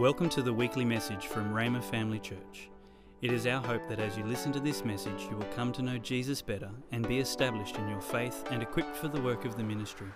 Welcome 0.00 0.30
to 0.30 0.40
the 0.40 0.54
weekly 0.54 0.86
message 0.86 1.26
from 1.26 1.52
Rhema 1.52 1.84
Family 1.84 2.18
Church. 2.18 2.70
It 3.20 3.30
is 3.34 3.46
our 3.46 3.60
hope 3.60 3.86
that 3.90 3.98
as 3.98 4.16
you 4.16 4.24
listen 4.24 4.50
to 4.52 4.58
this 4.58 4.82
message, 4.82 5.28
you 5.30 5.36
will 5.36 5.44
come 5.54 5.72
to 5.72 5.82
know 5.82 5.98
Jesus 5.98 6.40
better 6.40 6.70
and 6.90 7.06
be 7.06 7.18
established 7.18 7.76
in 7.76 7.86
your 7.86 8.00
faith 8.00 8.42
and 8.50 8.62
equipped 8.62 8.96
for 8.96 9.08
the 9.08 9.20
work 9.20 9.44
of 9.44 9.58
the 9.58 9.62
ministry. 9.62 10.06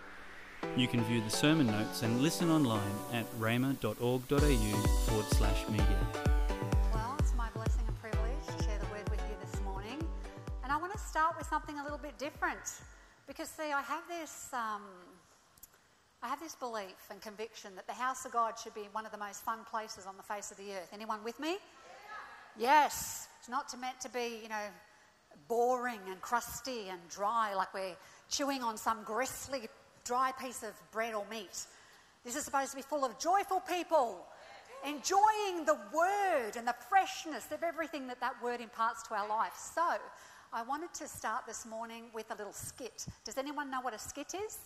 You 0.75 0.89
can 0.89 1.05
view 1.05 1.21
the 1.21 1.29
sermon 1.29 1.67
notes 1.67 2.03
and 2.03 2.23
listen 2.23 2.51
online 2.51 2.81
at 3.13 3.31
rhema.org.au 3.39 4.89
forward 5.07 5.27
slash 5.27 5.69
media. 5.69 5.99
Well, 6.95 7.15
it's 7.19 7.35
my 7.35 7.51
blessing 7.51 7.85
and 7.87 8.01
privilege 8.01 8.57
to 8.57 8.65
share 8.65 8.79
the 8.79 8.87
word 8.87 9.07
with 9.11 9.21
you 9.21 9.37
this 9.45 9.61
morning. 9.61 10.03
And 10.63 10.73
I 10.73 10.79
want 10.79 10.95
to 10.95 10.99
start 10.99 11.37
with 11.37 11.47
something 11.47 11.79
a 11.79 11.83
little 11.83 11.99
bit 11.99 12.17
different. 12.17 12.81
Because, 13.27 13.51
see, 13.51 13.71
I 13.71 13.83
have 13.83 14.05
this. 14.09 14.49
Um, 14.55 14.81
I 16.25 16.29
have 16.29 16.41
this 16.41 16.55
belief 16.55 17.11
and 17.11 17.21
conviction 17.21 17.77
that 17.77 17.87
the 17.87 17.93
house 17.93 18.25
of 18.25 18.33
God 18.33 18.55
should 18.59 18.73
be 18.73 18.89
one 18.93 19.05
of 19.05 19.13
the 19.13 19.19
most 19.19 19.45
fun 19.45 19.59
places 19.71 20.07
on 20.07 20.17
the 20.17 20.23
face 20.23 20.51
of 20.51 20.57
the 20.57 20.73
earth. 20.73 20.89
Anyone 20.91 21.23
with 21.23 21.39
me? 21.39 21.59
Yes. 22.57 23.29
It's 23.39 23.49
not 23.51 23.67
meant 23.79 24.01
to 24.01 24.09
be, 24.09 24.41
you 24.43 24.49
know, 24.49 24.65
boring 25.49 26.01
and 26.09 26.19
crusty 26.23 26.89
and 26.89 26.99
dry 27.11 27.55
like 27.55 27.75
we're 27.75 27.95
chewing 28.31 28.63
on 28.63 28.79
some 28.79 29.05
gristly, 29.05 29.69
dry 30.05 30.33
piece 30.41 30.63
of 30.63 30.73
bread 30.93 31.13
or 31.13 31.27
meat. 31.31 31.67
This 32.25 32.37
is 32.37 32.45
supposed 32.47 32.71
to 32.71 32.77
be 32.77 32.83
full 32.83 33.05
of 33.05 33.19
joyful 33.19 33.61
people 33.61 34.25
enjoying 34.83 35.67
the 35.67 35.79
word 35.95 36.53
and 36.57 36.67
the 36.67 36.75
freshness 36.89 37.45
of 37.53 37.63
everything 37.63 38.07
that 38.07 38.21
that 38.21 38.43
word 38.43 38.63
imparts 38.63 39.03
to 39.09 39.15
our 39.15 39.29
life. 39.29 39.53
So, 39.75 39.97
I 40.55 40.63
wanted 40.63 40.95
to 40.95 41.09
start 41.09 41.45
this 41.47 41.67
morning 41.67 42.05
with 42.15 42.31
a 42.31 42.35
little 42.35 42.53
skit. 42.53 43.07
Does 43.25 43.37
anyone 43.37 43.71
know 43.71 43.83
what 43.83 43.93
a 43.93 43.99
skit 43.99 44.35
is? 44.35 44.59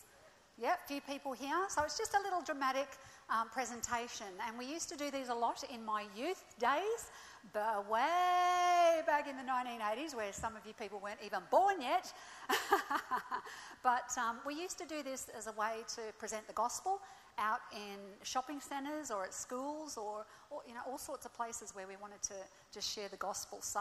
A 0.60 0.76
few 0.88 1.00
people 1.00 1.32
here. 1.32 1.56
So 1.68 1.82
it's 1.84 1.96
just 1.96 2.14
a 2.14 2.22
little 2.22 2.42
dramatic 2.42 2.88
um, 3.30 3.48
presentation. 3.48 4.26
And 4.46 4.58
we 4.58 4.66
used 4.66 4.88
to 4.88 4.96
do 4.96 5.08
these 5.08 5.28
a 5.28 5.34
lot 5.34 5.62
in 5.72 5.84
my 5.84 6.06
youth 6.16 6.42
days, 6.58 7.10
but 7.52 7.88
way 7.88 9.00
back 9.06 9.28
in 9.28 9.36
the 9.36 9.44
1980s, 9.44 10.16
where 10.16 10.32
some 10.32 10.56
of 10.56 10.66
you 10.66 10.72
people 10.72 10.98
weren't 11.00 11.20
even 11.24 11.40
born 11.52 11.80
yet. 11.80 12.12
but 13.84 14.10
um, 14.18 14.38
we 14.44 14.54
used 14.54 14.78
to 14.78 14.84
do 14.84 15.02
this 15.04 15.28
as 15.36 15.46
a 15.46 15.52
way 15.52 15.76
to 15.94 16.00
present 16.18 16.46
the 16.48 16.54
gospel 16.54 17.00
out 17.38 17.60
in 17.72 17.98
shopping 18.24 18.60
centres 18.60 19.12
or 19.12 19.22
at 19.22 19.32
schools 19.32 19.96
or, 19.96 20.26
or, 20.50 20.62
you 20.66 20.74
know 20.74 20.80
all 20.88 20.98
sorts 20.98 21.24
of 21.24 21.32
places 21.32 21.72
where 21.72 21.86
we 21.86 21.94
wanted 22.02 22.20
to 22.20 22.34
just 22.74 22.92
share 22.92 23.08
the 23.08 23.16
gospel. 23.16 23.60
So 23.62 23.80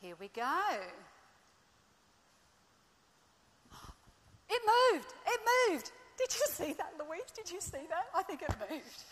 here 0.00 0.16
we 0.18 0.28
go. 0.34 0.58
It 4.52 4.60
moved. 4.68 5.08
It 5.26 5.40
moved. 5.72 5.92
Did 6.18 6.28
you 6.34 6.46
see 6.48 6.72
that, 6.74 6.92
Louise? 7.00 7.30
Did 7.34 7.50
you 7.50 7.60
see 7.60 7.84
that? 7.88 8.06
I 8.14 8.22
think 8.22 8.42
it 8.42 8.52
moved. 8.60 9.04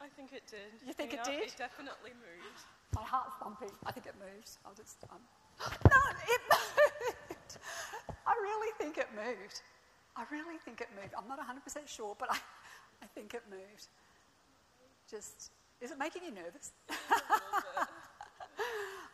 I 0.00 0.08
think 0.08 0.32
it 0.32 0.42
did. 0.50 0.74
You 0.86 0.92
think 0.92 1.12
yeah, 1.12 1.22
it 1.22 1.24
did? 1.24 1.42
It 1.48 1.54
definitely 1.56 2.10
moved. 2.18 2.62
My 2.94 3.02
heart's 3.02 3.34
thumping. 3.42 3.70
I 3.86 3.92
think 3.92 4.06
it 4.06 4.14
moved. 4.18 4.58
I'll 4.66 4.74
just. 4.74 5.04
Um... 5.10 5.22
No, 5.90 6.00
it 6.34 6.42
moved. 6.50 7.58
I 8.26 8.34
really 8.42 8.72
think 8.78 8.98
it 8.98 9.08
moved. 9.14 9.62
I 10.16 10.24
really 10.30 10.58
think 10.64 10.80
it 10.80 10.88
moved. 11.00 11.14
I'm 11.16 11.28
not 11.28 11.38
100% 11.38 11.86
sure, 11.86 12.16
but 12.18 12.30
I, 12.30 12.38
I 13.02 13.06
think 13.14 13.34
it 13.34 13.42
moved. 13.50 13.88
Just, 15.10 15.50
is 15.80 15.90
it 15.90 15.98
making 15.98 16.22
you 16.24 16.32
nervous? 16.32 16.72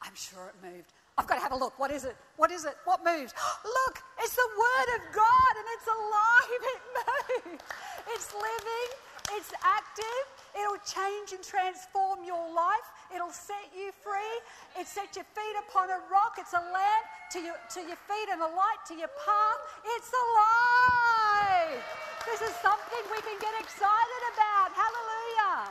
I'm 0.02 0.14
sure 0.14 0.48
it 0.52 0.56
moved. 0.64 0.92
I've 1.16 1.28
got 1.28 1.36
to 1.36 1.40
have 1.46 1.52
a 1.52 1.56
look. 1.56 1.78
What 1.78 1.92
is 1.92 2.04
it? 2.04 2.16
What 2.36 2.50
is 2.50 2.64
it? 2.64 2.74
What 2.84 3.04
moves? 3.04 3.32
Look, 3.64 4.02
it's 4.18 4.34
the 4.34 4.50
Word 4.58 4.88
of 4.98 5.02
God 5.14 5.52
and 5.54 5.66
it's 5.78 5.86
alive. 5.86 6.60
It 6.74 6.82
moves. 6.98 7.64
It's 8.10 8.28
living. 8.34 8.90
It's 9.38 9.52
active. 9.62 10.24
It'll 10.58 10.82
change 10.82 11.30
and 11.30 11.42
transform 11.42 12.26
your 12.26 12.42
life. 12.50 12.86
It'll 13.14 13.30
set 13.30 13.70
you 13.70 13.94
free. 14.02 14.34
It 14.74 14.90
sets 14.90 15.14
your 15.14 15.24
feet 15.38 15.56
upon 15.70 15.90
a 15.90 16.02
rock. 16.10 16.34
It's 16.38 16.52
a 16.52 16.64
lamp 16.74 17.06
to 17.30 17.38
your, 17.38 17.56
to 17.78 17.80
your 17.86 18.00
feet 18.10 18.28
and 18.34 18.42
a 18.42 18.50
light 18.50 18.82
to 18.90 18.94
your 18.98 19.10
path. 19.22 19.60
It's 19.94 20.10
alive. 20.10 21.78
This 22.26 22.42
is 22.42 22.54
something 22.58 23.02
we 23.14 23.22
can 23.22 23.38
get 23.38 23.54
excited 23.62 24.22
about. 24.34 24.74
Hallelujah. 24.74 25.70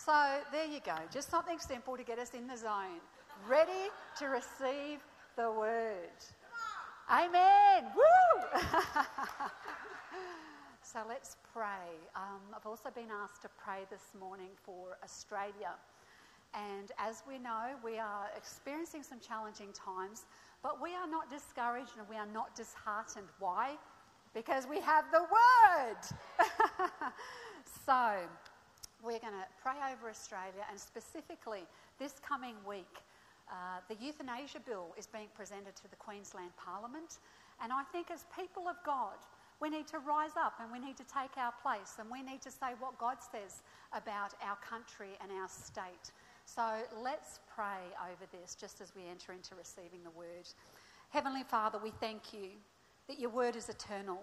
So 0.00 0.16
there 0.50 0.64
you 0.66 0.80
go. 0.80 0.96
Just 1.12 1.28
something 1.28 1.58
simple 1.60 1.96
to 1.96 2.04
get 2.04 2.18
us 2.18 2.32
in 2.32 2.48
the 2.48 2.56
zone 2.56 3.04
ready 3.48 3.90
to 4.18 4.26
receive 4.26 5.00
the 5.36 5.50
word. 5.50 6.18
Amen. 7.10 7.84
Woo! 7.94 8.60
so 10.82 11.00
let's 11.08 11.36
pray. 11.52 11.86
Um, 12.14 12.40
I've 12.54 12.66
also 12.66 12.90
been 12.94 13.10
asked 13.22 13.42
to 13.42 13.48
pray 13.62 13.84
this 13.90 14.12
morning 14.18 14.48
for 14.64 14.96
Australia. 15.04 15.74
And 16.54 16.90
as 16.98 17.22
we 17.28 17.38
know, 17.38 17.76
we 17.84 17.98
are 17.98 18.28
experiencing 18.36 19.02
some 19.02 19.20
challenging 19.20 19.72
times, 19.72 20.24
but 20.62 20.82
we 20.82 20.94
are 20.94 21.06
not 21.06 21.30
discouraged 21.30 21.92
and 21.98 22.08
we 22.08 22.16
are 22.16 22.26
not 22.32 22.56
disheartened. 22.56 23.28
Why? 23.38 23.76
Because 24.34 24.66
we 24.66 24.80
have 24.80 25.04
the 25.12 25.20
Word. 25.20 26.00
so 27.86 28.16
we're 29.04 29.20
going 29.20 29.34
to 29.34 29.46
pray 29.62 29.76
over 29.92 30.08
Australia 30.08 30.64
and 30.70 30.80
specifically 30.80 31.62
this 31.98 32.14
coming 32.26 32.56
week. 32.66 33.02
Uh, 33.50 33.78
the 33.88 33.96
euthanasia 34.04 34.60
bill 34.66 34.94
is 34.98 35.06
being 35.06 35.28
presented 35.34 35.76
to 35.76 35.88
the 35.88 35.96
Queensland 35.96 36.50
Parliament, 36.56 37.18
and 37.62 37.72
I 37.72 37.82
think 37.92 38.10
as 38.10 38.24
people 38.36 38.68
of 38.68 38.76
God, 38.84 39.16
we 39.60 39.70
need 39.70 39.86
to 39.88 39.98
rise 40.00 40.36
up 40.36 40.54
and 40.60 40.70
we 40.70 40.78
need 40.78 40.96
to 40.98 41.04
take 41.04 41.36
our 41.38 41.52
place 41.62 41.94
and 41.98 42.10
we 42.10 42.22
need 42.22 42.42
to 42.42 42.50
say 42.50 42.74
what 42.78 42.98
God 42.98 43.16
says 43.20 43.62
about 43.92 44.34
our 44.42 44.56
country 44.56 45.16
and 45.22 45.32
our 45.32 45.48
state. 45.48 46.12
So 46.44 46.62
let's 47.02 47.40
pray 47.54 47.80
over 48.04 48.26
this 48.30 48.54
just 48.54 48.80
as 48.80 48.92
we 48.94 49.02
enter 49.08 49.32
into 49.32 49.54
receiving 49.54 50.02
the 50.04 50.10
word. 50.10 50.46
Heavenly 51.08 51.42
Father, 51.42 51.78
we 51.82 51.90
thank 52.00 52.34
you 52.34 52.50
that 53.08 53.18
your 53.18 53.30
word 53.30 53.56
is 53.56 53.68
eternal 53.68 54.22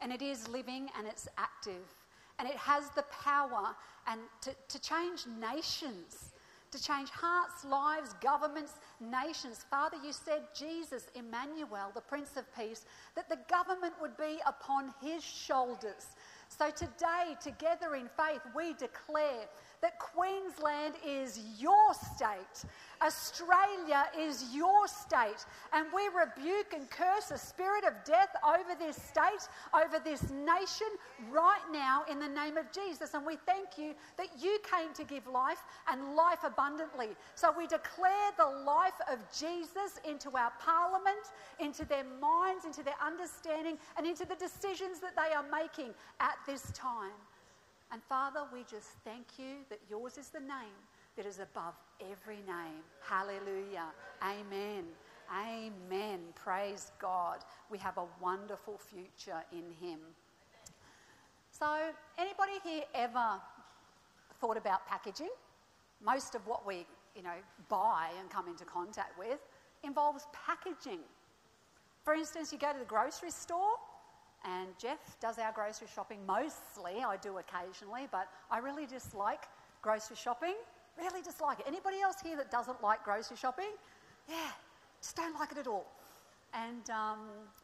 and 0.00 0.12
it 0.12 0.20
is 0.20 0.46
living 0.48 0.88
and 0.98 1.06
it's 1.06 1.28
active 1.38 1.94
and 2.38 2.46
it 2.46 2.56
has 2.56 2.90
the 2.90 3.04
power 3.04 3.74
and 4.06 4.20
to, 4.42 4.50
to 4.68 4.80
change 4.80 5.24
nations 5.40 6.31
to 6.72 6.82
change 6.82 7.10
hearts, 7.10 7.64
lives, 7.64 8.14
governments, 8.20 8.72
nations. 9.00 9.64
Father, 9.70 9.98
you 10.04 10.12
said 10.12 10.42
Jesus, 10.54 11.06
Emmanuel, 11.14 11.92
the 11.94 12.00
Prince 12.00 12.36
of 12.36 12.44
Peace, 12.56 12.84
that 13.14 13.28
the 13.28 13.38
government 13.48 13.94
would 14.00 14.16
be 14.16 14.38
upon 14.46 14.92
his 15.00 15.22
shoulders. 15.22 16.16
So 16.48 16.70
today, 16.70 17.36
together 17.42 17.94
in 17.94 18.08
faith, 18.16 18.40
we 18.56 18.72
declare 18.74 19.46
that 19.82 19.98
Queensland 19.98 20.94
is 21.04 21.40
your 21.58 21.92
state, 22.14 22.70
Australia 23.02 24.04
is 24.16 24.54
your 24.54 24.86
state, 24.86 25.44
and 25.72 25.86
we 25.92 26.02
rebuke 26.08 26.72
and 26.72 26.88
curse 26.88 27.32
a 27.32 27.38
spirit 27.38 27.84
of 27.84 27.92
death 28.04 28.28
over 28.46 28.78
this 28.78 28.96
state, 28.96 29.48
over 29.74 29.98
this 30.02 30.30
nation, 30.30 30.86
right 31.32 31.64
now 31.72 32.04
in 32.08 32.20
the 32.20 32.28
name 32.28 32.56
of 32.56 32.70
Jesus. 32.70 33.14
And 33.14 33.26
we 33.26 33.36
thank 33.44 33.76
you 33.76 33.94
that 34.18 34.28
you 34.40 34.58
came 34.62 34.94
to 34.94 35.02
give 35.02 35.26
life 35.26 35.62
and 35.90 36.14
life 36.14 36.44
abundantly. 36.44 37.08
So 37.34 37.52
we 37.56 37.66
declare 37.66 38.30
the 38.38 38.62
life 38.64 38.98
of 39.10 39.18
Jesus 39.36 39.98
into 40.08 40.36
our 40.36 40.52
parliament, 40.60 41.32
into 41.58 41.84
their 41.84 42.04
minds, 42.20 42.64
into 42.64 42.84
their 42.84 43.00
understanding, 43.04 43.78
and 43.96 44.06
into 44.06 44.24
the 44.24 44.36
decisions 44.36 45.00
that 45.00 45.16
they 45.16 45.34
are 45.34 45.44
making 45.50 45.90
at 46.20 46.36
this 46.46 46.70
time. 46.70 47.10
And 47.92 48.02
Father, 48.02 48.40
we 48.52 48.64
just 48.70 48.88
thank 49.04 49.38
you 49.38 49.56
that 49.68 49.78
yours 49.88 50.16
is 50.16 50.30
the 50.30 50.40
name 50.40 50.80
that 51.16 51.26
is 51.26 51.40
above 51.40 51.74
every 52.00 52.36
name. 52.36 52.80
Hallelujah. 53.02 53.84
Amen. 54.22 54.84
Amen. 55.30 56.20
Praise 56.34 56.92
God. 56.98 57.40
We 57.70 57.76
have 57.78 57.98
a 57.98 58.06
wonderful 58.20 58.78
future 58.78 59.44
in 59.52 59.64
Him. 59.86 59.98
So, 61.50 61.66
anybody 62.16 62.52
here 62.64 62.84
ever 62.94 63.38
thought 64.40 64.56
about 64.56 64.86
packaging? 64.86 65.30
Most 66.02 66.34
of 66.34 66.46
what 66.46 66.66
we, 66.66 66.86
you 67.14 67.22
know, 67.22 67.36
buy 67.68 68.08
and 68.18 68.30
come 68.30 68.48
into 68.48 68.64
contact 68.64 69.18
with 69.18 69.38
involves 69.84 70.26
packaging. 70.32 71.00
For 72.04 72.14
instance, 72.14 72.52
you 72.52 72.58
go 72.58 72.72
to 72.72 72.78
the 72.78 72.84
grocery 72.84 73.30
store, 73.30 73.74
and 74.44 74.68
Jeff 74.78 75.18
does 75.20 75.38
our 75.38 75.52
grocery 75.52 75.88
shopping 75.94 76.18
mostly. 76.26 77.02
I 77.06 77.16
do 77.16 77.38
occasionally, 77.38 78.08
but 78.10 78.28
I 78.50 78.58
really 78.58 78.86
dislike 78.86 79.44
grocery 79.82 80.16
shopping. 80.16 80.54
Really 80.98 81.22
dislike 81.22 81.60
it. 81.60 81.66
Anybody 81.66 82.00
else 82.00 82.16
here 82.22 82.36
that 82.36 82.50
doesn't 82.50 82.82
like 82.82 83.04
grocery 83.04 83.36
shopping? 83.36 83.72
Yeah, 84.28 84.50
just 85.00 85.16
don't 85.16 85.38
like 85.38 85.52
it 85.52 85.58
at 85.58 85.66
all. 85.66 85.86
And 86.54 86.90
um, 86.90 87.18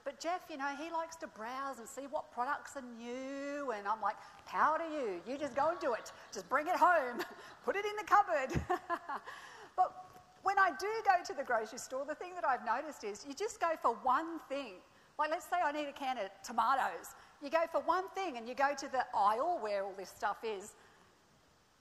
but 0.04 0.18
Jeff, 0.18 0.40
you 0.50 0.56
know, 0.56 0.70
he 0.82 0.90
likes 0.90 1.16
to 1.16 1.26
browse 1.26 1.78
and 1.78 1.86
see 1.86 2.06
what 2.10 2.32
products 2.32 2.76
are 2.76 2.82
new. 2.82 3.72
And 3.72 3.86
I'm 3.86 4.00
like, 4.00 4.16
power 4.46 4.78
to 4.78 4.84
you. 4.84 5.20
You 5.30 5.38
just 5.38 5.54
go 5.54 5.68
and 5.68 5.78
do 5.78 5.92
it. 5.92 6.10
Just 6.32 6.48
bring 6.48 6.66
it 6.68 6.76
home. 6.76 7.20
Put 7.64 7.76
it 7.76 7.84
in 7.84 7.96
the 7.96 8.04
cupboard. 8.04 8.60
but 9.76 10.06
when 10.42 10.58
I 10.58 10.70
do 10.80 10.88
go 11.04 11.22
to 11.26 11.34
the 11.34 11.44
grocery 11.44 11.78
store, 11.78 12.06
the 12.08 12.14
thing 12.14 12.34
that 12.34 12.46
I've 12.46 12.64
noticed 12.64 13.04
is 13.04 13.26
you 13.28 13.34
just 13.34 13.60
go 13.60 13.68
for 13.82 13.94
one 14.02 14.38
thing. 14.48 14.74
Like, 15.18 15.30
let's 15.30 15.46
say 15.46 15.56
I 15.62 15.72
need 15.72 15.88
a 15.88 15.92
can 15.92 16.18
of 16.18 16.30
tomatoes. 16.44 17.14
You 17.42 17.50
go 17.50 17.64
for 17.70 17.80
one 17.80 18.08
thing 18.14 18.36
and 18.36 18.48
you 18.48 18.54
go 18.54 18.70
to 18.76 18.88
the 18.90 19.04
aisle 19.14 19.58
where 19.60 19.84
all 19.84 19.94
this 19.96 20.10
stuff 20.10 20.38
is, 20.44 20.74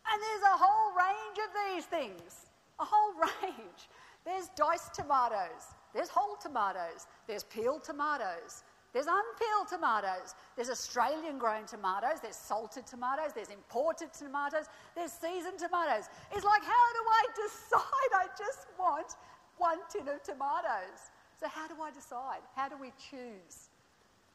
and 0.10 0.22
there's 0.22 0.42
a 0.54 0.58
whole 0.58 0.96
range 0.96 1.38
of 1.38 1.50
these 1.76 1.86
things, 1.86 2.48
a 2.80 2.86
whole 2.86 3.14
range. 3.44 3.90
There's 4.26 4.50
diced 4.56 4.94
tomatoes, 4.94 5.76
there's 5.94 6.10
whole 6.10 6.36
tomatoes, 6.36 7.08
there's 7.28 7.44
peeled 7.44 7.84
tomatoes, 7.84 8.64
there's 8.94 9.08
unpeeled 9.08 9.68
tomatoes, 9.70 10.36
there's 10.56 10.70
Australian 10.70 11.38
grown 11.38 11.66
tomatoes, 11.66 12.20
there's 12.22 12.36
salted 12.36 12.86
tomatoes, 12.88 13.32
there's 13.36 13.50
imported 13.50 14.14
tomatoes, 14.14 14.66
there's 14.96 15.12
seasoned 15.12 15.60
tomatoes. 15.60 16.10
It's 16.32 16.46
like, 16.46 16.64
how 16.64 16.86
do 16.94 17.02
I 17.06 17.24
decide? 17.46 18.12
I 18.16 18.26
just 18.38 18.68
want 18.80 19.16
one 19.58 19.80
tin 19.90 20.08
of 20.08 20.24
tomatoes. 20.24 21.12
So, 21.40 21.48
how 21.48 21.68
do 21.68 21.76
I 21.82 21.92
decide? 21.92 22.42
How 22.56 22.68
do 22.68 22.76
we 22.80 22.92
choose? 23.10 23.70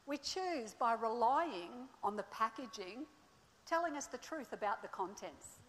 We 0.05 0.17
choose 0.17 0.73
by 0.77 0.93
relying 0.93 1.87
on 2.03 2.15
the 2.15 2.23
packaging 2.23 3.05
telling 3.65 3.95
us 3.95 4.07
the 4.07 4.17
truth 4.17 4.53
about 4.53 4.81
the 4.81 4.87
contents. 4.89 5.59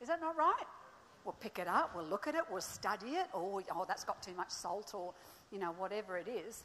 Is 0.00 0.08
that 0.08 0.20
not 0.20 0.36
right? 0.36 0.66
We'll 1.24 1.36
pick 1.40 1.58
it 1.58 1.66
up, 1.66 1.94
we'll 1.96 2.04
look 2.04 2.26
at 2.26 2.34
it, 2.34 2.42
we'll 2.50 2.60
study 2.60 3.12
it, 3.12 3.26
or, 3.32 3.62
oh, 3.74 3.84
that's 3.88 4.04
got 4.04 4.22
too 4.22 4.34
much 4.36 4.50
salt, 4.50 4.92
or, 4.94 5.14
you 5.50 5.58
know, 5.58 5.72
whatever 5.78 6.18
it 6.18 6.28
is. 6.28 6.64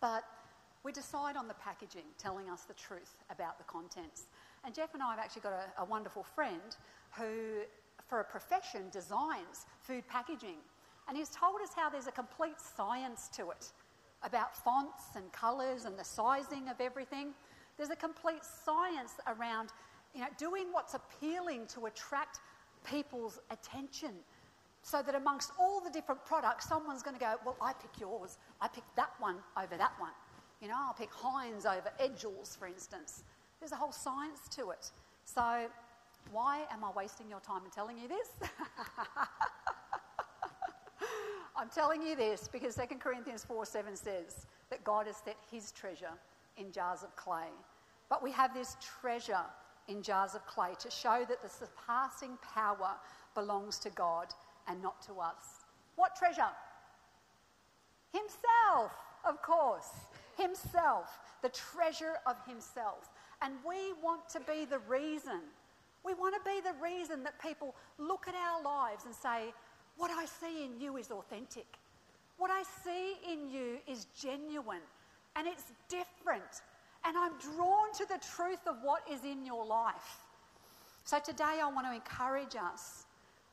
But 0.00 0.22
we 0.84 0.92
decide 0.92 1.36
on 1.36 1.48
the 1.48 1.54
packaging 1.54 2.04
telling 2.18 2.48
us 2.48 2.62
the 2.62 2.74
truth 2.74 3.16
about 3.30 3.58
the 3.58 3.64
contents. 3.64 4.26
And 4.64 4.74
Jeff 4.74 4.94
and 4.94 5.02
I 5.02 5.10
have 5.10 5.18
actually 5.18 5.42
got 5.42 5.52
a, 5.54 5.82
a 5.82 5.84
wonderful 5.84 6.22
friend 6.22 6.76
who, 7.12 7.62
for 8.06 8.20
a 8.20 8.24
profession, 8.24 8.82
designs 8.92 9.66
food 9.80 10.06
packaging. 10.08 10.58
And 11.08 11.16
he's 11.16 11.30
told 11.30 11.60
us 11.62 11.70
how 11.74 11.90
there's 11.90 12.06
a 12.06 12.12
complete 12.12 12.60
science 12.76 13.28
to 13.36 13.50
it 13.50 13.72
about 14.22 14.56
fonts 14.56 15.04
and 15.16 15.30
colours 15.32 15.84
and 15.84 15.98
the 15.98 16.04
sizing 16.04 16.68
of 16.68 16.80
everything. 16.80 17.34
There's 17.76 17.90
a 17.90 17.96
complete 17.96 18.42
science 18.42 19.12
around 19.26 19.70
you 20.14 20.20
know, 20.20 20.28
doing 20.38 20.66
what's 20.70 20.94
appealing 20.94 21.66
to 21.74 21.86
attract 21.86 22.40
people's 22.88 23.40
attention 23.50 24.12
so 24.82 25.02
that 25.02 25.14
amongst 25.14 25.50
all 25.58 25.80
the 25.80 25.90
different 25.90 26.24
products, 26.24 26.68
someone's 26.68 27.02
going 27.02 27.16
to 27.16 27.20
go, 27.20 27.34
Well, 27.44 27.56
I 27.60 27.72
pick 27.72 28.00
yours. 28.00 28.38
I 28.60 28.68
pick 28.68 28.84
that 28.96 29.10
one 29.18 29.36
over 29.56 29.76
that 29.76 29.92
one. 29.98 30.12
You 30.60 30.68
know, 30.68 30.74
I'll 30.76 30.94
pick 30.94 31.10
Heinz 31.12 31.66
over 31.66 31.90
Edgell's, 32.00 32.54
for 32.56 32.66
instance. 32.66 33.24
There's 33.60 33.72
a 33.72 33.76
whole 33.76 33.92
science 33.92 34.48
to 34.56 34.70
it. 34.70 34.90
So, 35.24 35.66
why 36.32 36.62
am 36.70 36.84
I 36.84 36.90
wasting 36.96 37.28
your 37.28 37.40
time 37.40 37.62
in 37.64 37.70
telling 37.70 37.98
you 37.98 38.08
this? 38.08 38.28
I'm 41.56 41.68
telling 41.68 42.02
you 42.02 42.16
this 42.16 42.48
because 42.52 42.74
2 42.74 42.96
Corinthians 42.98 43.44
4 43.44 43.64
7 43.64 43.96
says 43.96 44.46
that 44.70 44.82
God 44.84 45.06
has 45.06 45.16
set 45.24 45.36
his 45.50 45.72
treasure 45.72 46.12
in 46.56 46.72
jars 46.72 47.02
of 47.02 47.14
clay. 47.16 47.48
But 48.08 48.22
we 48.22 48.32
have 48.32 48.52
this 48.54 48.76
treasure 49.00 49.44
in 49.88 50.02
jars 50.02 50.34
of 50.34 50.44
clay 50.46 50.72
to 50.80 50.90
show 50.90 51.24
that 51.28 51.42
the 51.42 51.48
surpassing 51.48 52.38
power 52.54 52.96
belongs 53.34 53.78
to 53.80 53.90
God 53.90 54.28
and 54.66 54.82
not 54.82 55.00
to 55.02 55.20
us. 55.20 55.64
What 55.96 56.16
treasure? 56.16 56.50
Himself, 58.12 58.92
of 59.28 59.42
course. 59.42 59.90
Himself, 60.36 61.20
the 61.42 61.50
treasure 61.50 62.14
of 62.26 62.36
Himself. 62.46 63.10
And 63.42 63.54
we 63.66 63.92
want 64.02 64.28
to 64.30 64.40
be 64.40 64.64
the 64.64 64.78
reason. 64.88 65.40
We 66.04 66.14
want 66.14 66.34
to 66.34 66.50
be 66.50 66.60
the 66.60 66.74
reason 66.82 67.22
that 67.24 67.40
people 67.40 67.74
look 67.98 68.26
at 68.28 68.34
our 68.34 68.62
lives 68.62 69.04
and 69.04 69.14
say, 69.14 69.54
What 69.96 70.10
I 70.10 70.26
see 70.26 70.64
in 70.64 70.80
you 70.80 70.96
is 70.96 71.10
authentic. 71.10 71.66
What 72.36 72.50
I 72.50 72.62
see 72.84 73.16
in 73.32 73.48
you 73.48 73.78
is 73.86 74.06
genuine 74.18 74.82
and 75.36 75.46
it's 75.46 75.72
different. 75.88 76.62
And 77.04 77.16
I'm 77.16 77.32
drawn 77.38 77.92
to 77.94 78.06
the 78.06 78.18
truth 78.36 78.66
of 78.66 78.76
what 78.82 79.02
is 79.10 79.24
in 79.24 79.44
your 79.44 79.64
life. 79.64 80.18
So 81.04 81.18
today 81.18 81.60
I 81.62 81.70
want 81.70 81.86
to 81.86 81.92
encourage 81.92 82.56
us 82.56 83.04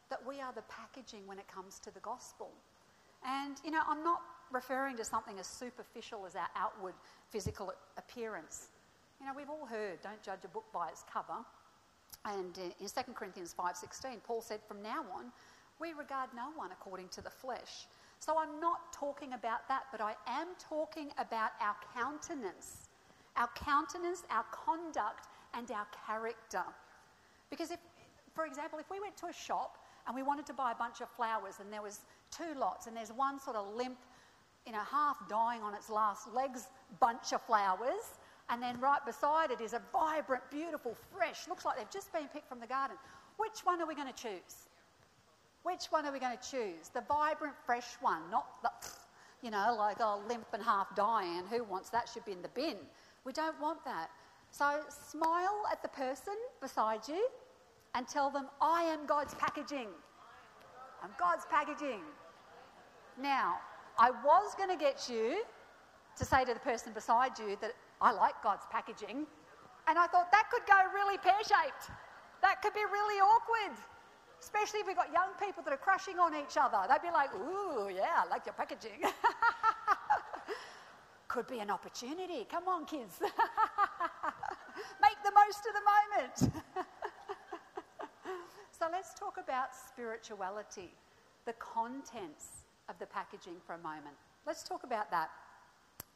that 0.10 0.26
we 0.26 0.40
are 0.40 0.54
the 0.54 0.64
packaging 0.64 1.28
when 1.28 1.38
it 1.38 1.48
comes 1.48 1.80
to 1.80 1.92
the 1.92 2.00
gospel. 2.00 2.50
And, 3.26 3.58
you 3.64 3.72
know, 3.72 3.82
I'm 3.88 4.04
not 4.04 4.22
referring 4.52 4.98
to 4.98 5.06
something 5.06 5.38
as 5.40 5.48
superficial 5.48 6.26
as 6.26 6.36
our 6.36 6.50
outward 6.56 6.94
physical 7.30 7.74
appearance. 7.98 8.70
You 9.20 9.28
know, 9.28 9.34
we've 9.36 9.50
all 9.50 9.66
heard, 9.66 10.02
don't 10.02 10.22
judge 10.24 10.44
a 10.44 10.48
book 10.48 10.66
by 10.74 10.90
its 10.90 11.04
cover. 11.12 11.46
And 12.26 12.58
in 12.58 12.88
2 12.88 13.14
Corinthians 13.14 13.54
5:16, 13.54 14.22
Paul 14.22 14.42
said, 14.42 14.62
"From 14.68 14.82
now 14.82 15.06
on, 15.12 15.32
we 15.82 15.94
regard 15.94 16.30
no 16.36 16.52
one 16.56 16.72
according 16.72 17.10
to 17.10 17.22
the 17.22 17.30
flesh." 17.30 17.88
So 18.20 18.38
I'm 18.38 18.60
not 18.60 18.94
talking 18.94 19.34
about 19.34 19.68
that, 19.68 19.86
but 19.92 20.00
I 20.00 20.16
am 20.28 20.50
talking 20.60 21.12
about 21.18 21.52
our 21.60 21.76
countenance, 21.94 22.88
our 23.36 23.50
countenance, 23.56 24.24
our 24.30 24.46
conduct, 24.52 25.28
and 25.56 25.70
our 25.72 25.88
character. 26.06 26.64
Because 27.50 27.72
if, 27.72 27.80
for 28.36 28.46
example, 28.46 28.78
if 28.78 28.90
we 28.92 29.00
went 29.00 29.18
to 29.18 29.26
a 29.26 29.34
shop 29.34 29.80
and 30.06 30.16
we 30.16 30.22
wanted 30.22 30.46
to 30.46 30.54
buy 30.54 30.72
a 30.72 30.76
bunch 30.76 31.02
of 31.02 31.10
flowers 31.10 31.56
and 31.60 31.74
there 31.74 31.82
was 31.82 32.02
two 32.30 32.54
lots 32.56 32.86
and 32.86 32.96
there's 32.96 33.12
one 33.12 33.40
sort 33.40 33.56
of 33.56 33.74
limp, 33.76 33.98
you 34.68 34.72
know, 34.72 34.84
half 34.90 35.18
dying 35.28 35.64
on 35.64 35.74
its 35.74 35.90
last 35.90 36.32
legs 36.32 36.68
bunch 37.00 37.34
of 37.34 37.42
flowers, 37.42 38.20
and 38.50 38.62
then 38.62 38.80
right 38.80 39.04
beside 39.06 39.50
it 39.50 39.62
is 39.62 39.74
a 39.74 39.82
vibrant, 39.92 40.44
beautiful, 40.52 40.96
fresh, 41.12 41.48
looks 41.48 41.66
like 41.66 41.78
they've 41.78 41.90
just 41.90 42.14
been 42.14 42.28
picked 42.28 42.48
from 42.48 42.60
the 42.60 42.68
garden. 42.68 42.98
Which 43.38 43.62
one 43.64 43.82
are 43.82 43.88
we 43.88 43.96
going 43.96 44.14
to 44.14 44.24
choose? 44.24 44.70
Which 45.64 45.86
one 45.90 46.06
are 46.06 46.12
we 46.12 46.20
going 46.20 46.38
to 46.38 46.52
choose? 46.52 46.90
The 46.94 47.02
vibrant, 47.02 47.54
fresh 47.66 47.88
one, 48.02 48.22
not 48.32 48.62
the, 48.64 48.72
you 49.44 49.52
know, 49.52 49.76
like 49.78 49.98
oh, 50.00 50.22
limp 50.28 50.48
and 50.54 50.64
half 50.64 50.96
dying. 50.96 51.44
Who 51.50 51.64
wants 51.64 51.90
that? 51.90 52.10
Should 52.12 52.26
be 52.26 52.32
in 52.32 52.42
the 52.42 52.50
bin. 52.50 52.78
We 53.26 53.32
don't 53.34 53.60
want 53.62 53.84
that. 53.86 54.10
So 54.50 54.82
smile 54.90 55.64
at 55.72 55.82
the 55.82 55.88
person 55.90 56.34
beside 56.62 57.08
you 57.08 57.28
and 57.96 58.08
tell 58.08 58.30
them, 58.30 58.48
I 58.60 58.84
am 58.84 59.06
God's 59.06 59.34
packaging. 59.36 59.88
I'm 61.04 61.12
God's 61.20 61.46
packaging. 61.50 62.02
Now, 63.22 63.60
I 63.98 64.12
was 64.12 64.56
going 64.56 64.70
to 64.70 64.78
get 64.78 65.10
you 65.10 65.44
to 66.18 66.26
say 66.26 66.44
to 66.44 66.54
the 66.54 66.60
person 66.60 66.94
beside 66.94 67.38
you 67.40 67.58
that 67.62 67.74
I 68.02 68.12
like 68.12 68.36
God's 68.44 68.66
packaging. 68.72 69.26
And 69.88 69.98
I 69.98 70.08
thought 70.08 70.32
that 70.32 70.50
could 70.52 70.66
go 70.68 70.78
really 70.94 71.18
pear 71.18 71.38
shaped. 71.40 71.92
That 72.42 72.62
could 72.62 72.74
be 72.74 72.84
really 72.92 73.20
awkward. 73.20 73.78
Especially 74.42 74.80
if 74.80 74.88
we've 74.88 74.96
got 74.96 75.14
young 75.14 75.30
people 75.40 75.62
that 75.64 75.72
are 75.72 75.78
crushing 75.78 76.18
on 76.18 76.34
each 76.34 76.58
other. 76.60 76.80
They'd 76.90 77.04
be 77.08 77.14
like, 77.14 77.30
ooh, 77.36 77.90
yeah, 77.94 78.24
I 78.26 78.30
like 78.30 78.44
your 78.46 78.54
packaging. 78.54 79.04
Could 81.28 81.46
be 81.48 81.60
an 81.60 81.70
opportunity. 81.70 82.48
Come 82.50 82.68
on, 82.68 82.86
kids. 82.86 83.18
Make 83.22 83.32
the 85.24 85.32
most 85.32 85.68
of 85.68 85.74
the 85.78 85.84
moment. 85.94 86.52
so 88.78 88.88
let's 88.92 89.14
talk 89.14 89.38
about 89.42 89.76
spirituality, 89.76 90.92
the 91.46 91.54
contents 91.54 92.64
of 92.90 92.98
the 92.98 93.06
packaging 93.06 93.62
for 93.66 93.76
a 93.76 93.78
moment. 93.78 94.16
Let's 94.48 94.64
talk 94.64 94.84
about 94.84 95.12
that. 95.12 95.30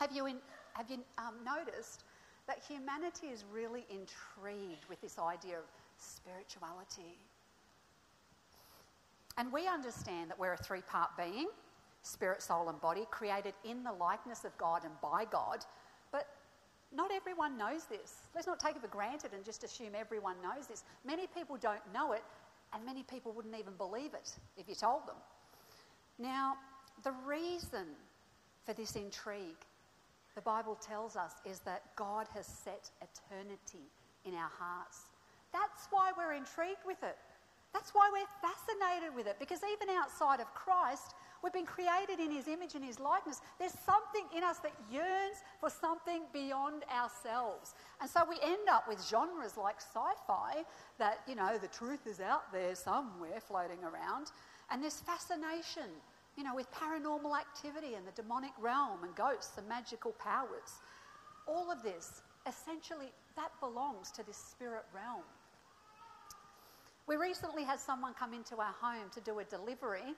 Have 0.01 0.11
you, 0.11 0.25
in, 0.25 0.37
have 0.73 0.89
you 0.89 0.97
um, 1.19 1.35
noticed 1.45 2.05
that 2.47 2.63
humanity 2.67 3.27
is 3.27 3.45
really 3.53 3.85
intrigued 3.89 4.85
with 4.89 4.99
this 4.99 5.19
idea 5.19 5.59
of 5.59 5.65
spirituality? 5.97 7.19
And 9.37 9.51
we 9.51 9.67
understand 9.67 10.29
that 10.29 10.39
we're 10.39 10.53
a 10.53 10.57
three 10.57 10.81
part 10.81 11.09
being 11.17 11.47
spirit, 12.01 12.41
soul, 12.41 12.69
and 12.69 12.79
body, 12.79 13.05
created 13.09 13.53
in 13.63 13.83
the 13.83 13.91
likeness 13.91 14.45
of 14.45 14.55
God 14.57 14.83
and 14.83 14.93
by 15.01 15.25
God. 15.25 15.65
But 16.11 16.27
not 16.93 17.11
everyone 17.11 17.57
knows 17.57 17.85
this. 17.85 18.27
Let's 18.35 18.47
not 18.47 18.59
take 18.59 18.75
it 18.75 18.81
for 18.81 18.87
granted 18.87 19.33
and 19.33 19.43
just 19.43 19.63
assume 19.63 19.89
everyone 19.95 20.35
knows 20.41 20.67
this. 20.67 20.83
Many 21.03 21.27
people 21.27 21.57
don't 21.57 21.81
know 21.93 22.13
it, 22.13 22.23
and 22.73 22.85
many 22.85 23.03
people 23.03 23.31
wouldn't 23.33 23.57
even 23.57 23.73
believe 23.73 24.13
it 24.13 24.37
if 24.55 24.69
you 24.69 24.75
told 24.75 25.07
them. 25.07 25.15
Now, 26.19 26.55
the 27.03 27.11
reason 27.25 27.87
for 28.65 28.73
this 28.73 28.95
intrigue, 28.95 29.65
the 30.35 30.41
Bible 30.41 30.75
tells 30.75 31.15
us, 31.15 31.33
is 31.43 31.59
that 31.61 31.83
God 31.95 32.27
has 32.33 32.45
set 32.45 32.89
eternity 33.01 33.89
in 34.25 34.33
our 34.33 34.51
hearts. 34.57 35.05
That's 35.51 35.87
why 35.91 36.11
we're 36.17 36.33
intrigued 36.33 36.85
with 36.85 37.01
it. 37.03 37.17
That's 37.75 37.91
why 37.93 38.09
we're 38.09 38.31
fascinated 38.39 39.13
with 39.13 39.27
it, 39.27 39.35
because 39.37 39.59
even 39.69 39.93
outside 39.93 40.39
of 40.39 40.47
Christ, 40.53 41.13
we've 41.43 41.51
been 41.51 41.65
created 41.65 42.21
in 42.23 42.31
His 42.31 42.47
image 42.47 42.73
and 42.73 42.85
His 42.85 43.01
likeness. 43.01 43.41
There's 43.59 43.75
something 43.85 44.23
in 44.31 44.45
us 44.45 44.59
that 44.59 44.71
yearns 44.89 45.43
for 45.59 45.69
something 45.69 46.21
beyond 46.31 46.85
ourselves. 46.87 47.75
And 47.99 48.09
so 48.09 48.21
we 48.29 48.37
end 48.41 48.69
up 48.71 48.87
with 48.87 49.05
genres 49.05 49.57
like 49.57 49.81
sci 49.81 50.11
fi 50.25 50.63
that, 50.99 51.19
you 51.27 51.35
know, 51.35 51.57
the 51.57 51.67
truth 51.67 52.07
is 52.07 52.21
out 52.21 52.49
there 52.53 52.75
somewhere 52.75 53.41
floating 53.41 53.83
around, 53.83 54.31
and 54.71 54.81
this 54.81 55.01
fascination, 55.01 55.91
you 56.37 56.45
know, 56.45 56.55
with 56.55 56.71
paranormal 56.71 57.37
activity 57.37 57.95
and 57.95 58.07
the 58.07 58.15
demonic 58.15 58.55
realm 58.57 59.03
and 59.03 59.13
ghosts 59.15 59.57
and 59.57 59.67
magical 59.67 60.13
powers. 60.13 60.79
All 61.45 61.69
of 61.69 61.83
this, 61.83 62.21
essentially, 62.47 63.11
that 63.35 63.51
belongs 63.59 64.11
to 64.11 64.23
this 64.23 64.37
spirit 64.37 64.85
realm. 64.95 65.27
We 67.07 67.17
recently 67.17 67.63
had 67.63 67.79
someone 67.79 68.13
come 68.13 68.33
into 68.33 68.57
our 68.57 68.73
home 68.81 69.09
to 69.13 69.21
do 69.21 69.39
a 69.39 69.43
delivery 69.43 70.15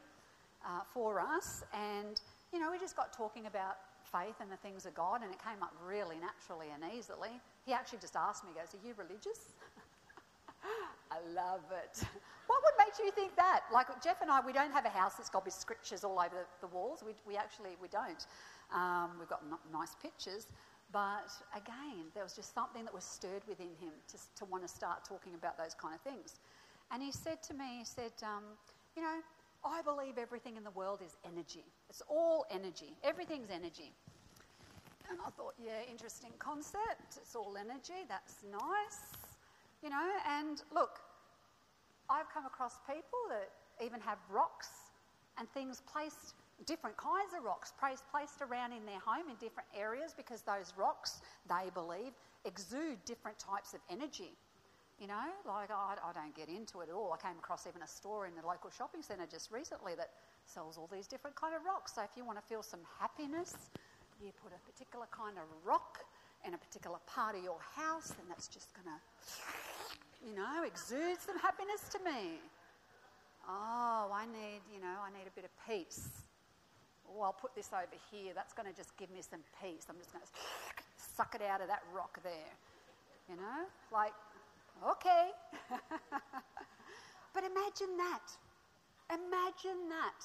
uh, 0.65 0.81
for 0.93 1.19
us, 1.19 1.63
and 1.73 2.19
you 2.53 2.59
know, 2.59 2.71
we 2.71 2.79
just 2.79 2.95
got 2.95 3.11
talking 3.11 3.45
about 3.45 3.75
faith 4.03 4.35
and 4.39 4.49
the 4.49 4.57
things 4.57 4.85
of 4.85 4.95
God, 4.95 5.21
and 5.21 5.31
it 5.33 5.39
came 5.43 5.61
up 5.61 5.73
really 5.85 6.15
naturally 6.15 6.67
and 6.73 6.83
easily. 6.95 7.41
He 7.65 7.73
actually 7.73 7.99
just 7.99 8.15
asked 8.15 8.45
me, 8.45 8.51
he 8.53 8.59
goes, 8.59 8.73
Are 8.73 8.87
you 8.87 8.93
religious? 8.97 9.51
I 11.11 11.19
love 11.35 11.61
it. 11.71 12.03
What 12.47 12.63
would 12.63 12.77
make 12.79 12.95
you 13.03 13.11
think 13.11 13.35
that? 13.35 13.63
Like 13.73 13.87
Jeff 14.01 14.21
and 14.21 14.31
I, 14.31 14.39
we 14.39 14.53
don't 14.53 14.71
have 14.71 14.85
a 14.85 14.89
house 14.89 15.15
that's 15.15 15.29
got 15.29 15.43
with 15.43 15.53
scriptures 15.53 16.05
all 16.05 16.17
over 16.19 16.47
the 16.61 16.67
walls. 16.67 17.03
We, 17.05 17.11
we 17.27 17.35
actually, 17.35 17.71
we 17.81 17.89
don't. 17.89 18.25
Um, 18.73 19.11
we've 19.19 19.27
got 19.27 19.43
n- 19.43 19.59
nice 19.73 19.95
pictures. 20.01 20.47
But 20.91 21.27
again, 21.53 22.07
there 22.13 22.23
was 22.23 22.33
just 22.33 22.53
something 22.53 22.85
that 22.85 22.93
was 22.93 23.03
stirred 23.03 23.43
within 23.47 23.75
him 23.81 23.91
to, 24.07 24.17
to 24.37 24.45
want 24.45 24.63
to 24.63 24.69
start 24.69 25.03
talking 25.03 25.33
about 25.35 25.57
those 25.57 25.73
kind 25.73 25.93
of 25.93 25.99
things. 26.01 26.39
And 26.91 27.03
he 27.03 27.11
said 27.11 27.43
to 27.43 27.53
me, 27.53 27.79
he 27.79 27.85
said, 27.85 28.13
um, 28.23 28.43
you 28.95 29.01
know, 29.01 29.19
I 29.65 29.81
believe 29.81 30.17
everything 30.17 30.55
in 30.55 30.63
the 30.63 30.71
world 30.71 31.01
is 31.05 31.17
energy. 31.25 31.65
It's 31.89 32.01
all 32.09 32.45
energy. 32.49 32.95
Everything's 33.03 33.49
energy. 33.49 33.91
And 35.09 35.19
I 35.25 35.29
thought, 35.31 35.53
yeah, 35.57 35.83
interesting 35.89 36.31
concept. 36.39 37.17
It's 37.17 37.35
all 37.35 37.55
energy. 37.57 38.05
That's 38.07 38.43
nice. 38.51 39.27
You 39.83 39.89
know, 39.89 40.09
and 40.27 40.61
look, 40.73 40.99
I've 42.09 42.29
come 42.33 42.45
across 42.45 42.79
people 42.87 43.19
that 43.29 43.49
even 43.83 43.99
have 44.01 44.17
rocks 44.29 44.69
and 45.37 45.47
things 45.49 45.81
placed, 45.91 46.33
different 46.65 46.97
kinds 46.97 47.33
of 47.37 47.43
rocks 47.43 47.73
placed, 47.79 48.03
placed 48.11 48.41
around 48.41 48.71
in 48.71 48.85
their 48.85 48.99
home 48.99 49.29
in 49.29 49.35
different 49.35 49.69
areas 49.75 50.13
because 50.15 50.41
those 50.41 50.73
rocks, 50.77 51.21
they 51.47 51.69
believe, 51.73 52.13
exude 52.45 52.97
different 53.05 53.37
types 53.37 53.73
of 53.73 53.79
energy. 53.89 54.31
You 54.99 55.05
know, 55.05 55.29
like 55.45 55.69
I, 55.69 55.93
I 56.01 56.11
don't 56.13 56.33
get 56.33 56.49
into 56.49 56.81
it 56.81 56.89
at 56.89 56.95
all. 56.95 57.13
I 57.13 57.21
came 57.21 57.37
across 57.37 57.67
even 57.67 57.83
a 57.83 57.87
store 57.87 58.25
in 58.25 58.33
the 58.33 58.41
local 58.41 58.71
shopping 58.73 59.03
centre 59.05 59.29
just 59.29 59.51
recently 59.51 59.93
that 59.93 60.09
sells 60.45 60.77
all 60.77 60.89
these 60.91 61.05
different 61.05 61.35
kind 61.35 61.53
of 61.53 61.61
rocks. 61.61 61.93
So 61.93 62.01
if 62.01 62.09
you 62.17 62.25
want 62.25 62.41
to 62.41 62.45
feel 62.49 62.63
some 62.63 62.81
happiness, 62.97 63.53
you 64.17 64.33
put 64.41 64.51
a 64.57 64.61
particular 64.65 65.05
kind 65.13 65.37
of 65.37 65.45
rock 65.61 66.01
in 66.45 66.53
a 66.53 66.57
particular 66.57 66.97
part 67.05 67.37
of 67.37 67.43
your 67.43 67.61
house, 67.77 68.09
and 68.17 68.25
that's 68.29 68.47
just 68.47 68.73
going 68.73 68.89
to, 68.89 68.99
you 70.25 70.33
know, 70.33 70.65
exude 70.65 71.21
some 71.21 71.37
happiness 71.37 71.85
to 71.93 71.99
me. 72.01 72.41
Oh, 73.47 74.09
I 74.09 74.25
need, 74.25 74.65
you 74.73 74.81
know, 74.81 74.97
I 75.05 75.13
need 75.13 75.29
a 75.29 75.35
bit 75.37 75.45
of 75.45 75.53
peace. 75.69 76.09
Oh, 77.05 77.21
I'll 77.21 77.37
put 77.37 77.53
this 77.53 77.69
over 77.71 77.97
here. 78.11 78.33
That's 78.33 78.53
going 78.53 78.67
to 78.67 78.75
just 78.75 78.97
give 78.97 79.09
me 79.11 79.21
some 79.21 79.39
peace. 79.61 79.85
I'm 79.89 79.97
just 79.97 80.11
going 80.11 80.25
to 80.25 80.31
suck 80.97 81.35
it 81.35 81.41
out 81.41 81.61
of 81.61 81.67
that 81.67 81.83
rock 81.93 82.19
there. 82.23 82.51
You 83.29 83.35
know, 83.35 83.67
like 83.93 84.13
Okay. 84.85 85.29
but 87.33 87.43
imagine 87.43 87.97
that. 87.97 88.27
Imagine 89.09 89.89
that. 89.89 90.23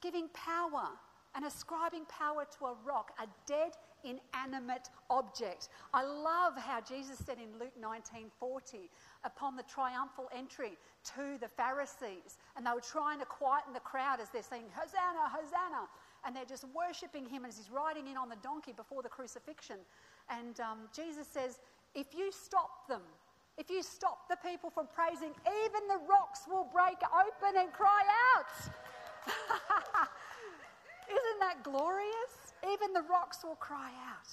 Giving 0.00 0.28
power 0.28 0.88
and 1.34 1.44
ascribing 1.44 2.04
power 2.06 2.46
to 2.58 2.66
a 2.66 2.74
rock, 2.84 3.12
a 3.22 3.26
dead, 3.46 3.72
inanimate 4.02 4.88
object. 5.10 5.68
I 5.92 6.02
love 6.02 6.54
how 6.56 6.80
Jesus 6.80 7.18
said 7.24 7.38
in 7.38 7.58
Luke 7.58 7.74
19:40, 7.80 8.88
upon 9.24 9.56
the 9.56 9.62
triumphal 9.64 10.28
entry 10.34 10.78
to 11.16 11.38
the 11.38 11.48
Pharisees, 11.48 12.38
and 12.56 12.66
they 12.66 12.72
were 12.72 12.80
trying 12.80 13.18
to 13.20 13.26
quieten 13.26 13.72
the 13.72 13.80
crowd 13.80 14.20
as 14.20 14.30
they're 14.30 14.42
saying, 14.42 14.64
Hosanna, 14.74 15.28
Hosanna, 15.28 15.88
and 16.24 16.34
they're 16.34 16.44
just 16.44 16.64
worshipping 16.74 17.26
him 17.26 17.44
as 17.44 17.56
he's 17.56 17.70
riding 17.70 18.06
in 18.06 18.16
on 18.16 18.28
the 18.28 18.36
donkey 18.36 18.72
before 18.72 19.02
the 19.02 19.08
crucifixion. 19.08 19.78
And 20.28 20.58
um, 20.60 20.88
Jesus 20.94 21.26
says, 21.26 21.58
if 21.94 22.14
you 22.14 22.30
stop 22.32 22.88
them, 22.88 23.02
if 23.58 23.68
you 23.68 23.82
stop 23.82 24.28
the 24.28 24.36
people 24.36 24.70
from 24.70 24.86
praising, 24.94 25.30
even 25.46 25.88
the 25.88 26.00
rocks 26.08 26.42
will 26.48 26.66
break 26.72 26.96
open 27.12 27.60
and 27.60 27.72
cry 27.72 28.02
out. 28.36 28.72
Isn't 31.08 31.40
that 31.40 31.62
glorious? 31.62 32.54
Even 32.72 32.92
the 32.92 33.02
rocks 33.02 33.38
will 33.44 33.56
cry 33.56 33.90
out. 34.08 34.28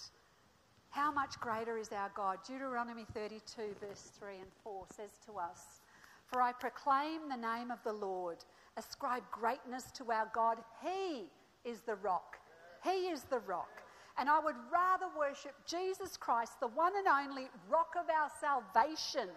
How 0.89 1.11
much 1.11 1.39
greater 1.39 1.77
is 1.77 1.89
our 1.91 2.11
God? 2.15 2.39
Deuteronomy 2.47 3.05
32, 3.13 3.75
verse 3.79 4.11
3 4.19 4.35
and 4.37 4.51
4 4.63 4.85
says 4.95 5.11
to 5.25 5.37
us, 5.37 5.81
For 6.25 6.41
I 6.41 6.51
proclaim 6.53 7.29
the 7.29 7.37
name 7.37 7.71
of 7.71 7.83
the 7.83 7.93
Lord, 7.93 8.37
ascribe 8.77 9.23
greatness 9.31 9.91
to 9.97 10.11
our 10.11 10.29
God. 10.33 10.57
He 10.81 11.25
is 11.65 11.81
the 11.81 11.95
rock. 11.95 12.37
He 12.83 13.09
is 13.09 13.23
the 13.23 13.39
rock. 13.39 13.83
And 14.19 14.29
I 14.29 14.39
would 14.39 14.55
rather 14.71 15.05
worship 15.17 15.53
Jesus 15.65 16.17
Christ, 16.17 16.59
the 16.59 16.67
one 16.67 16.93
and 16.97 17.07
only 17.07 17.49
rock 17.69 17.93
of 17.97 18.09
our 18.09 18.29
salvation, 18.41 19.29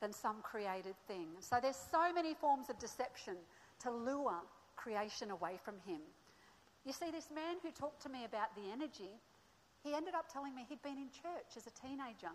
than 0.00 0.12
some 0.12 0.42
created 0.42 0.94
thing. 1.06 1.28
So 1.40 1.58
there's 1.62 1.78
so 1.90 2.12
many 2.12 2.34
forms 2.34 2.68
of 2.68 2.78
deception 2.78 3.36
to 3.80 3.90
lure 3.90 4.34
creation 4.76 5.30
away 5.30 5.58
from 5.64 5.74
Him. 5.86 6.00
You 6.84 6.92
see, 6.92 7.10
this 7.10 7.28
man 7.32 7.56
who 7.62 7.70
talked 7.70 8.02
to 8.02 8.08
me 8.08 8.24
about 8.24 8.54
the 8.56 8.70
energy, 8.72 9.10
he 9.84 9.94
ended 9.94 10.14
up 10.14 10.26
telling 10.32 10.54
me 10.54 10.66
he'd 10.68 10.82
been 10.82 10.98
in 10.98 11.10
church 11.10 11.56
as 11.56 11.66
a 11.66 11.70
teenager. 11.70 12.34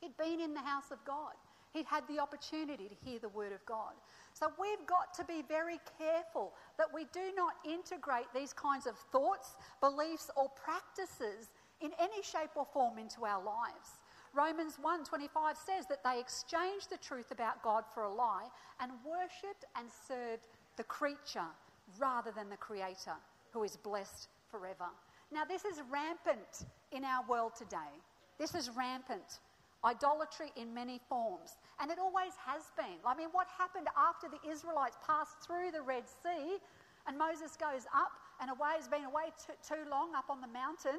He'd 0.00 0.16
been 0.18 0.40
in 0.40 0.52
the 0.52 0.60
house 0.60 0.90
of 0.90 1.02
God. 1.06 1.34
He'd 1.76 1.84
had 1.84 2.08
the 2.08 2.18
opportunity 2.18 2.88
to 2.88 2.94
hear 3.04 3.18
the 3.18 3.28
word 3.28 3.52
of 3.52 3.64
God. 3.66 3.92
So 4.32 4.50
we've 4.58 4.86
got 4.86 5.12
to 5.12 5.24
be 5.24 5.42
very 5.46 5.78
careful 5.98 6.54
that 6.78 6.88
we 6.92 7.04
do 7.12 7.32
not 7.36 7.52
integrate 7.68 8.32
these 8.34 8.54
kinds 8.54 8.86
of 8.86 8.96
thoughts, 9.12 9.56
beliefs, 9.82 10.30
or 10.36 10.48
practices 10.48 11.52
in 11.82 11.90
any 12.00 12.22
shape 12.22 12.56
or 12.56 12.64
form 12.72 12.96
into 12.96 13.26
our 13.26 13.44
lives. 13.44 14.00
Romans 14.32 14.78
1:25 14.82 15.56
says 15.58 15.86
that 15.88 16.02
they 16.02 16.18
exchanged 16.18 16.88
the 16.88 16.96
truth 16.96 17.30
about 17.30 17.62
God 17.62 17.84
for 17.92 18.04
a 18.04 18.12
lie 18.12 18.48
and 18.80 18.92
worshipped 19.04 19.66
and 19.74 19.86
served 20.08 20.48
the 20.76 20.84
creature 20.84 21.50
rather 21.98 22.30
than 22.30 22.48
the 22.48 22.56
creator 22.56 23.16
who 23.50 23.64
is 23.64 23.76
blessed 23.76 24.28
forever. 24.50 24.88
Now 25.30 25.44
this 25.44 25.66
is 25.66 25.82
rampant 25.90 26.64
in 26.90 27.04
our 27.04 27.22
world 27.26 27.54
today. 27.54 28.00
This 28.38 28.54
is 28.54 28.70
rampant 28.70 29.40
idolatry 29.86 30.50
in 30.56 30.74
many 30.74 31.00
forms. 31.08 31.56
And 31.80 31.90
it 31.90 31.98
always 31.98 32.34
has 32.42 32.74
been. 32.76 32.98
I 33.06 33.14
mean, 33.14 33.28
what 33.30 33.46
happened 33.56 33.86
after 33.94 34.26
the 34.26 34.42
Israelites 34.42 34.98
passed 35.06 35.38
through 35.46 35.70
the 35.70 35.80
Red 35.80 36.04
Sea 36.10 36.58
and 37.06 37.16
Moses 37.16 37.54
goes 37.54 37.86
up 37.94 38.10
and 38.42 38.50
away, 38.50 38.74
has 38.74 38.88
been 38.88 39.06
away 39.06 39.30
too, 39.38 39.54
too 39.62 39.88
long 39.88 40.12
up 40.18 40.26
on 40.28 40.42
the 40.42 40.50
mountain, 40.50 40.98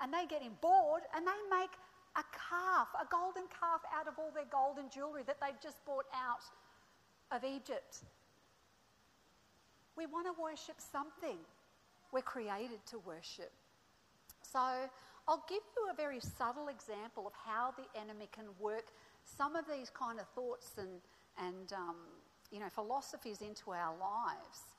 and 0.00 0.14
they 0.14 0.24
get 0.24 0.40
him 0.40 0.54
bored 0.62 1.02
and 1.14 1.26
they 1.26 1.40
make 1.50 1.74
a 2.16 2.24
calf, 2.30 2.88
a 2.94 3.04
golden 3.10 3.44
calf 3.50 3.82
out 3.92 4.06
of 4.06 4.14
all 4.18 4.30
their 4.30 4.48
golden 4.50 4.88
jewelry 4.88 5.22
that 5.26 5.36
they've 5.42 5.60
just 5.60 5.84
brought 5.84 6.06
out 6.14 6.46
of 7.34 7.44
Egypt. 7.44 8.06
We 9.96 10.06
want 10.06 10.26
to 10.26 10.34
worship 10.40 10.76
something. 10.78 11.36
We're 12.12 12.22
created 12.22 12.78
to 12.94 12.98
worship. 13.00 13.50
So 14.42 14.88
I'll 15.28 15.44
give 15.46 15.60
you 15.76 15.88
a 15.92 15.94
very 15.94 16.20
subtle 16.20 16.68
example 16.68 17.26
of 17.26 17.34
how 17.34 17.74
the 17.76 18.00
enemy 18.00 18.28
can 18.32 18.46
work 18.58 18.86
some 19.24 19.56
of 19.56 19.66
these 19.70 19.90
kind 19.90 20.18
of 20.18 20.26
thoughts 20.28 20.72
and, 20.78 21.02
and 21.36 21.70
um, 21.74 21.96
you 22.50 22.58
know, 22.58 22.70
philosophies 22.70 23.42
into 23.42 23.70
our 23.72 23.92
lives, 24.00 24.72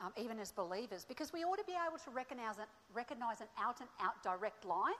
um, 0.00 0.12
even 0.16 0.38
as 0.38 0.52
believers, 0.52 1.04
because 1.04 1.32
we 1.32 1.42
ought 1.42 1.58
to 1.58 1.64
be 1.64 1.74
able 1.74 1.98
to 1.98 2.10
recognize, 2.10 2.54
recognize 2.94 3.40
an 3.40 3.48
out 3.58 3.80
and 3.80 3.88
out 4.00 4.22
direct 4.22 4.64
lie, 4.64 4.94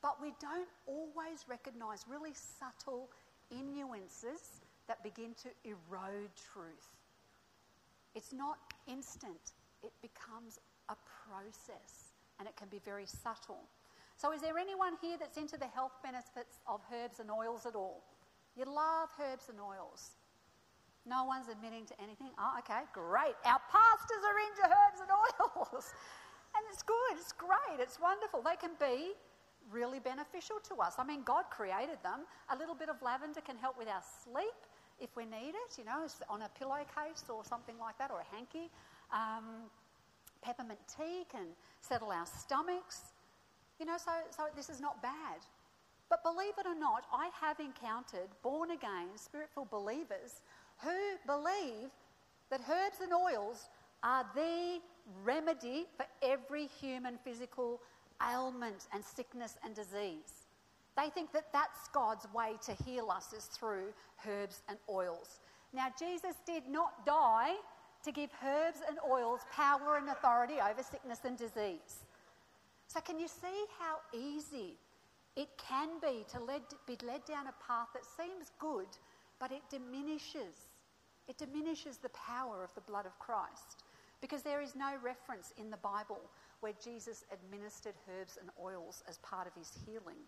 but 0.00 0.16
we 0.22 0.32
don't 0.40 0.68
always 0.86 1.44
recognize 1.46 2.06
really 2.08 2.32
subtle 2.32 3.10
innuances 3.50 4.62
that 4.88 5.02
begin 5.02 5.34
to 5.42 5.48
erode 5.64 6.30
truth. 6.54 6.88
It's 8.14 8.32
not 8.32 8.56
instant, 8.88 9.52
it 9.82 9.92
becomes 10.00 10.58
a 10.88 10.96
process 11.28 12.14
and 12.38 12.48
it 12.48 12.56
can 12.56 12.68
be 12.68 12.80
very 12.82 13.04
subtle. 13.04 13.60
So, 14.16 14.32
is 14.32 14.40
there 14.40 14.56
anyone 14.56 14.94
here 15.00 15.16
that's 15.20 15.36
into 15.36 15.58
the 15.58 15.68
health 15.68 15.92
benefits 16.02 16.58
of 16.66 16.80
herbs 16.92 17.20
and 17.20 17.30
oils 17.30 17.66
at 17.66 17.74
all? 17.74 18.02
You 18.56 18.64
love 18.64 19.10
herbs 19.20 19.48
and 19.50 19.60
oils. 19.60 20.16
No 21.04 21.24
one's 21.24 21.48
admitting 21.48 21.84
to 21.86 21.94
anything. 22.02 22.32
Oh, 22.38 22.56
okay, 22.60 22.82
great. 22.92 23.36
Our 23.44 23.60
pastors 23.70 24.22
are 24.24 24.38
into 24.40 24.64
herbs 24.64 25.00
and 25.04 25.10
oils. 25.52 25.94
and 26.56 26.62
it's 26.72 26.82
good, 26.82 27.14
it's 27.20 27.32
great, 27.32 27.78
it's 27.78 28.00
wonderful. 28.00 28.42
They 28.42 28.56
can 28.56 28.72
be 28.80 29.12
really 29.70 30.00
beneficial 30.00 30.56
to 30.68 30.76
us. 30.82 30.94
I 30.98 31.04
mean, 31.04 31.22
God 31.22 31.44
created 31.50 31.98
them. 32.02 32.24
A 32.50 32.56
little 32.56 32.74
bit 32.74 32.88
of 32.88 33.02
lavender 33.02 33.40
can 33.40 33.56
help 33.56 33.78
with 33.78 33.88
our 33.88 34.02
sleep 34.24 34.56
if 34.98 35.14
we 35.16 35.24
need 35.24 35.52
it, 35.52 35.78
you 35.78 35.84
know, 35.84 36.06
on 36.30 36.42
a 36.42 36.50
pillowcase 36.58 37.24
or 37.28 37.44
something 37.44 37.76
like 37.78 37.98
that, 37.98 38.10
or 38.10 38.20
a 38.20 38.34
hanky. 38.34 38.70
Um, 39.12 39.68
peppermint 40.42 40.80
tea 40.88 41.26
can 41.30 41.54
settle 41.80 42.10
our 42.10 42.26
stomachs. 42.26 43.12
You 43.78 43.86
know, 43.86 43.98
so, 43.98 44.12
so 44.30 44.44
this 44.54 44.68
is 44.68 44.80
not 44.80 45.02
bad. 45.02 45.40
But 46.08 46.22
believe 46.22 46.54
it 46.58 46.66
or 46.66 46.78
not, 46.78 47.04
I 47.12 47.30
have 47.40 47.58
encountered 47.60 48.28
born 48.42 48.70
again, 48.70 49.08
spirit 49.16 49.48
filled 49.52 49.70
believers 49.70 50.40
who 50.82 51.16
believe 51.26 51.90
that 52.50 52.60
herbs 52.70 52.98
and 53.02 53.12
oils 53.12 53.68
are 54.02 54.24
the 54.34 54.78
remedy 55.24 55.86
for 55.96 56.06
every 56.22 56.66
human 56.66 57.18
physical 57.24 57.80
ailment 58.22 58.86
and 58.92 59.04
sickness 59.04 59.56
and 59.64 59.74
disease. 59.74 60.46
They 60.96 61.10
think 61.10 61.32
that 61.32 61.52
that's 61.52 61.88
God's 61.92 62.26
way 62.32 62.52
to 62.64 62.84
heal 62.84 63.10
us 63.10 63.32
is 63.32 63.44
through 63.46 63.92
herbs 64.26 64.62
and 64.68 64.78
oils. 64.88 65.40
Now, 65.74 65.88
Jesus 65.98 66.36
did 66.46 66.66
not 66.68 67.04
die 67.04 67.54
to 68.04 68.12
give 68.12 68.30
herbs 68.44 68.78
and 68.88 68.98
oils 69.10 69.40
power 69.52 69.96
and 69.98 70.08
authority 70.08 70.54
over 70.54 70.82
sickness 70.82 71.20
and 71.24 71.36
disease. 71.36 72.05
So, 72.86 73.00
can 73.00 73.18
you 73.18 73.28
see 73.28 73.64
how 73.78 73.96
easy 74.16 74.74
it 75.36 75.48
can 75.58 75.88
be 76.00 76.24
to 76.32 76.38
be 76.86 76.96
led 77.06 77.24
down 77.24 77.46
a 77.46 77.54
path 77.66 77.88
that 77.94 78.04
seems 78.04 78.50
good 78.58 78.88
but 79.38 79.52
it 79.52 79.62
diminishes. 79.70 80.68
It 81.28 81.38
diminishes 81.38 81.98
the 81.98 82.10
power 82.10 82.62
of 82.62 82.74
the 82.74 82.80
blood 82.80 83.06
of 83.06 83.18
Christ 83.18 83.84
because 84.20 84.42
there 84.42 84.62
is 84.62 84.74
no 84.74 84.94
reference 85.02 85.52
in 85.58 85.70
the 85.70 85.76
Bible 85.76 86.20
where 86.60 86.72
Jesus 86.82 87.24
administered 87.32 87.94
herbs 88.08 88.38
and 88.40 88.50
oils 88.62 89.02
as 89.08 89.18
part 89.18 89.46
of 89.46 89.54
his 89.54 89.70
healing. 89.84 90.22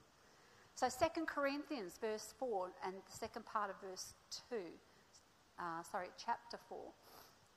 So 0.75 0.88
2 0.88 1.25
Corinthians 1.25 1.99
verse 2.00 2.35
4 2.38 2.71
and 2.85 2.95
the 2.95 3.17
second 3.17 3.47
part 3.47 3.71
of 3.71 3.77
verse 3.88 4.15
2, 4.50 4.57
uh, 5.59 5.83
sorry, 5.91 6.09
chapter 6.23 6.59
4, 6.69 6.79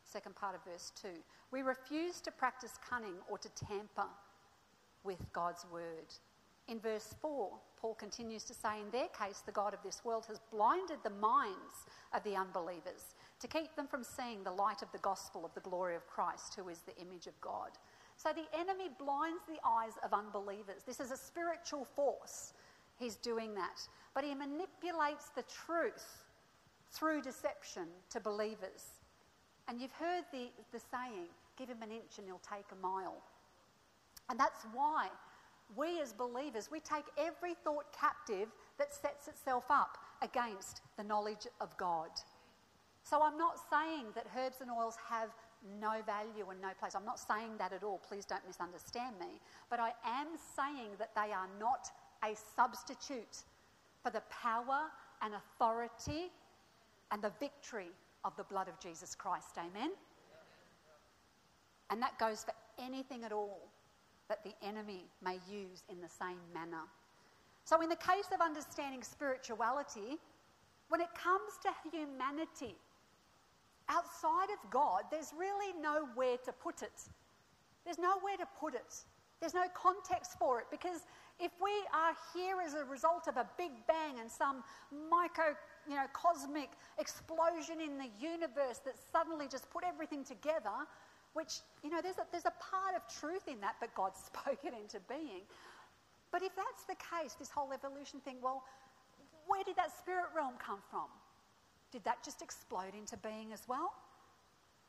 second 0.03 0.35
part 0.35 0.55
of 0.55 0.63
verse 0.63 0.91
2. 1.01 1.09
We 1.51 1.61
refuse 1.61 2.21
to 2.21 2.31
practice 2.31 2.79
cunning 2.87 3.15
or 3.29 3.37
to 3.37 3.49
tamper 3.49 4.07
with 5.03 5.19
God's 5.33 5.65
word. 5.71 6.13
In 6.67 6.79
verse 6.79 7.15
4, 7.21 7.49
Paul 7.77 7.95
continues 7.95 8.43
to 8.45 8.53
say, 8.53 8.79
In 8.79 8.91
their 8.91 9.07
case, 9.09 9.41
the 9.45 9.51
God 9.51 9.73
of 9.73 9.83
this 9.83 10.05
world 10.05 10.25
has 10.27 10.39
blinded 10.51 10.99
the 11.03 11.09
minds 11.09 11.85
of 12.13 12.23
the 12.23 12.35
unbelievers 12.35 13.15
to 13.39 13.47
keep 13.47 13.75
them 13.75 13.87
from 13.87 14.03
seeing 14.03 14.43
the 14.43 14.51
light 14.51 14.81
of 14.81 14.91
the 14.91 14.99
gospel 14.99 15.43
of 15.43 15.53
the 15.53 15.61
glory 15.61 15.95
of 15.95 16.07
Christ, 16.07 16.55
who 16.55 16.69
is 16.69 16.81
the 16.81 16.95
image 16.97 17.27
of 17.27 17.39
God. 17.41 17.71
So 18.15 18.29
the 18.29 18.57
enemy 18.57 18.89
blinds 18.99 19.41
the 19.47 19.59
eyes 19.67 19.93
of 20.03 20.13
unbelievers. 20.13 20.83
This 20.85 20.99
is 20.99 21.11
a 21.11 21.17
spiritual 21.17 21.85
force. 21.85 22.53
He's 22.99 23.15
doing 23.15 23.55
that. 23.55 23.81
But 24.13 24.23
he 24.23 24.35
manipulates 24.35 25.29
the 25.35 25.43
truth 25.43 26.23
through 26.91 27.23
deception 27.23 27.87
to 28.11 28.19
believers. 28.19 28.99
And 29.67 29.81
you've 29.81 29.93
heard 29.93 30.25
the, 30.31 30.49
the 30.71 30.79
saying, 30.79 31.27
give 31.57 31.69
him 31.69 31.81
an 31.81 31.91
inch 31.91 32.17
and 32.17 32.27
he'll 32.27 32.41
take 32.47 32.65
a 32.71 32.75
mile. 32.75 33.17
And 34.29 34.39
that's 34.39 34.65
why 34.73 35.09
we 35.75 36.01
as 36.01 36.13
believers, 36.13 36.69
we 36.71 36.79
take 36.79 37.05
every 37.17 37.53
thought 37.63 37.85
captive 37.97 38.49
that 38.77 38.93
sets 38.93 39.27
itself 39.27 39.65
up 39.69 39.97
against 40.21 40.81
the 40.97 41.03
knowledge 41.03 41.47
of 41.59 41.75
God. 41.77 42.09
So 43.03 43.21
I'm 43.23 43.37
not 43.37 43.55
saying 43.69 44.07
that 44.15 44.27
herbs 44.37 44.57
and 44.61 44.69
oils 44.69 44.95
have 45.09 45.29
no 45.79 46.01
value 46.05 46.49
and 46.49 46.61
no 46.61 46.69
place. 46.79 46.95
I'm 46.95 47.05
not 47.05 47.19
saying 47.19 47.51
that 47.57 47.73
at 47.73 47.83
all. 47.83 47.99
Please 48.07 48.25
don't 48.25 48.45
misunderstand 48.45 49.15
me. 49.19 49.39
But 49.69 49.79
I 49.79 49.93
am 50.05 50.27
saying 50.55 50.91
that 50.99 51.13
they 51.15 51.31
are 51.31 51.47
not 51.59 51.89
a 52.23 52.35
substitute 52.55 53.43
for 54.03 54.11
the 54.11 54.21
power 54.29 54.89
and 55.21 55.33
authority 55.35 56.31
and 57.11 57.21
the 57.21 57.31
victory 57.39 57.91
of 58.23 58.35
the 58.37 58.43
blood 58.43 58.67
of 58.67 58.79
Jesus 58.79 59.15
Christ. 59.15 59.57
Amen? 59.57 59.91
And 61.89 62.01
that 62.01 62.17
goes 62.19 62.43
for 62.43 62.53
anything 62.79 63.23
at 63.23 63.31
all 63.31 63.69
that 64.31 64.45
the 64.45 64.55
enemy 64.65 65.03
may 65.21 65.39
use 65.51 65.83
in 65.89 65.99
the 65.99 66.07
same 66.07 66.39
manner. 66.53 66.87
So, 67.65 67.81
in 67.81 67.89
the 67.89 67.97
case 67.97 68.31
of 68.33 68.39
understanding 68.39 69.03
spirituality, 69.03 70.19
when 70.87 71.01
it 71.01 71.09
comes 71.13 71.59
to 71.63 71.69
humanity, 71.91 72.75
outside 73.89 74.47
of 74.55 74.71
God, 74.71 75.03
there's 75.11 75.33
really 75.37 75.73
nowhere 75.81 76.37
to 76.45 76.53
put 76.53 76.81
it. 76.81 76.95
There's 77.83 77.97
nowhere 77.97 78.37
to 78.39 78.47
put 78.57 78.73
it. 78.73 79.03
There's 79.41 79.53
no 79.53 79.65
context 79.73 80.39
for 80.39 80.61
it 80.61 80.67
because 80.71 81.01
if 81.37 81.51
we 81.61 81.71
are 81.93 82.15
here 82.33 82.61
as 82.65 82.73
a 82.73 82.85
result 82.85 83.27
of 83.27 83.35
a 83.35 83.47
big 83.57 83.71
bang 83.85 84.19
and 84.21 84.31
some 84.31 84.63
micro, 85.09 85.55
you 85.89 85.95
know, 85.95 86.05
cosmic 86.13 86.69
explosion 86.99 87.81
in 87.81 87.97
the 87.97 88.07
universe 88.17 88.79
that 88.85 88.93
suddenly 89.11 89.47
just 89.49 89.69
put 89.71 89.83
everything 89.83 90.23
together, 90.23 90.87
which, 91.33 91.61
you 91.83 91.89
know, 91.89 92.01
there's 92.01 92.17
a, 92.17 92.25
there's 92.31 92.45
a 92.45 92.53
part 92.59 92.95
of 92.95 93.01
truth 93.07 93.47
in 93.47 93.59
that, 93.61 93.75
but 93.79 93.93
God 93.95 94.11
spoke 94.25 94.59
it 94.63 94.73
into 94.73 94.99
being. 95.07 95.43
But 96.31 96.41
if 96.43 96.55
that's 96.55 96.83
the 96.87 96.95
case, 96.95 97.33
this 97.33 97.49
whole 97.49 97.73
evolution 97.73 98.19
thing, 98.21 98.37
well, 98.41 98.63
where 99.47 99.63
did 99.63 99.75
that 99.75 99.97
spirit 99.97 100.27
realm 100.35 100.53
come 100.65 100.79
from? 100.89 101.07
Did 101.91 102.03
that 102.05 102.23
just 102.23 102.41
explode 102.41 102.95
into 102.97 103.17
being 103.17 103.51
as 103.51 103.63
well? 103.67 103.91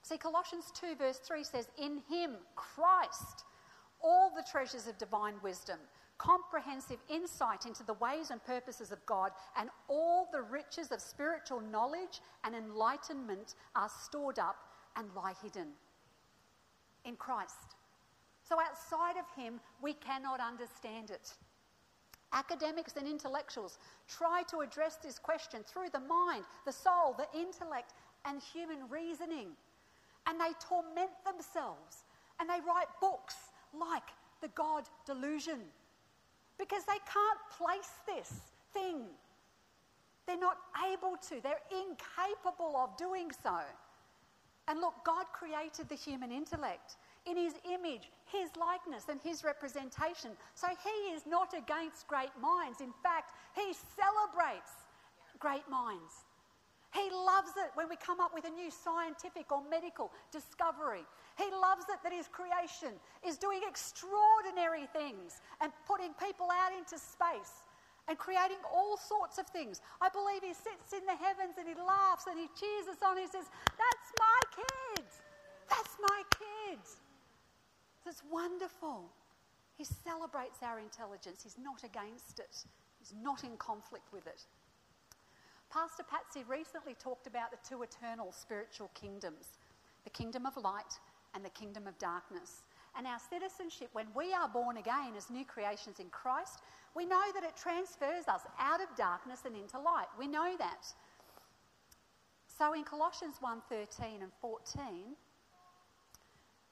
See, 0.02 0.18
Colossians 0.18 0.72
2, 0.80 0.96
verse 0.96 1.18
3 1.18 1.44
says, 1.44 1.68
In 1.78 2.02
him, 2.08 2.36
Christ, 2.54 3.44
all 4.00 4.32
the 4.34 4.44
treasures 4.48 4.86
of 4.86 4.98
divine 4.98 5.34
wisdom, 5.42 5.78
comprehensive 6.18 6.98
insight 7.08 7.66
into 7.66 7.84
the 7.84 7.94
ways 7.94 8.30
and 8.30 8.44
purposes 8.44 8.92
of 8.92 9.04
God, 9.06 9.32
and 9.56 9.68
all 9.88 10.28
the 10.32 10.42
riches 10.42 10.92
of 10.92 11.00
spiritual 11.00 11.60
knowledge 11.60 12.20
and 12.44 12.54
enlightenment 12.54 13.54
are 13.74 13.88
stored 13.88 14.38
up 14.38 14.56
and 14.96 15.08
lie 15.14 15.34
hidden 15.42 15.68
in 17.04 17.16
Christ. 17.16 17.76
So 18.48 18.56
outside 18.60 19.16
of 19.18 19.24
him, 19.40 19.60
we 19.80 19.94
cannot 19.94 20.40
understand 20.40 21.10
it. 21.10 21.32
Academics 22.32 22.94
and 22.96 23.06
intellectuals 23.06 23.78
try 24.08 24.42
to 24.50 24.60
address 24.60 24.96
this 24.96 25.18
question 25.18 25.62
through 25.66 25.90
the 25.92 26.00
mind, 26.00 26.44
the 26.64 26.72
soul, 26.72 27.14
the 27.16 27.38
intellect, 27.38 27.92
and 28.24 28.40
human 28.40 28.88
reasoning. 28.88 29.48
And 30.26 30.40
they 30.40 30.52
torment 30.60 31.10
themselves 31.26 32.04
and 32.40 32.48
they 32.48 32.60
write 32.66 32.88
books 33.00 33.36
like 33.78 34.08
The 34.40 34.48
God 34.48 34.84
Delusion 35.06 35.60
because 36.58 36.84
they 36.84 36.98
can't 37.12 37.38
place 37.58 37.90
this 38.06 38.40
thing. 38.72 39.02
They're 40.26 40.38
not 40.38 40.58
able 40.92 41.16
to, 41.28 41.42
they're 41.42 41.66
incapable 41.70 42.76
of 42.76 42.96
doing 42.96 43.30
so. 43.42 43.58
And 44.68 44.80
look, 44.80 44.94
God 45.04 45.26
created 45.32 45.88
the 45.88 45.94
human 45.94 46.30
intellect 46.30 46.96
in 47.26 47.36
his 47.36 47.54
image, 47.70 48.10
his 48.26 48.50
likeness, 48.56 49.04
and 49.08 49.20
his 49.20 49.44
representation. 49.44 50.30
So 50.54 50.68
he 50.68 51.12
is 51.12 51.22
not 51.26 51.54
against 51.56 52.06
great 52.06 52.32
minds. 52.40 52.80
In 52.80 52.92
fact, 53.02 53.32
he 53.54 53.74
celebrates 53.96 54.70
great 55.38 55.68
minds. 55.68 56.24
He 56.94 57.08
loves 57.10 57.52
it 57.56 57.70
when 57.74 57.88
we 57.88 57.96
come 57.96 58.20
up 58.20 58.34
with 58.34 58.44
a 58.44 58.50
new 58.50 58.70
scientific 58.70 59.50
or 59.50 59.62
medical 59.68 60.12
discovery. 60.30 61.04
He 61.38 61.50
loves 61.50 61.86
it 61.88 61.98
that 62.04 62.12
his 62.12 62.28
creation 62.28 62.92
is 63.26 63.38
doing 63.38 63.62
extraordinary 63.66 64.86
things 64.92 65.40
and 65.62 65.72
putting 65.86 66.12
people 66.14 66.48
out 66.52 66.76
into 66.76 66.98
space 66.98 67.64
and 68.08 68.18
creating 68.18 68.58
all 68.66 68.96
sorts 68.96 69.38
of 69.38 69.46
things. 69.46 69.80
I 70.00 70.08
believe 70.08 70.42
he 70.42 70.54
sits 70.54 70.92
in 70.92 71.04
the 71.06 71.16
heavens 71.16 71.54
and 71.58 71.68
he 71.68 71.74
laughs 71.74 72.26
and 72.26 72.38
he 72.38 72.48
cheers 72.58 72.88
us 72.90 73.02
on. 73.04 73.16
He 73.16 73.26
says, 73.26 73.46
That's 73.78 74.08
my 74.18 74.40
kids. 74.52 75.22
That's 75.70 75.96
my 76.00 76.22
kids. 76.34 76.96
That's 78.04 78.22
wonderful. 78.30 79.08
He 79.76 79.84
celebrates 79.84 80.58
our 80.62 80.78
intelligence. 80.78 81.42
He's 81.42 81.58
not 81.58 81.84
against 81.84 82.38
it, 82.38 82.64
he's 82.98 83.14
not 83.22 83.44
in 83.44 83.56
conflict 83.56 84.12
with 84.12 84.26
it. 84.26 84.42
Pastor 85.70 86.02
Patsy 86.02 86.44
recently 86.46 86.94
talked 86.94 87.26
about 87.26 87.50
the 87.50 87.56
two 87.66 87.82
eternal 87.82 88.30
spiritual 88.32 88.90
kingdoms 88.94 89.58
the 90.04 90.10
kingdom 90.10 90.46
of 90.46 90.56
light 90.56 90.98
and 91.34 91.44
the 91.44 91.50
kingdom 91.50 91.86
of 91.86 91.96
darkness. 91.98 92.62
And 92.96 93.06
our 93.06 93.18
citizenship, 93.18 93.88
when 93.92 94.06
we 94.14 94.32
are 94.32 94.48
born 94.48 94.76
again 94.76 95.14
as 95.16 95.30
new 95.30 95.44
creations 95.44 95.98
in 95.98 96.10
Christ, 96.10 96.60
we 96.94 97.06
know 97.06 97.22
that 97.34 97.42
it 97.42 97.56
transfers 97.56 98.28
us 98.28 98.42
out 98.58 98.82
of 98.82 98.94
darkness 98.96 99.40
and 99.46 99.56
into 99.56 99.78
light. 99.78 100.08
We 100.18 100.26
know 100.26 100.54
that. 100.58 100.86
So 102.46 102.74
in 102.74 102.84
Colossians 102.84 103.36
1:13 103.40 104.22
and 104.22 104.32
14, 104.40 105.16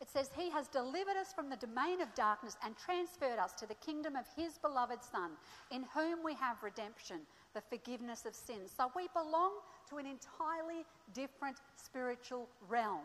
it 0.01 0.09
says, 0.09 0.31
He 0.35 0.51
has 0.51 0.67
delivered 0.69 1.17
us 1.17 1.33
from 1.33 1.51
the 1.51 1.57
domain 1.57 2.01
of 2.01 2.15
darkness 2.15 2.57
and 2.65 2.75
transferred 2.77 3.39
us 3.39 3.53
to 3.55 3.67
the 3.67 3.75
kingdom 3.75 4.17
of 4.17 4.25
His 4.35 4.57
beloved 4.57 5.03
Son, 5.05 5.33
in 5.71 5.85
whom 5.95 6.25
we 6.25 6.35
have 6.35 6.63
redemption, 6.63 7.21
the 7.55 7.61
forgiveness 7.61 8.25
of 8.25 8.35
sins. 8.35 8.73
So 8.75 8.91
we 8.97 9.09
belong 9.13 9.53
to 9.91 9.99
an 9.99 10.07
entirely 10.07 10.87
different 11.13 11.59
spiritual 11.77 12.49
realm. 12.69 13.05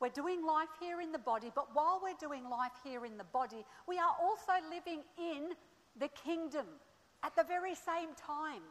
We're 0.00 0.08
doing 0.08 0.44
life 0.44 0.70
here 0.80 1.00
in 1.00 1.12
the 1.12 1.18
body, 1.18 1.52
but 1.54 1.68
while 1.74 2.00
we're 2.02 2.18
doing 2.18 2.48
life 2.48 2.72
here 2.82 3.04
in 3.04 3.18
the 3.18 3.24
body, 3.24 3.64
we 3.86 3.98
are 3.98 4.14
also 4.20 4.52
living 4.70 5.02
in 5.18 5.50
the 5.98 6.08
kingdom 6.08 6.66
at 7.22 7.36
the 7.36 7.44
very 7.44 7.74
same 7.74 8.14
time. 8.16 8.62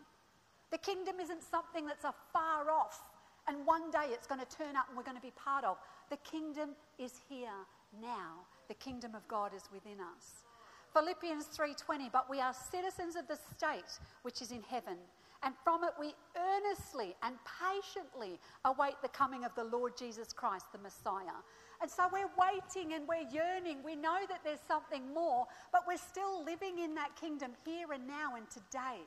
The 0.72 0.80
kingdom 0.80 1.20
isn't 1.20 1.44
something 1.44 1.86
that's 1.86 2.04
afar 2.04 2.72
off 2.72 3.00
and 3.48 3.66
one 3.66 3.90
day 3.90 4.08
it's 4.10 4.28
going 4.28 4.40
to 4.40 4.58
turn 4.58 4.76
up 4.76 4.88
and 4.88 4.98
we're 4.98 5.04
going 5.04 5.18
to 5.18 5.22
be 5.22 5.32
part 5.32 5.66
of. 5.66 5.78
The 6.10 6.18
kingdom 6.18 6.72
is 6.98 7.14
here 7.28 7.60
now. 8.00 8.46
The 8.68 8.76
kingdom 8.76 9.16
of 9.16 9.28
God 9.28 9.54
is 9.56 9.64
within 9.74 10.00
us. 10.00 10.46
Philippians 10.94 11.46
3:20 11.48 12.12
but 12.12 12.30
we 12.30 12.40
are 12.40 12.54
citizens 12.54 13.16
of 13.16 13.28
the 13.28 13.38
state 13.56 14.00
which 14.24 14.42
is 14.42 14.52
in 14.52 14.64
heaven 14.64 14.98
and 15.44 15.54
from 15.64 15.84
it 15.84 15.92
we 16.00 16.14
earnestly 16.38 17.16
and 17.24 17.36
patiently 17.46 18.40
await 18.66 18.96
the 19.02 19.10
coming 19.10 19.46
of 19.46 19.56
the 19.56 19.64
Lord 19.64 19.98
Jesus 19.98 20.34
Christ 20.34 20.66
the 20.72 20.80
Messiah. 20.80 21.40
And 21.82 21.90
so 21.90 22.04
we're 22.12 22.30
waiting 22.38 22.94
and 22.94 23.08
we're 23.08 23.30
yearning. 23.32 23.78
We 23.84 23.96
know 23.96 24.18
that 24.28 24.42
there's 24.44 24.60
something 24.68 25.14
more, 25.14 25.46
but 25.72 25.84
we're 25.88 25.98
still 25.98 26.44
living 26.44 26.80
in 26.80 26.94
that 26.96 27.16
kingdom 27.16 27.52
here 27.66 27.94
and 27.94 28.06
now 28.06 28.36
and 28.36 28.50
today. 28.50 29.00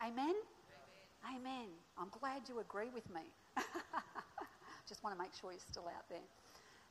Amen? 0.00 0.34
Amen. 1.26 1.36
Amen. 1.36 1.66
I'm 1.98 2.08
glad 2.20 2.42
you 2.48 2.60
agree 2.60 2.90
with 2.94 3.08
me. 3.12 3.22
Just 4.88 5.02
want 5.02 5.16
to 5.16 5.20
make 5.20 5.32
sure 5.34 5.50
you're 5.50 5.60
still 5.60 5.88
out 5.88 6.08
there. 6.08 6.22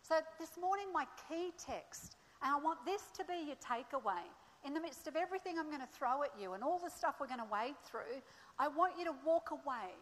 So, 0.02 0.16
this 0.40 0.52
morning, 0.60 0.88
my 0.94 1.06
key 1.28 1.52
text, 1.58 2.16
and 2.42 2.54
I 2.54 2.60
want 2.60 2.80
this 2.86 3.04
to 3.18 3.24
be 3.26 3.48
your 3.48 3.58
takeaway. 3.58 4.24
In 4.66 4.74
the 4.74 4.82
midst 4.82 5.08
of 5.08 5.16
everything 5.16 5.58
I'm 5.58 5.68
going 5.68 5.82
to 5.82 5.88
throw 5.88 6.24
at 6.24 6.32
you 6.40 6.54
and 6.54 6.64
all 6.64 6.80
the 6.80 6.90
stuff 6.90 7.16
we're 7.20 7.28
going 7.28 7.40
to 7.40 7.46
wade 7.52 7.76
through, 7.86 8.22
I 8.58 8.68
want 8.68 8.94
you 9.00 9.06
to 9.06 9.14
walk 9.26 9.52
away 9.52 9.96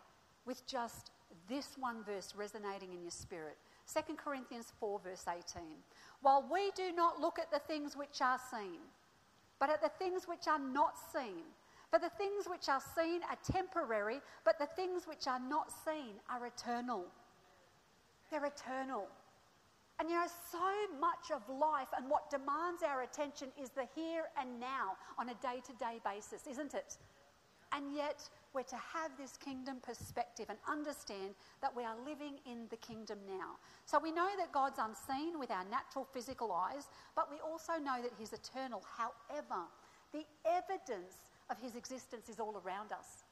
with 0.46 0.66
just 0.66 1.12
this 1.48 1.76
one 1.78 2.04
verse 2.04 2.34
resonating 2.36 2.94
in 2.94 3.02
your 3.02 3.12
spirit. 3.12 3.58
2 3.94 4.16
Corinthians 4.16 4.74
4, 4.80 5.00
verse 5.00 5.26
18. 5.28 5.64
While 6.22 6.46
we 6.52 6.72
do 6.76 6.92
not 6.92 7.22
look 7.22 7.40
at 7.40 7.52
the 7.52 7.60
things 7.60 7.96
which 7.96 8.22
are 8.22 8.40
seen, 8.52 8.80
but 9.60 9.70
at 9.70 9.82
the 9.82 9.92
things 10.00 10.24
which 10.28 10.48
are 10.48 10.60
not 10.60 10.96
seen. 11.14 11.44
For 11.90 12.00
the 12.00 12.10
things 12.18 12.46
which 12.50 12.68
are 12.68 12.82
seen 12.96 13.22
are 13.24 13.38
temporary, 13.50 14.20
but 14.44 14.60
the 14.60 14.68
things 14.76 15.08
which 15.08 15.28
are 15.28 15.40
not 15.40 15.72
seen 15.86 16.16
are 16.30 16.46
eternal. 16.46 17.06
They're 18.30 18.46
eternal. 18.46 19.08
And 20.00 20.10
you 20.10 20.16
know, 20.16 20.28
so 20.52 20.98
much 21.00 21.32
of 21.34 21.42
life 21.50 21.88
and 21.98 22.10
what 22.10 22.30
demands 22.30 22.84
our 22.84 23.02
attention 23.02 23.50
is 23.62 23.70
the 23.70 23.88
here 23.96 24.26
and 24.40 24.60
now 24.60 24.96
on 25.18 25.30
a 25.30 25.34
day 25.36 25.62
to 25.66 25.74
day 25.74 26.00
basis, 26.06 26.46
isn't 26.46 26.76
it? 26.76 26.98
And 27.74 27.94
yet, 27.94 28.30
we're 28.54 28.64
to 28.64 28.78
have 28.78 29.12
this 29.20 29.36
kingdom 29.38 29.78
perspective 29.82 30.46
and 30.50 30.58
understand 30.70 31.36
that 31.62 31.76
we 31.76 31.84
are 31.84 31.96
living 32.06 32.40
in 32.50 32.68
the 32.70 32.78
kingdom 32.78 33.20
now. 33.28 33.58
So 33.86 34.00
we 34.00 34.12
know 34.12 34.30
that 34.38 34.52
God's 34.54 34.80
unseen 34.80 35.38
with 35.38 35.52
our 35.52 35.66
natural 35.70 36.08
physical 36.14 36.52
eyes, 36.52 36.88
but 37.16 37.30
we 37.30 37.38
also 37.40 37.74
know 37.74 38.02
that 38.02 38.12
He's 38.18 38.32
eternal. 38.32 38.84
However, 38.98 39.64
the 40.14 40.26
evidence 40.46 41.16
of 41.50 41.60
His 41.60 41.76
existence 41.76 42.30
is 42.30 42.40
all 42.40 42.62
around 42.66 42.94
us. 42.94 43.26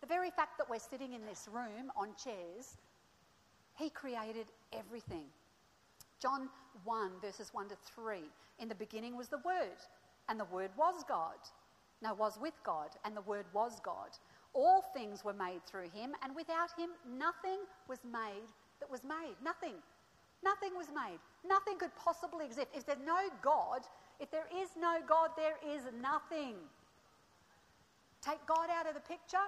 The 0.00 0.06
very 0.06 0.30
fact 0.30 0.56
that 0.58 0.70
we're 0.70 0.78
sitting 0.78 1.12
in 1.12 1.26
this 1.26 1.48
room 1.52 1.92
on 1.96 2.10
chairs, 2.22 2.78
He 3.78 3.90
created 3.90 4.46
everything. 4.72 5.26
John 6.20 6.48
1, 6.84 7.20
verses 7.20 7.50
1 7.52 7.68
to 7.68 7.76
3. 7.94 8.18
In 8.58 8.68
the 8.68 8.74
beginning 8.74 9.16
was 9.16 9.28
the 9.28 9.38
Word, 9.44 9.78
and 10.28 10.40
the 10.40 10.46
Word 10.46 10.70
was 10.76 11.04
God. 11.08 11.36
No, 12.02 12.14
was 12.14 12.38
with 12.40 12.54
God, 12.64 12.90
and 13.04 13.16
the 13.16 13.22
Word 13.22 13.46
was 13.52 13.80
God. 13.80 14.10
All 14.52 14.84
things 14.94 15.24
were 15.24 15.32
made 15.32 15.64
through 15.66 15.90
him, 15.90 16.12
and 16.22 16.34
without 16.34 16.70
him, 16.78 16.90
nothing 17.06 17.58
was 17.88 17.98
made 18.04 18.48
that 18.80 18.90
was 18.90 19.04
made. 19.04 19.36
Nothing. 19.42 19.74
Nothing 20.42 20.76
was 20.76 20.88
made. 20.88 21.18
Nothing 21.46 21.78
could 21.78 21.94
possibly 21.96 22.44
exist. 22.44 22.68
If 22.74 22.86
there's 22.86 22.98
no 23.04 23.28
God, 23.42 23.80
if 24.20 24.30
there 24.30 24.46
is 24.54 24.70
no 24.80 24.98
God, 25.06 25.30
there 25.36 25.56
is 25.66 25.82
nothing. 26.00 26.54
Take 28.22 28.44
God 28.46 28.68
out 28.70 28.88
of 28.88 28.94
the 28.94 29.00
picture, 29.00 29.46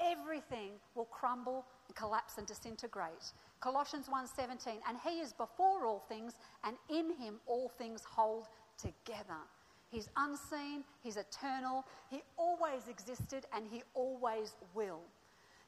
everything 0.00 0.72
will 0.94 1.06
crumble 1.06 1.64
and 1.86 1.96
collapse 1.96 2.38
and 2.38 2.46
disintegrate. 2.46 3.32
Colossians 3.60 4.08
1:17 4.08 4.80
and 4.88 4.98
he 4.98 5.20
is 5.20 5.32
before 5.32 5.86
all 5.86 6.00
things 6.08 6.34
and 6.64 6.76
in 6.88 7.14
him 7.16 7.40
all 7.46 7.68
things 7.68 8.04
hold 8.04 8.48
together. 8.76 9.42
He's 9.90 10.08
unseen, 10.16 10.84
He's 11.02 11.16
eternal, 11.16 11.84
He 12.08 12.22
always 12.36 12.88
existed, 12.88 13.46
and 13.52 13.66
He 13.66 13.82
always 13.94 14.54
will. 14.72 15.00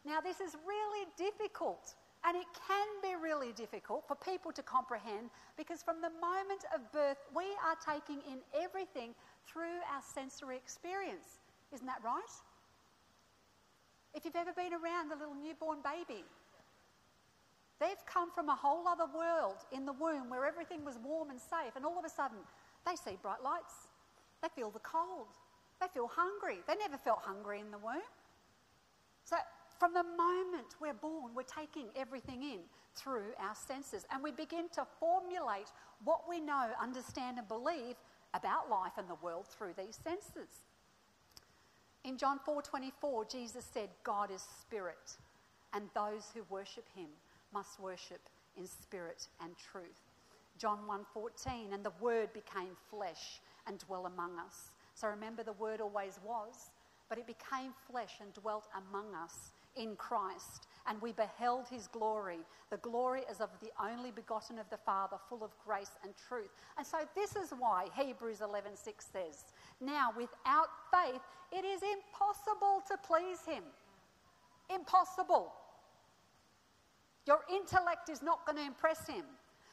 Now, 0.05 0.21
this 0.21 0.41
is 0.41 0.57
really 0.67 1.07
difficult, 1.17 1.95
and 2.25 2.37
it 2.37 2.47
can 2.69 2.87
be 3.03 3.17
really 3.21 3.53
difficult 3.53 4.07
for 4.07 4.15
people 4.15 4.53
to 4.53 4.63
comprehend 4.63 5.31
because 5.57 5.83
from 5.83 6.01
the 6.01 6.11
moment 6.11 6.65
of 6.75 6.91
birth, 6.93 7.19
we 7.35 7.45
are 7.65 7.77
taking 7.85 8.21
in 8.31 8.39
everything 8.55 9.15
through 9.47 9.83
our 9.93 10.03
sensory 10.03 10.57
experience. 10.57 11.41
Isn't 11.73 11.87
that 11.87 12.03
right? 12.05 12.31
If 14.15 14.25
you've 14.25 14.37
ever 14.37 14.53
been 14.53 14.73
around 14.73 15.13
a 15.13 15.17
little 15.17 15.35
newborn 15.35 15.79
baby, 15.83 16.25
they've 17.81 18.05
come 18.07 18.31
from 18.31 18.49
a 18.49 18.55
whole 18.55 18.87
other 18.87 19.07
world 19.15 19.57
in 19.73 19.87
the 19.87 19.93
womb 19.93 20.29
where 20.29 20.45
everything 20.45 20.85
was 20.85 20.99
warm 21.03 21.31
and 21.31 21.41
safe, 21.41 21.77
and 21.77 21.85
all 21.85 21.99
of 21.99 22.05
a 22.05 22.11
sudden, 22.11 22.39
they 22.87 22.97
see 22.97 23.17
bright 23.23 23.43
lights, 23.43 23.89
they 24.43 24.49
feel 24.49 24.71
the 24.71 24.81
cold. 24.81 25.39
They 25.83 25.89
feel 25.89 26.07
hungry. 26.07 26.59
They 26.69 26.77
never 26.77 26.97
felt 26.97 27.23
hungry 27.23 27.59
in 27.59 27.73
the 27.73 27.79
womb. 27.79 28.07
So, 29.25 29.37
from 29.81 29.95
the 29.95 30.05
moment 30.05 30.77
we're 30.81 30.95
born, 30.95 31.35
we're 31.35 31.43
taking 31.43 31.89
everything 31.97 32.43
in 32.43 32.61
through 32.95 33.33
our 33.41 33.55
senses 33.55 34.07
and 34.13 34.23
we 34.23 34.31
begin 34.31 34.69
to 34.75 34.87
formulate 35.01 35.73
what 36.05 36.29
we 36.29 36.39
know, 36.39 36.71
understand, 36.81 37.39
and 37.39 37.49
believe 37.49 37.97
about 38.33 38.71
life 38.71 38.93
and 38.97 39.09
the 39.09 39.17
world 39.17 39.49
through 39.49 39.75
these 39.77 39.99
senses. 40.05 40.67
In 42.05 42.19
John 42.19 42.41
4:24, 42.41 43.25
Jesus 43.27 43.65
said, 43.65 43.91
"God 44.03 44.31
is 44.31 44.43
spirit, 44.43 45.17
and 45.73 45.89
those 45.95 46.31
who 46.31 46.43
worship 46.45 46.89
him 46.89 47.11
must 47.53 47.79
worship 47.79 48.29
in 48.57 48.67
spirit 48.67 49.29
and 49.41 49.57
truth." 49.57 50.11
John 50.59 50.87
1:14, 50.87 51.73
and 51.73 51.85
the 51.85 51.91
word 52.01 52.33
became 52.33 52.77
flesh 52.91 53.41
and 53.67 53.79
dwell 53.79 54.07
among 54.07 54.39
us. 54.39 54.71
So 54.95 55.09
remember, 55.09 55.43
the 55.43 55.53
Word 55.55 55.81
always 55.81 56.19
was, 56.21 56.71
but 57.09 57.19
it 57.19 57.27
became 57.27 57.73
flesh 57.73 58.21
and 58.21 58.33
dwelt 58.35 58.69
among 58.75 59.15
us 59.15 59.53
in 59.75 59.97
Christ. 59.97 60.67
And 60.87 61.01
we 61.01 61.13
beheld 61.13 61.69
his 61.69 61.87
glory, 61.89 62.45
the 62.69 62.77
glory 62.79 63.25
as 63.27 63.41
of 63.41 63.51
the 63.61 63.73
only 63.81 64.11
begotten 64.11 64.59
of 64.59 64.69
the 64.69 64.79
Father, 64.79 65.19
full 65.29 65.45
of 65.45 65.57
grace 65.65 65.97
and 66.03 66.17
truth. 66.17 66.51
And 66.77 66.87
so 66.87 67.09
this 67.15 67.37
is 67.37 67.53
why 67.53 67.89
Hebrews 67.95 68.41
11:6 68.41 69.07
says, 69.07 69.45
"Now 69.83 70.13
without 70.17 70.69
faith 70.91 71.21
it 71.51 71.65
is 71.65 71.83
impossible 71.83 72.83
to 72.89 72.97
please 72.97 73.45
him." 73.45 73.65
Impossible. 74.71 75.53
Your 77.27 77.45
intellect 77.51 78.09
is 78.09 78.23
not 78.23 78.47
going 78.47 78.57
to 78.57 78.65
impress 78.65 79.07
him. 79.07 79.25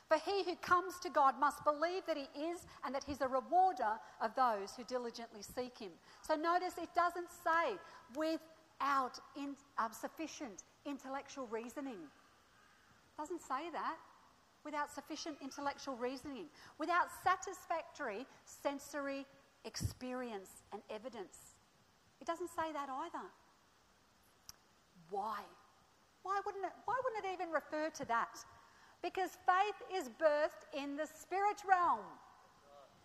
For 0.07 0.17
he 0.17 0.43
who 0.43 0.55
comes 0.55 0.99
to 1.01 1.09
God 1.09 1.39
must 1.39 1.63
believe 1.63 2.03
that 2.07 2.17
he 2.17 2.27
is 2.39 2.65
and 2.83 2.93
that 2.95 3.03
he's 3.03 3.21
a 3.21 3.27
rewarder 3.27 3.99
of 4.21 4.33
those 4.35 4.75
who 4.75 4.83
diligently 4.83 5.43
seek 5.43 5.77
him. 5.77 5.91
So 6.23 6.35
notice 6.35 6.73
it 6.81 6.89
doesn't 6.95 7.29
say 7.31 7.77
without 8.15 9.19
in, 9.37 9.55
um, 9.77 9.91
sufficient 9.93 10.63
intellectual 10.85 11.45
reasoning. 11.47 11.93
It 12.01 13.17
doesn't 13.17 13.41
say 13.41 13.69
that. 13.71 13.97
Without 14.65 14.91
sufficient 14.91 15.37
intellectual 15.41 15.95
reasoning, 15.95 16.45
without 16.79 17.07
satisfactory 17.23 18.25
sensory 18.43 19.25
experience 19.65 20.63
and 20.71 20.81
evidence. 20.89 21.55
It 22.21 22.27
doesn't 22.27 22.49
say 22.49 22.71
that 22.73 22.89
either. 22.89 23.25
Why? 25.09 25.39
Why 26.23 26.39
wouldn't 26.45 26.65
it, 26.65 26.71
why 26.85 26.95
wouldn't 27.03 27.25
it 27.25 27.33
even 27.33 27.51
refer 27.51 27.89
to 27.89 28.05
that? 28.05 28.37
Because 29.01 29.37
faith 29.47 29.79
is 29.95 30.09
birthed 30.19 30.67
in 30.75 30.97
the 30.97 31.07
spirit 31.07 31.63
realm. 31.67 32.03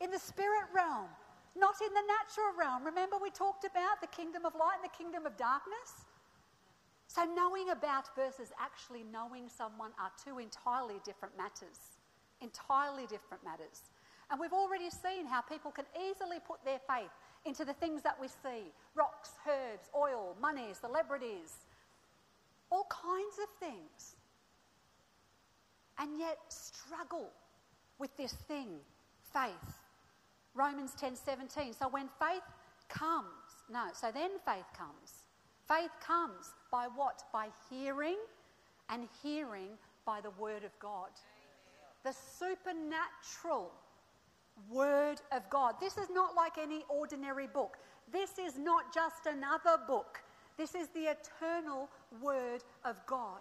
In 0.00 0.10
the 0.10 0.18
spirit 0.18 0.66
realm, 0.74 1.06
not 1.56 1.76
in 1.80 1.94
the 1.94 2.02
natural 2.02 2.50
realm. 2.58 2.84
Remember, 2.84 3.16
we 3.22 3.30
talked 3.30 3.64
about 3.64 4.00
the 4.00 4.08
kingdom 4.08 4.44
of 4.44 4.54
light 4.54 4.82
and 4.82 4.84
the 4.84 4.96
kingdom 4.96 5.24
of 5.24 5.36
darkness? 5.36 6.04
So, 7.06 7.22
knowing 7.24 7.70
about 7.70 8.10
versus 8.16 8.50
actually 8.58 9.04
knowing 9.04 9.48
someone 9.48 9.92
are 10.00 10.10
two 10.18 10.40
entirely 10.40 10.98
different 11.04 11.36
matters. 11.38 11.94
Entirely 12.40 13.06
different 13.06 13.44
matters. 13.44 13.86
And 14.34 14.40
we've 14.40 14.52
already 14.52 14.90
seen 14.90 15.26
how 15.26 15.42
people 15.42 15.70
can 15.70 15.84
easily 15.94 16.38
put 16.44 16.58
their 16.64 16.80
faith 16.90 17.12
into 17.44 17.64
the 17.64 17.72
things 17.74 18.02
that 18.02 18.20
we 18.20 18.26
see 18.26 18.72
rocks, 18.96 19.30
herbs, 19.46 19.88
oil, 19.96 20.34
money, 20.42 20.74
celebrities, 20.74 21.54
all 22.68 22.84
kinds 22.90 23.38
of 23.40 23.48
things 23.60 24.16
and 26.00 26.18
yet 26.18 26.38
struggle 26.48 27.30
with 28.00 28.10
this 28.16 28.32
thing, 28.48 28.80
faith. 29.32 29.78
Romans 30.56 30.94
10 30.98 31.14
17. 31.14 31.72
So 31.72 31.86
when 31.86 32.08
faith 32.18 32.42
comes, 32.88 33.28
no, 33.70 33.84
so 33.92 34.10
then 34.12 34.30
faith 34.44 34.66
comes. 34.76 35.22
Faith 35.68 35.92
comes 36.04 36.52
by 36.72 36.88
what? 36.96 37.22
By 37.32 37.50
hearing, 37.70 38.16
and 38.88 39.06
hearing 39.22 39.78
by 40.04 40.20
the 40.20 40.30
word 40.30 40.64
of 40.64 40.76
God. 40.80 41.10
The 42.02 42.12
supernatural 42.12 43.70
word 44.70 45.20
of 45.32 45.48
God. 45.50 45.74
This 45.80 45.96
is 45.96 46.08
not 46.10 46.34
like 46.34 46.58
any 46.58 46.84
ordinary 46.88 47.46
book. 47.46 47.78
This 48.12 48.38
is 48.38 48.58
not 48.58 48.92
just 48.92 49.26
another 49.26 49.82
book. 49.86 50.22
This 50.56 50.74
is 50.74 50.88
the 50.88 51.12
eternal 51.12 51.88
word 52.22 52.62
of 52.84 52.96
God. 53.06 53.40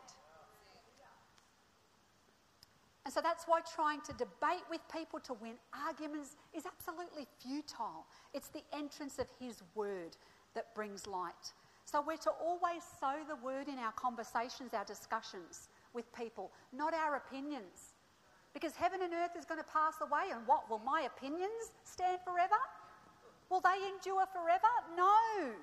And 3.06 3.14
so 3.14 3.20
that's 3.22 3.44
why 3.46 3.60
trying 3.76 4.00
to 4.02 4.14
debate 4.14 4.64
with 4.70 4.80
people 4.92 5.20
to 5.22 5.34
win 5.34 5.56
arguments 5.88 6.38
is 6.54 6.66
absolutely 6.66 7.28
futile. 7.42 8.06
It's 8.34 8.48
the 8.48 8.64
entrance 8.74 9.20
of 9.20 9.28
His 9.40 9.62
word 9.76 10.16
that 10.56 10.74
brings 10.74 11.06
light. 11.06 11.54
So 11.86 12.02
we're 12.06 12.18
to 12.18 12.32
always 12.42 12.82
sow 13.00 13.16
the 13.28 13.36
word 13.46 13.68
in 13.68 13.78
our 13.78 13.92
conversations, 13.92 14.74
our 14.74 14.86
discussions 14.86 15.68
with 15.94 16.12
people, 16.14 16.52
not 16.72 16.94
our 16.94 17.18
opinions. 17.18 17.93
Because 18.54 18.76
heaven 18.76 19.02
and 19.02 19.14
earth 19.14 19.36
is 19.38 19.46
going 19.46 19.60
to 19.60 19.66
pass 19.66 19.98
away, 20.02 20.30
and 20.32 20.46
what? 20.46 20.70
Will 20.70 20.80
my 20.80 21.10
opinions 21.10 21.74
stand 21.84 22.20
forever? 22.24 22.60
Will 23.50 23.62
they 23.62 23.82
endure 23.90 24.26
forever? 24.32 24.72
No. 24.96 25.54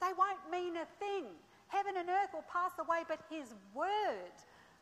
They 0.00 0.12
won't 0.16 0.42
mean 0.50 0.76
a 0.76 0.86
thing. 0.98 1.26
Heaven 1.68 1.94
and 1.98 2.08
earth 2.08 2.30
will 2.32 2.46
pass 2.50 2.72
away, 2.78 3.02
but 3.08 3.18
His 3.30 3.54
word 3.74 4.34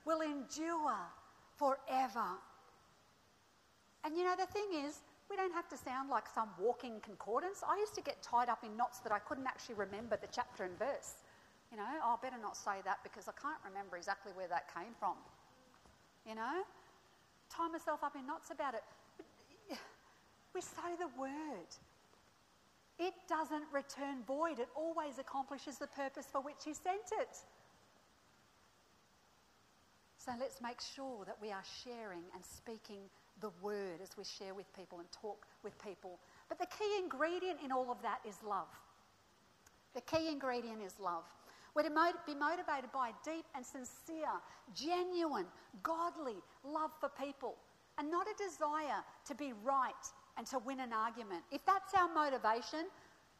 will 0.05 0.20
endure 0.20 0.96
forever. 1.57 2.37
And 4.05 4.16
you 4.16 4.24
know, 4.24 4.35
the 4.37 4.46
thing 4.46 4.68
is, 4.85 5.00
we 5.31 5.37
don't 5.37 5.53
have 5.53 5.68
to 5.68 5.76
sound 5.76 6.11
like 6.11 6.24
some 6.35 6.48
walking 6.59 7.00
concordance. 7.00 7.62
I 7.66 7.79
used 7.79 7.94
to 7.94 8.03
get 8.03 8.22
tied 8.22 8.48
up 8.48 8.64
in 8.64 8.76
knots 8.76 8.98
that 9.00 9.12
I 9.12 9.20
couldn't 9.20 9.46
actually 9.46 9.76
remember 9.76 10.16
the 10.16 10.26
chapter 10.33 10.64
and 10.64 10.76
verse. 10.79 11.22
You 11.70 11.76
know, 11.79 11.87
oh, 12.03 12.18
I 12.18 12.24
better 12.24 12.40
not 12.42 12.57
say 12.57 12.83
that 12.85 12.98
because 13.05 13.29
I 13.29 13.33
can't 13.40 13.61
remember 13.64 13.96
exactly 13.96 14.33
where 14.35 14.48
that 14.48 14.72
came 14.74 14.92
from. 14.98 15.14
You 16.26 16.35
know, 16.35 16.64
tie 17.50 17.68
myself 17.68 18.02
up 18.02 18.16
in 18.16 18.26
knots 18.26 18.50
about 18.50 18.74
it. 18.74 18.82
We 20.54 20.60
say 20.60 20.96
the 20.98 21.08
word. 21.20 21.70
It 22.98 23.14
doesn't 23.28 23.64
return 23.72 24.22
void, 24.26 24.58
it 24.58 24.68
always 24.76 25.18
accomplishes 25.18 25.78
the 25.78 25.86
purpose 25.86 26.26
for 26.30 26.40
which 26.40 26.64
He 26.64 26.74
sent 26.74 27.12
it. 27.20 27.38
So 30.18 30.32
let's 30.38 30.60
make 30.60 30.80
sure 30.80 31.24
that 31.24 31.38
we 31.40 31.50
are 31.50 31.62
sharing 31.82 32.24
and 32.34 32.44
speaking 32.44 33.08
the 33.40 33.50
word 33.62 34.00
as 34.02 34.10
we 34.18 34.24
share 34.24 34.52
with 34.52 34.70
people 34.76 34.98
and 34.98 35.10
talk 35.10 35.46
with 35.64 35.82
people. 35.82 36.18
But 36.48 36.58
the 36.58 36.66
key 36.66 36.98
ingredient 37.02 37.60
in 37.64 37.72
all 37.72 37.90
of 37.90 38.02
that 38.02 38.20
is 38.28 38.36
love. 38.46 38.68
The 39.94 40.02
key 40.02 40.28
ingredient 40.28 40.82
is 40.82 41.00
love. 41.00 41.24
We're 41.74 41.85
to 41.85 41.90
be 42.26 42.35
motivated 42.35 42.90
by 42.92 43.11
a 43.11 43.16
deep 43.24 43.44
and 43.54 43.64
sincere, 43.64 44.35
genuine, 44.74 45.46
godly 45.83 46.37
love 46.64 46.90
for 46.98 47.09
people, 47.09 47.56
and 47.98 48.11
not 48.11 48.26
a 48.26 48.35
desire 48.42 49.04
to 49.26 49.35
be 49.35 49.52
right 49.64 50.06
and 50.37 50.46
to 50.48 50.59
win 50.59 50.80
an 50.80 50.92
argument. 50.92 51.42
If 51.52 51.64
that's 51.66 51.94
our 51.94 52.12
motivation, 52.12 52.87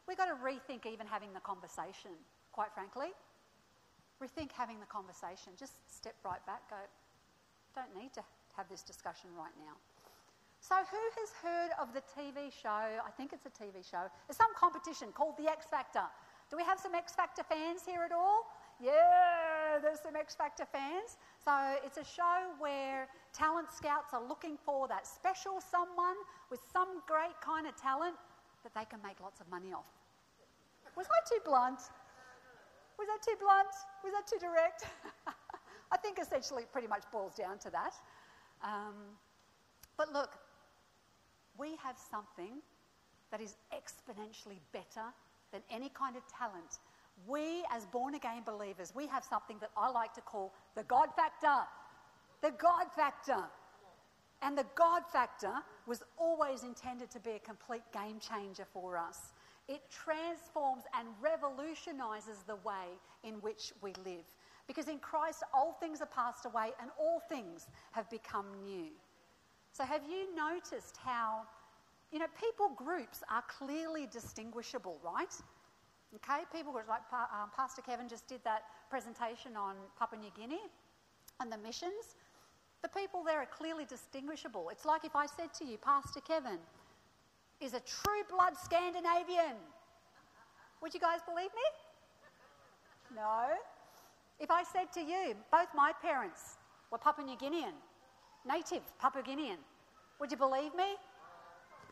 we've 0.07 0.17
got 0.17 0.27
to 0.27 0.37
rethink 0.39 0.85
even 0.85 1.07
having 1.07 1.33
the 1.33 1.39
conversation, 1.41 2.11
quite 2.51 2.73
frankly. 2.73 3.09
Rethink 4.21 4.51
having 4.53 4.79
the 4.79 4.85
conversation. 4.85 5.53
Just 5.57 5.73
step 5.89 6.15
right 6.23 6.45
back, 6.45 6.69
go, 6.69 6.77
don't 7.75 7.95
need 7.95 8.13
to 8.13 8.21
have 8.55 8.69
this 8.69 8.83
discussion 8.83 9.29
right 9.35 9.55
now. 9.57 9.75
So, 10.61 10.75
who 10.75 11.03
has 11.17 11.29
heard 11.41 11.71
of 11.81 11.89
the 11.93 12.05
TV 12.05 12.53
show? 12.53 12.69
I 12.69 13.09
think 13.17 13.33
it's 13.33 13.47
a 13.47 13.49
TV 13.49 13.81
show. 13.81 14.05
There's 14.27 14.37
some 14.37 14.53
competition 14.55 15.09
called 15.11 15.33
The 15.37 15.49
X 15.49 15.65
Factor. 15.65 16.05
Do 16.51 16.57
we 16.57 16.63
have 16.63 16.77
some 16.77 16.93
X 16.93 17.13
Factor 17.13 17.43
fans 17.43 17.79
here 17.87 18.03
at 18.03 18.11
all? 18.11 18.43
Yeah, 18.83 19.79
there's 19.81 20.01
some 20.01 20.17
X 20.17 20.35
Factor 20.35 20.65
fans. 20.65 21.15
So 21.39 21.51
it's 21.85 21.97
a 21.97 22.03
show 22.03 22.51
where 22.59 23.07
talent 23.31 23.71
scouts 23.71 24.11
are 24.11 24.21
looking 24.21 24.57
for 24.65 24.85
that 24.89 25.07
special 25.07 25.61
someone 25.61 26.19
with 26.49 26.59
some 26.73 26.99
great 27.07 27.39
kind 27.39 27.67
of 27.67 27.77
talent 27.77 28.17
that 28.63 28.73
they 28.75 28.83
can 28.83 28.99
make 29.01 29.21
lots 29.21 29.39
of 29.39 29.49
money 29.49 29.71
off. 29.71 29.87
Was 30.97 31.07
I 31.07 31.23
too 31.23 31.39
blunt? 31.45 31.79
Was 32.99 33.07
that 33.07 33.23
too 33.23 33.37
blunt? 33.39 33.71
Was 34.03 34.11
that 34.11 34.27
too 34.27 34.37
direct? 34.37 34.87
I 35.93 35.97
think 35.97 36.19
essentially 36.19 36.63
it 36.63 36.71
pretty 36.73 36.87
much 36.87 37.03
boils 37.13 37.33
down 37.33 37.59
to 37.59 37.69
that. 37.69 37.95
Um, 38.61 39.15
but 39.95 40.11
look, 40.11 40.35
we 41.57 41.77
have 41.81 41.95
something 41.97 42.59
that 43.31 43.39
is 43.39 43.55
exponentially 43.71 44.59
better 44.73 45.07
than 45.51 45.61
any 45.69 45.89
kind 45.89 46.15
of 46.15 46.23
talent. 46.27 46.79
We, 47.27 47.63
as 47.71 47.85
born 47.85 48.15
again 48.15 48.43
believers, 48.45 48.93
we 48.95 49.07
have 49.07 49.23
something 49.23 49.57
that 49.59 49.71
I 49.77 49.89
like 49.89 50.13
to 50.13 50.21
call 50.21 50.53
the 50.75 50.83
God 50.83 51.09
factor. 51.15 51.67
The 52.41 52.51
God 52.51 52.87
factor. 52.95 53.43
And 54.41 54.57
the 54.57 54.65
God 54.75 55.03
factor 55.11 55.53
was 55.85 56.01
always 56.17 56.63
intended 56.63 57.11
to 57.11 57.19
be 57.19 57.31
a 57.31 57.39
complete 57.39 57.83
game 57.93 58.19
changer 58.19 58.65
for 58.73 58.97
us. 58.97 59.33
It 59.67 59.81
transforms 59.91 60.83
and 60.97 61.07
revolutionizes 61.21 62.43
the 62.47 62.55
way 62.57 62.97
in 63.23 63.35
which 63.35 63.71
we 63.81 63.93
live. 64.03 64.25
Because 64.67 64.87
in 64.87 64.99
Christ, 64.99 65.43
old 65.55 65.79
things 65.79 66.01
are 66.01 66.07
passed 66.07 66.45
away 66.45 66.71
and 66.81 66.89
all 66.99 67.21
things 67.29 67.67
have 67.91 68.09
become 68.09 68.47
new. 68.63 68.87
So, 69.73 69.85
have 69.85 70.01
you 70.09 70.35
noticed 70.35 70.97
how 70.97 71.43
you 72.11 72.19
know, 72.19 72.27
people 72.39 72.71
groups 72.75 73.23
are 73.29 73.43
clearly 73.47 74.07
distinguishable, 74.11 74.99
right? 75.03 75.33
Okay, 76.15 76.43
people 76.53 76.73
groups 76.73 76.89
like 76.89 77.01
um, 77.13 77.49
Pastor 77.55 77.81
Kevin 77.81 78.09
just 78.09 78.27
did 78.27 78.43
that 78.43 78.63
presentation 78.89 79.55
on 79.55 79.75
Papua 79.97 80.19
New 80.19 80.31
Guinea 80.35 80.61
and 81.39 81.51
the 81.51 81.57
missions. 81.57 82.15
The 82.81 82.89
people 82.89 83.23
there 83.23 83.39
are 83.39 83.45
clearly 83.45 83.85
distinguishable. 83.85 84.69
It's 84.71 84.85
like 84.85 85.05
if 85.05 85.15
I 85.15 85.25
said 85.25 85.53
to 85.59 85.65
you, 85.65 85.77
Pastor 85.77 86.19
Kevin 86.19 86.59
is 87.61 87.73
a 87.73 87.79
true 87.79 88.23
blood 88.29 88.53
Scandinavian. 88.61 89.55
Would 90.81 90.93
you 90.93 90.99
guys 90.99 91.19
believe 91.25 91.51
me? 91.55 93.15
No. 93.15 93.47
If 94.39 94.49
I 94.49 94.63
said 94.63 94.91
to 94.93 94.99
you, 94.99 95.35
both 95.51 95.67
my 95.75 95.91
parents 96.01 96.57
were 96.91 96.97
Papua 96.97 97.25
New 97.25 97.37
Guinean, 97.37 97.73
native 98.45 98.81
Papua 98.99 99.23
Guinean, 99.23 99.57
would 100.19 100.31
you 100.31 100.37
believe 100.37 100.73
me? 100.75 100.95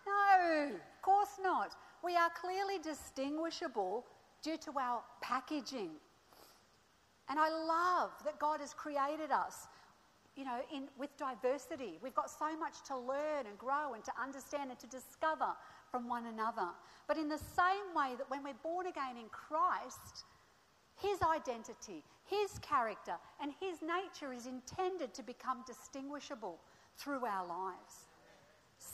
No, 0.10 0.72
of 0.74 1.02
course 1.02 1.40
not. 1.42 1.76
We 2.04 2.16
are 2.16 2.30
clearly 2.30 2.80
distinguishable 2.82 4.06
due 4.42 4.58
to 4.58 4.72
our 4.80 5.04
packaging. 5.22 5.92
And 7.30 7.40
I 7.40 7.50
love 7.50 8.12
that 8.26 8.40
God 8.40 8.60
has 8.60 8.74
created 8.74 9.32
us, 9.32 9.68
you 10.36 10.46
know, 10.46 10.60
in, 10.74 10.88
with 10.98 11.16
diversity. 11.18 12.00
We've 12.02 12.16
got 12.16 12.30
so 12.32 12.58
much 12.58 12.82
to 12.88 12.98
learn 12.98 13.46
and 13.48 13.58
grow 13.58 13.94
and 13.94 14.04
to 14.06 14.12
understand 14.22 14.72
and 14.72 14.80
to 14.80 14.88
discover 14.88 15.54
from 15.92 16.08
one 16.08 16.26
another. 16.26 16.70
But 17.08 17.18
in 17.18 17.30
the 17.30 17.38
same 17.38 17.94
way 17.96 18.16
that 18.18 18.30
when 18.30 18.44
we're 18.44 18.64
born 18.64 18.88
again 18.88 19.18
in 19.18 19.30
Christ, 19.30 20.26
his 20.96 21.20
identity, 21.22 22.04
his 22.26 22.58
character, 22.60 23.16
and 23.42 23.54
his 23.60 23.80
nature 23.82 24.34
is 24.34 24.48
intended 24.48 25.14
to 25.14 25.24
become 25.24 25.64
distinguishable 25.66 26.60
through 26.98 27.26
our 27.26 27.48
lives. 27.48 28.09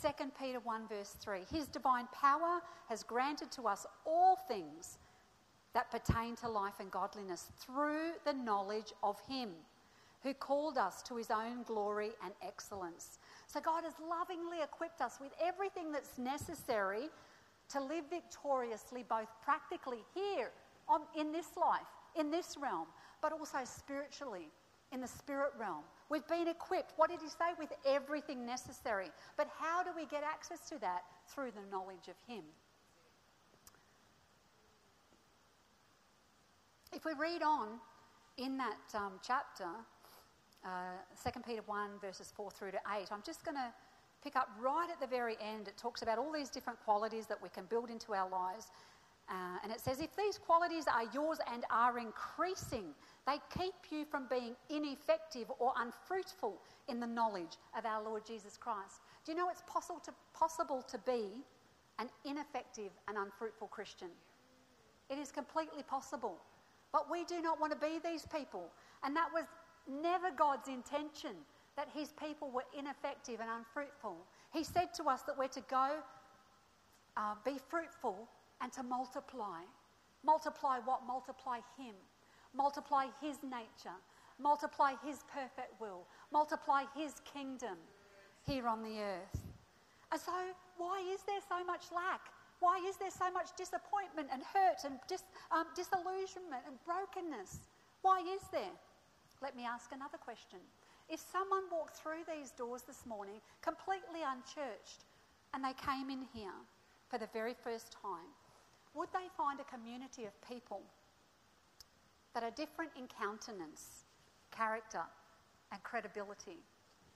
2 0.01 0.31
Peter 0.39 0.59
1, 0.59 0.87
verse 0.87 1.15
3 1.19 1.41
His 1.51 1.67
divine 1.67 2.07
power 2.13 2.61
has 2.89 3.03
granted 3.03 3.51
to 3.51 3.67
us 3.67 3.85
all 4.05 4.37
things 4.47 4.97
that 5.73 5.91
pertain 5.91 6.35
to 6.37 6.49
life 6.49 6.79
and 6.79 6.89
godliness 6.89 7.51
through 7.59 8.11
the 8.25 8.33
knowledge 8.33 8.93
of 9.03 9.19
Him 9.27 9.49
who 10.23 10.33
called 10.33 10.77
us 10.77 11.03
to 11.03 11.15
His 11.17 11.29
own 11.29 11.63
glory 11.63 12.11
and 12.23 12.33
excellence. 12.41 13.19
So, 13.47 13.59
God 13.59 13.83
has 13.83 13.93
lovingly 14.09 14.57
equipped 14.63 15.01
us 15.01 15.17
with 15.21 15.31
everything 15.41 15.91
that's 15.91 16.17
necessary 16.17 17.09
to 17.69 17.81
live 17.81 18.05
victoriously, 18.09 19.03
both 19.07 19.27
practically 19.43 19.99
here 20.13 20.51
on, 20.87 21.01
in 21.17 21.31
this 21.31 21.47
life, 21.57 21.87
in 22.15 22.31
this 22.31 22.55
realm, 22.59 22.87
but 23.21 23.31
also 23.31 23.59
spiritually 23.63 24.47
in 24.91 25.01
the 25.01 25.07
spirit 25.07 25.51
realm. 25.59 25.83
We've 26.09 26.27
been 26.27 26.47
equipped, 26.47 26.93
what 26.97 27.09
did 27.09 27.19
he 27.21 27.29
say? 27.29 27.53
With 27.57 27.73
everything 27.85 28.45
necessary. 28.45 29.07
But 29.37 29.47
how 29.59 29.83
do 29.83 29.89
we 29.95 30.05
get 30.05 30.23
access 30.23 30.59
to 30.69 30.79
that? 30.79 31.03
Through 31.27 31.51
the 31.51 31.71
knowledge 31.71 32.07
of 32.07 32.15
him. 32.27 32.43
If 36.93 37.05
we 37.05 37.13
read 37.13 37.41
on 37.41 37.79
in 38.37 38.57
that 38.57 38.77
um, 38.93 39.13
chapter, 39.21 39.67
uh, 40.63 41.29
2 41.31 41.39
Peter 41.45 41.61
1, 41.65 41.89
verses 41.99 42.31
4 42.35 42.51
through 42.51 42.71
to 42.71 42.79
8, 42.95 43.07
I'm 43.11 43.23
just 43.25 43.43
going 43.43 43.57
to 43.57 43.73
pick 44.23 44.35
up 44.35 44.49
right 44.61 44.87
at 44.91 45.01
the 45.01 45.07
very 45.07 45.35
end. 45.41 45.67
It 45.67 45.77
talks 45.77 46.03
about 46.03 46.17
all 46.17 46.31
these 46.31 46.49
different 46.49 46.79
qualities 46.83 47.25
that 47.27 47.41
we 47.41 47.49
can 47.49 47.65
build 47.65 47.89
into 47.89 48.13
our 48.13 48.29
lives. 48.29 48.67
Uh, 49.27 49.57
and 49.63 49.71
it 49.71 49.81
says, 49.81 49.99
if 49.99 50.15
these 50.15 50.37
qualities 50.37 50.85
are 50.87 51.05
yours 51.13 51.39
and 51.51 51.65
are 51.69 51.97
increasing, 51.97 52.93
they 53.27 53.37
keep 53.57 53.73
you 53.89 54.05
from 54.05 54.27
being 54.29 54.55
ineffective 54.69 55.51
or 55.57 55.73
unfruitful 55.77 56.61
in 56.87 56.99
the 56.99 57.07
knowledge 57.07 57.57
of 57.77 57.85
our 57.85 58.03
Lord 58.03 58.23
Jesus 58.25 58.55
Christ. 58.55 59.01
Do 59.25 59.31
you 59.31 59.37
know 59.37 59.49
it's 59.49 59.63
possible 59.67 59.99
to, 60.05 60.13
possible 60.33 60.83
to 60.87 60.97
be 60.99 61.43
an 61.97 62.09
ineffective 62.23 62.91
and 63.07 63.17
unfruitful 63.17 63.67
Christian? 63.67 64.09
It 65.09 65.17
is 65.17 65.31
completely 65.31 65.81
possible. 65.83 66.37
But 66.91 67.09
we 67.11 67.23
do 67.23 67.41
not 67.41 67.59
want 67.59 67.73
to 67.73 67.79
be 67.79 67.99
these 68.03 68.27
people. 68.27 68.69
And 69.03 69.15
that 69.15 69.29
was 69.33 69.45
never 69.89 70.29
God's 70.31 70.67
intention 70.67 71.31
that 71.77 71.89
his 71.93 72.13
people 72.13 72.51
were 72.51 72.63
ineffective 72.77 73.39
and 73.39 73.49
unfruitful. 73.49 74.15
He 74.53 74.63
said 74.63 74.93
to 74.97 75.05
us 75.05 75.23
that 75.23 75.37
we're 75.37 75.47
to 75.47 75.63
go, 75.69 75.97
uh, 77.17 77.35
be 77.43 77.57
fruitful, 77.69 78.27
and 78.61 78.71
to 78.73 78.83
multiply. 78.83 79.61
Multiply 80.23 80.77
what? 80.85 81.01
Multiply 81.05 81.57
him 81.77 81.95
multiply 82.55 83.07
His 83.21 83.37
nature, 83.43 83.97
multiply 84.39 84.93
His 85.05 85.23
perfect 85.31 85.79
will, 85.79 86.07
multiply 86.31 86.83
His 86.95 87.21
kingdom 87.31 87.77
here 88.45 88.67
on 88.67 88.83
the 88.83 88.99
earth. 88.99 89.41
And 90.11 90.21
so, 90.21 90.33
why 90.77 91.03
is 91.13 91.21
there 91.23 91.41
so 91.47 91.63
much 91.65 91.85
lack? 91.93 92.21
Why 92.59 92.79
is 92.87 92.95
there 92.97 93.11
so 93.11 93.31
much 93.31 93.49
disappointment 93.57 94.29
and 94.31 94.41
hurt 94.41 94.85
and 94.85 94.99
dis, 95.07 95.23
um, 95.51 95.65
disillusionment 95.75 96.63
and 96.67 96.77
brokenness? 96.85 97.59
Why 98.01 98.19
is 98.21 98.41
there? 98.51 98.75
Let 99.41 99.55
me 99.55 99.65
ask 99.65 99.91
another 99.91 100.17
question. 100.17 100.59
If 101.09 101.19
someone 101.19 101.63
walked 101.71 101.97
through 101.97 102.23
these 102.25 102.51
doors 102.51 102.83
this 102.83 103.05
morning 103.05 103.41
completely 103.61 104.23
unchurched 104.25 105.05
and 105.53 105.63
they 105.63 105.73
came 105.73 106.09
in 106.09 106.25
here 106.33 106.55
for 107.09 107.19
the 107.19 107.29
very 107.33 107.53
first 107.53 107.91
time, 107.91 108.31
would 108.95 109.09
they 109.11 109.27
find 109.35 109.59
a 109.59 109.65
community 109.65 110.25
of 110.25 110.33
people 110.47 110.81
that 112.35 112.43
are 112.43 112.51
different 112.51 112.91
in 112.99 113.07
countenance, 113.07 114.05
character, 114.51 115.01
and 115.71 115.81
credibility 115.83 116.59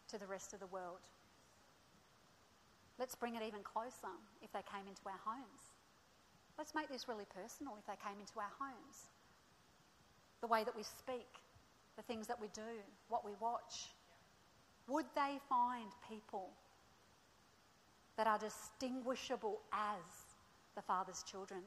to 0.07 0.17
the 0.17 0.25
rest 0.25 0.53
of 0.53 0.61
the 0.61 0.67
world. 0.67 1.03
Let's 2.97 3.15
bring 3.15 3.35
it 3.35 3.43
even 3.45 3.61
closer 3.61 4.15
if 4.41 4.51
they 4.53 4.63
came 4.71 4.87
into 4.87 5.01
our 5.05 5.19
homes. 5.23 5.75
Let's 6.57 6.73
make 6.73 6.89
this 6.89 7.07
really 7.07 7.25
personal 7.35 7.75
if 7.77 7.85
they 7.85 7.99
came 8.03 8.19
into 8.19 8.39
our 8.39 8.51
homes. 8.59 9.11
the 10.41 10.47
way 10.47 10.63
that 10.63 10.75
we 10.75 10.83
speak, 10.83 11.27
the 11.97 12.03
things 12.03 12.27
that 12.27 12.39
we 12.39 12.47
do, 12.53 12.79
what 13.09 13.25
we 13.25 13.31
watch? 13.39 13.89
Would 14.87 15.05
they 15.15 15.37
find 15.49 15.89
people 16.09 16.49
that 18.17 18.27
are 18.27 18.39
distinguishable 18.39 19.59
as 19.73 19.99
the 20.75 20.81
Father's 20.81 21.23
children? 21.23 21.61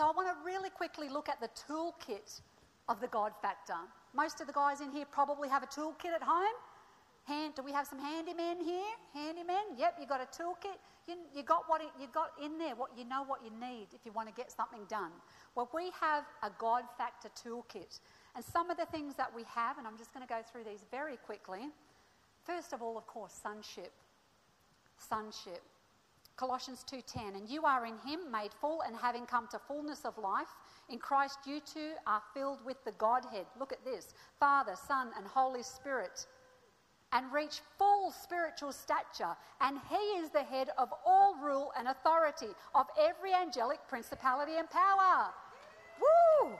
So 0.00 0.06
I 0.06 0.12
want 0.12 0.28
to 0.28 0.34
really 0.46 0.70
quickly 0.70 1.10
look 1.10 1.28
at 1.28 1.42
the 1.42 1.50
toolkit 1.68 2.40
of 2.88 3.02
the 3.02 3.06
God 3.08 3.32
factor. 3.42 3.76
Most 4.14 4.40
of 4.40 4.46
the 4.46 4.52
guys 4.54 4.80
in 4.80 4.90
here 4.90 5.04
probably 5.04 5.46
have 5.50 5.62
a 5.62 5.66
toolkit 5.66 6.14
at 6.16 6.22
home. 6.22 6.56
Hand, 7.24 7.52
do 7.54 7.62
we 7.62 7.70
have 7.70 7.86
some 7.86 7.98
handymen 8.00 8.64
here? 8.64 8.88
Handymen? 9.14 9.76
Yep, 9.76 9.98
you 10.00 10.06
got 10.06 10.22
a 10.22 10.42
toolkit. 10.42 10.78
You, 11.06 11.16
you 11.36 11.42
got 11.42 11.64
what 11.66 11.82
you 12.00 12.06
got 12.14 12.30
in 12.42 12.56
there. 12.56 12.74
What 12.76 12.92
you 12.96 13.04
know 13.04 13.24
what 13.24 13.44
you 13.44 13.50
need 13.60 13.88
if 13.92 14.00
you 14.06 14.12
want 14.12 14.26
to 14.28 14.34
get 14.34 14.50
something 14.50 14.80
done. 14.88 15.10
Well, 15.54 15.68
we 15.74 15.92
have 16.00 16.24
a 16.42 16.50
God 16.58 16.84
factor 16.96 17.28
toolkit, 17.36 18.00
and 18.34 18.42
some 18.42 18.70
of 18.70 18.78
the 18.78 18.86
things 18.86 19.16
that 19.16 19.30
we 19.36 19.42
have, 19.54 19.76
and 19.76 19.86
I'm 19.86 19.98
just 19.98 20.14
going 20.14 20.26
to 20.26 20.32
go 20.32 20.40
through 20.50 20.64
these 20.64 20.80
very 20.90 21.18
quickly. 21.18 21.68
First 22.46 22.72
of 22.72 22.80
all, 22.80 22.96
of 22.96 23.06
course, 23.06 23.38
sonship. 23.42 23.92
Sonship. 24.96 25.60
Colossians 26.36 26.84
2:10 26.84 27.36
and 27.36 27.48
you 27.48 27.64
are 27.64 27.86
in 27.86 27.98
him 27.98 28.30
made 28.30 28.52
full 28.54 28.80
and 28.82 28.96
having 28.96 29.26
come 29.26 29.46
to 29.48 29.58
fullness 29.58 30.04
of 30.04 30.16
life. 30.18 30.54
In 30.88 30.98
Christ 30.98 31.46
you 31.46 31.60
too 31.60 31.94
are 32.06 32.22
filled 32.32 32.64
with 32.64 32.82
the 32.84 32.92
Godhead. 32.92 33.46
Look 33.58 33.72
at 33.72 33.84
this. 33.84 34.14
Father 34.38 34.76
Son 34.76 35.12
and 35.16 35.26
Holy 35.26 35.62
Spirit. 35.62 36.26
And 37.12 37.32
reach 37.32 37.60
full 37.76 38.12
spiritual 38.12 38.72
stature. 38.72 39.36
And 39.60 39.80
he 39.88 40.18
is 40.18 40.30
the 40.30 40.44
head 40.44 40.70
of 40.78 40.92
all 41.04 41.34
rule 41.36 41.72
and 41.76 41.88
authority 41.88 42.54
of 42.74 42.86
every 42.98 43.34
angelic 43.34 43.86
principality 43.88 44.56
and 44.56 44.70
power. 44.70 45.34
Woo 46.00 46.58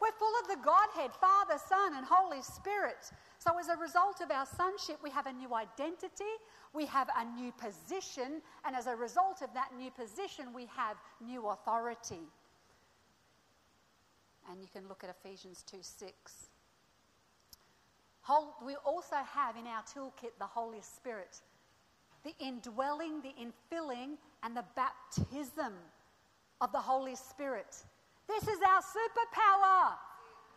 we're 0.00 0.12
full 0.18 0.32
of 0.42 0.48
the 0.48 0.64
Godhead 0.64 1.12
Father 1.20 1.60
Son 1.68 1.94
and 1.96 2.06
Holy 2.08 2.42
Spirit 2.42 3.10
so 3.38 3.58
as 3.58 3.68
a 3.68 3.76
result 3.76 4.20
of 4.20 4.30
our 4.30 4.46
sonship 4.46 4.98
we 5.02 5.10
have 5.10 5.26
a 5.26 5.32
new 5.32 5.54
identity 5.54 6.34
we 6.72 6.86
have 6.86 7.08
a 7.16 7.24
new 7.24 7.52
position, 7.52 8.42
and 8.64 8.76
as 8.76 8.86
a 8.86 8.94
result 8.94 9.42
of 9.42 9.52
that 9.54 9.70
new 9.76 9.90
position, 9.90 10.52
we 10.54 10.66
have 10.76 10.96
new 11.20 11.48
authority. 11.48 12.28
And 14.50 14.62
you 14.62 14.68
can 14.72 14.88
look 14.88 15.02
at 15.02 15.10
Ephesians 15.10 15.64
2 15.68 15.78
6. 15.80 16.46
We 18.64 18.76
also 18.84 19.16
have 19.16 19.56
in 19.56 19.66
our 19.66 19.82
toolkit 19.82 20.38
the 20.38 20.46
Holy 20.46 20.80
Spirit, 20.82 21.40
the 22.22 22.32
indwelling, 22.38 23.22
the 23.22 23.30
infilling, 23.30 24.18
and 24.44 24.56
the 24.56 24.64
baptism 24.76 25.72
of 26.60 26.70
the 26.70 26.78
Holy 26.78 27.16
Spirit. 27.16 27.76
This 28.30 28.46
is 28.46 28.60
our 28.62 28.78
superpower. 28.78 29.98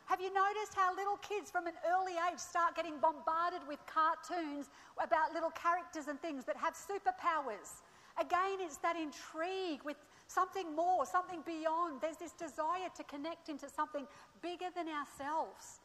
Have 0.05 0.21
you 0.21 0.31
noticed 0.31 0.75
how 0.75 0.95
little 0.95 1.17
kids 1.17 1.49
from 1.49 1.65
an 1.65 1.73
early 1.89 2.13
age 2.29 2.38
start 2.38 2.75
getting 2.75 2.99
bombarded 3.01 3.62
with 3.67 3.79
cartoons 3.88 4.69
about 5.01 5.33
little 5.33 5.49
characters 5.49 6.07
and 6.07 6.21
things 6.21 6.45
that 6.45 6.55
have 6.55 6.75
superpowers? 6.75 7.81
Again, 8.21 8.62
it's 8.62 8.77
that 8.77 8.95
intrigue 8.95 9.81
with 9.83 9.97
something 10.27 10.75
more, 10.75 11.07
something 11.07 11.41
beyond. 11.47 11.99
There's 11.99 12.17
this 12.17 12.33
desire 12.33 12.93
to 12.95 13.03
connect 13.05 13.49
into 13.49 13.67
something 13.67 14.05
bigger 14.43 14.69
than 14.75 14.86
ourselves. 14.88 15.81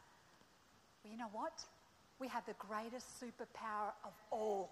Well, 1.02 1.10
you 1.10 1.18
know 1.18 1.32
what? 1.32 1.64
We 2.20 2.28
have 2.28 2.44
the 2.44 2.56
greatest 2.58 3.18
superpower 3.18 3.96
of 4.04 4.12
all, 4.30 4.68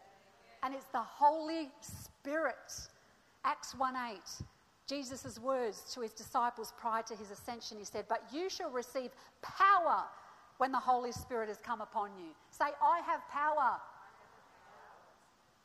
and 0.63 0.75
it's 0.75 0.93
the 0.93 1.01
Holy 1.01 1.71
Spirit. 1.81 2.91
Acts 3.43 3.75
1 3.75 3.95
8. 3.97 4.47
Jesus' 4.89 5.39
words 5.39 5.83
to 5.95 6.01
his 6.01 6.13
disciples 6.13 6.73
prior 6.79 7.03
to 7.05 7.17
his 7.17 7.31
ascension, 7.31 7.79
he 7.79 7.85
said, 7.85 8.05
But 8.09 8.23
you 8.33 8.49
shall 8.49 8.71
receive 8.71 9.11
power 9.43 10.05
when 10.59 10.73
the 10.73 10.79
Holy 10.79 11.13
Spirit 11.13 11.49
has 11.49 11.59
come 11.59 11.81
upon 11.81 12.11
you. 12.19 12.31
Say, 12.51 12.67
I 12.83 13.01
have 13.05 13.21
power. 13.29 13.81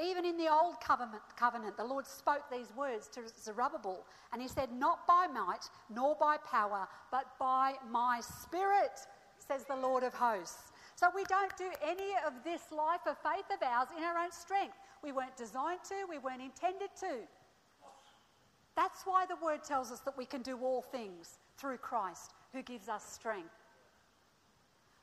Even 0.02 0.26
in 0.26 0.38
the 0.38 0.52
old 0.52 0.82
covenant, 0.82 1.22
covenant, 1.38 1.78
the 1.78 1.84
Lord 1.84 2.08
spoke 2.08 2.50
these 2.52 2.74
words 2.76 3.08
to 3.10 3.22
Zerubbabel, 3.40 4.04
and 4.34 4.42
he 4.42 4.48
said, 4.48 4.72
Not 4.72 5.06
by 5.06 5.28
might, 5.28 5.70
nor 5.94 6.16
by 6.20 6.38
power, 6.38 6.88
but 7.12 7.26
by 7.40 7.74
my 7.92 8.22
spirit, 8.22 9.00
says 9.38 9.66
the 9.66 9.76
Lord 9.76 10.04
of 10.04 10.14
hosts. 10.14 10.72
So 10.96 11.08
we 11.16 11.24
don't 11.26 11.56
do 11.58 11.70
any 11.86 12.14
of 12.26 12.34
this 12.44 12.62
life 12.72 13.02
of 13.06 13.18
faith 13.20 13.46
of 13.54 13.62
ours 13.62 13.90
in 13.96 14.04
our 14.04 14.18
own 14.18 14.32
strength. 14.32 14.76
We 15.04 15.12
weren't 15.12 15.38
designed 15.38 15.84
to, 15.90 15.96
we 16.10 16.18
weren't 16.18 16.42
intended 16.42 16.90
to. 17.02 17.22
That's 18.76 19.04
why 19.04 19.26
the 19.26 19.44
word 19.44 19.64
tells 19.64 19.92
us 19.92 20.00
that 20.02 20.18
we 20.18 20.26
can 20.26 20.42
do 20.42 20.58
all 20.58 20.82
things 20.82 21.40
through 21.58 21.78
Christ 21.78 22.34
who 22.54 22.62
gives 22.64 22.88
us 22.88 23.04
strength. 23.04 23.54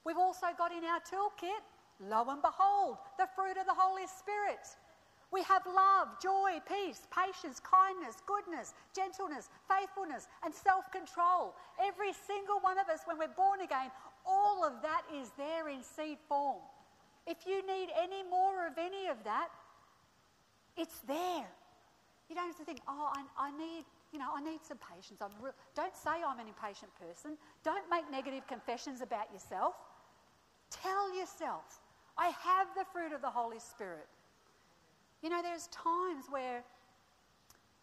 We've 0.04 0.16
also 0.16 0.46
got 0.56 0.72
in 0.72 0.84
our 0.84 1.00
toolkit, 1.00 1.62
lo 2.00 2.24
and 2.30 2.40
behold, 2.40 2.96
the 3.18 3.28
fruit 3.34 3.58
of 3.58 3.66
the 3.66 3.76
Holy 3.76 4.06
Spirit. 4.06 4.64
We 5.30 5.42
have 5.42 5.66
love, 5.66 6.08
joy, 6.22 6.56
peace, 6.66 7.06
patience, 7.12 7.60
kindness, 7.60 8.16
goodness, 8.24 8.72
gentleness, 8.96 9.50
faithfulness, 9.68 10.26
and 10.42 10.54
self 10.54 10.90
control. 10.90 11.54
Every 11.84 12.12
single 12.26 12.60
one 12.60 12.78
of 12.78 12.88
us, 12.88 13.00
when 13.04 13.18
we're 13.18 13.36
born 13.36 13.60
again, 13.60 13.90
all 14.24 14.64
of 14.64 14.80
that 14.80 15.02
is 15.14 15.30
there 15.36 15.68
in 15.68 15.82
seed 15.82 16.16
form. 16.28 16.62
If 17.26 17.44
you 17.46 17.60
need 17.66 17.90
any 17.94 18.22
more 18.30 18.66
of 18.66 18.78
any 18.78 19.08
of 19.08 19.22
that, 19.24 19.48
it's 20.78 21.00
there. 21.00 21.46
You 22.28 22.34
don't 22.34 22.46
have 22.46 22.58
to 22.58 22.64
think, 22.64 22.80
oh, 22.86 23.10
I, 23.14 23.48
I 23.48 23.50
need, 23.56 23.84
you 24.12 24.18
know, 24.18 24.28
I 24.34 24.42
need 24.42 24.60
some 24.62 24.78
patience. 24.78 25.20
I'm. 25.22 25.30
Don't 25.74 25.96
say 25.96 26.20
I'm 26.26 26.38
an 26.38 26.46
impatient 26.46 26.92
person. 27.00 27.38
Don't 27.64 27.88
make 27.90 28.10
negative 28.10 28.46
confessions 28.46 29.00
about 29.00 29.32
yourself. 29.32 29.74
Tell 30.70 31.16
yourself, 31.16 31.80
I 32.18 32.28
have 32.44 32.68
the 32.76 32.84
fruit 32.92 33.12
of 33.12 33.22
the 33.22 33.30
Holy 33.30 33.58
Spirit. 33.58 34.06
You 35.22 35.30
know, 35.30 35.40
there's 35.42 35.68
times 35.68 36.26
where 36.28 36.62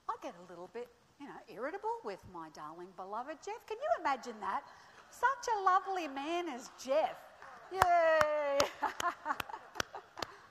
I 0.08 0.14
get 0.22 0.36
a 0.46 0.50
little 0.50 0.70
bit, 0.74 0.88
you 1.20 1.26
know, 1.26 1.34
irritable 1.50 1.98
with 2.04 2.20
my 2.32 2.50
darling 2.54 2.90
beloved 2.96 3.38
Jeff. 3.44 3.66
Can 3.68 3.78
you 3.78 3.90
imagine 4.02 4.36
that? 4.42 4.62
Such 5.10 5.54
a 5.58 5.64
lovely 5.64 6.08
man 6.08 6.50
as 6.50 6.70
Jeff. 6.84 7.18
Yay! 7.72 8.60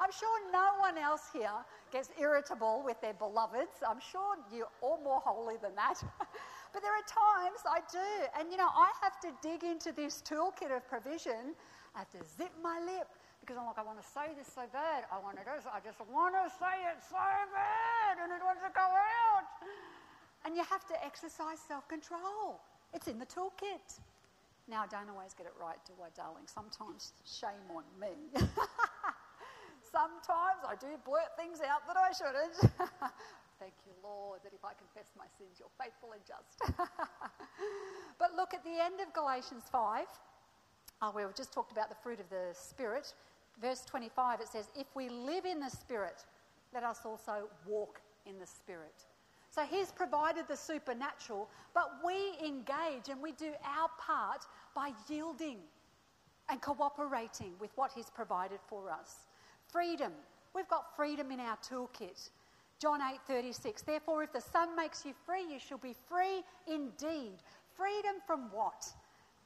I'm 0.05 0.13
sure 0.13 0.37
no 0.53 0.77
one 0.85 0.99
else 0.99 1.33
here 1.33 1.65
gets 1.91 2.11
irritable 2.21 2.83
with 2.85 3.01
their 3.01 3.15
beloveds. 3.15 3.81
I'm 3.81 4.05
sure 4.05 4.37
you're 4.53 4.69
all 4.83 5.01
more 5.01 5.25
holy 5.25 5.57
than 5.57 5.75
that. 5.81 5.97
but 6.77 6.85
there 6.85 6.93
are 6.93 7.09
times 7.09 7.65
I 7.65 7.81
do. 7.89 8.29
And 8.39 8.53
you 8.53 8.61
know, 8.61 8.69
I 8.69 8.93
have 9.01 9.17
to 9.25 9.33
dig 9.41 9.65
into 9.65 9.97
this 9.97 10.21
toolkit 10.21 10.77
of 10.77 10.85
provision. 10.87 11.57
I 11.97 12.05
have 12.05 12.11
to 12.13 12.21
zip 12.37 12.53
my 12.61 12.77
lip 12.85 13.09
because 13.41 13.57
I'm 13.57 13.65
like, 13.65 13.81
I 13.81 13.83
want 13.83 13.97
to 13.97 14.05
say 14.05 14.37
this 14.37 14.53
so 14.53 14.69
bad. 14.77 15.09
I 15.09 15.17
want 15.25 15.41
to. 15.41 15.43
I 15.49 15.81
just 15.81 15.97
want 16.13 16.37
to 16.37 16.53
say 16.53 16.77
it 16.85 17.01
so 17.01 17.25
bad 17.57 18.21
and 18.21 18.29
it 18.29 18.45
wants 18.45 18.61
to 18.61 18.73
go 18.77 18.85
out. 18.85 19.49
And 20.45 20.53
you 20.53 20.69
have 20.69 20.85
to 20.93 20.97
exercise 21.01 21.65
self 21.65 21.89
control. 21.89 22.61
It's 22.93 23.09
in 23.09 23.19
the 23.19 23.25
toolkit. 23.25 24.05
Now, 24.69 24.85
I 24.85 24.87
don't 24.87 25.09
always 25.09 25.33
get 25.33 25.47
it 25.47 25.53
right, 25.61 25.77
do 25.87 25.93
I, 26.01 26.09
darling? 26.17 26.45
Sometimes 26.45 27.13
shame 27.25 27.69
on 27.73 27.85
me. 28.01 28.17
sometimes 29.95 30.67
I 30.67 30.75
do 30.75 30.99
blurt 31.07 31.31
things 31.39 31.63
out 31.63 31.87
that 31.87 31.95
I 31.95 32.11
shouldn't. 32.11 32.59
Thank 33.63 33.79
you, 33.87 33.95
Lord, 34.03 34.41
that 34.43 34.53
if 34.53 34.65
I 34.65 34.75
confess 34.75 35.15
my 35.17 35.31
sins, 35.39 35.63
you're 35.63 35.71
faithful 35.79 36.11
and 36.11 36.23
just. 36.27 36.59
but 38.19 38.35
look 38.35 38.53
at 38.53 38.65
the 38.65 38.83
end 38.83 38.99
of 38.99 39.15
Galatians 39.15 39.65
5, 39.71 40.07
uh, 41.01 41.11
where 41.13 41.27
we've 41.27 41.37
just 41.37 41.53
talked 41.53 41.71
about 41.71 41.89
the 41.89 41.97
fruit 42.03 42.19
of 42.19 42.29
the 42.29 42.51
Spirit. 42.53 43.15
Verse 43.63 43.85
25, 43.87 44.41
it 44.41 44.49
says, 44.49 44.67
If 44.75 44.89
we 44.97 45.09
live 45.09 45.45
in 45.45 45.61
the 45.61 45.71
Spirit, 45.71 46.25
let 46.75 46.83
us 46.83 47.07
also 47.07 47.49
walk 47.65 48.01
in 48.27 48.41
the 48.41 48.47
Spirit. 48.47 49.07
So 49.49 49.63
He's 49.63 49.93
provided 49.93 50.47
the 50.49 50.57
supernatural, 50.57 51.49
but 51.73 51.93
we 52.05 52.35
engage 52.45 53.09
and 53.09 53.23
we 53.23 53.31
do 53.33 53.53
our 53.65 53.89
part 54.01 54.45
by 54.75 54.91
yielding 55.09 55.59
and 56.51 56.61
cooperating 56.61 57.53
with 57.61 57.71
what 57.77 57.93
He's 57.95 58.11
provided 58.11 58.59
for 58.67 58.91
us. 58.91 59.27
Freedom. 59.75 60.13
We've 60.55 60.69
got 60.69 60.95
freedom 60.95 61.33
in 61.33 61.41
our 61.41 61.57
toolkit. 61.57 62.31
John 62.79 63.01
8:36. 63.01 63.83
Therefore, 63.83 64.23
if 64.23 64.33
the 64.33 64.41
Son 64.41 64.77
makes 64.77 65.05
you 65.05 65.15
free, 65.27 65.43
you 65.43 65.59
shall 65.59 65.79
be 65.79 65.97
free 66.09 66.45
indeed. 66.69 67.43
Freedom 67.77 68.15
from 68.25 68.53
what? 68.53 68.95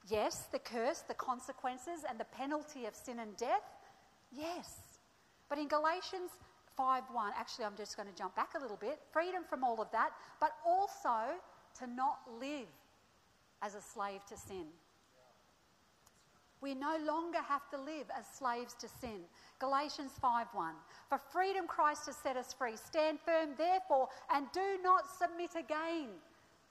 Yes, 0.07 0.45
the 0.51 0.59
curse, 0.59 1.01
the 1.07 1.15
consequences, 1.15 2.03
and 2.07 2.19
the 2.19 2.25
penalty 2.25 2.85
of 2.85 2.95
sin 2.95 3.17
and 3.17 3.35
death. 3.37 3.63
Yes. 4.31 4.99
But 5.49 5.57
in 5.57 5.67
Galatians 5.67 6.29
5:1, 6.77 7.33
actually, 7.35 7.65
I'm 7.65 7.75
just 7.75 7.97
going 7.97 8.07
to 8.07 8.15
jump 8.15 8.35
back 8.35 8.53
a 8.53 8.59
little 8.59 8.77
bit. 8.77 9.01
Freedom 9.11 9.43
from 9.43 9.63
all 9.63 9.81
of 9.81 9.89
that, 9.93 10.11
but 10.39 10.51
also 10.63 11.41
to 11.79 11.87
not 11.87 12.19
live 12.39 12.69
as 13.63 13.73
a 13.73 13.81
slave 13.81 14.23
to 14.27 14.37
sin. 14.37 14.67
We 16.61 16.75
no 16.75 16.97
longer 17.05 17.39
have 17.41 17.69
to 17.69 17.77
live 17.77 18.09
as 18.17 18.25
slaves 18.27 18.73
to 18.75 18.87
sin. 18.87 19.21
Galatians 19.59 20.11
5:1. 20.21 20.75
For 21.07 21.17
freedom 21.17 21.67
Christ 21.67 22.07
has 22.07 22.17
set 22.17 22.35
us 22.35 22.53
free. 22.53 22.75
Stand 22.75 23.19
firm 23.21 23.55
therefore 23.55 24.09
and 24.29 24.51
do 24.51 24.77
not 24.81 25.09
submit 25.09 25.55
again 25.55 26.09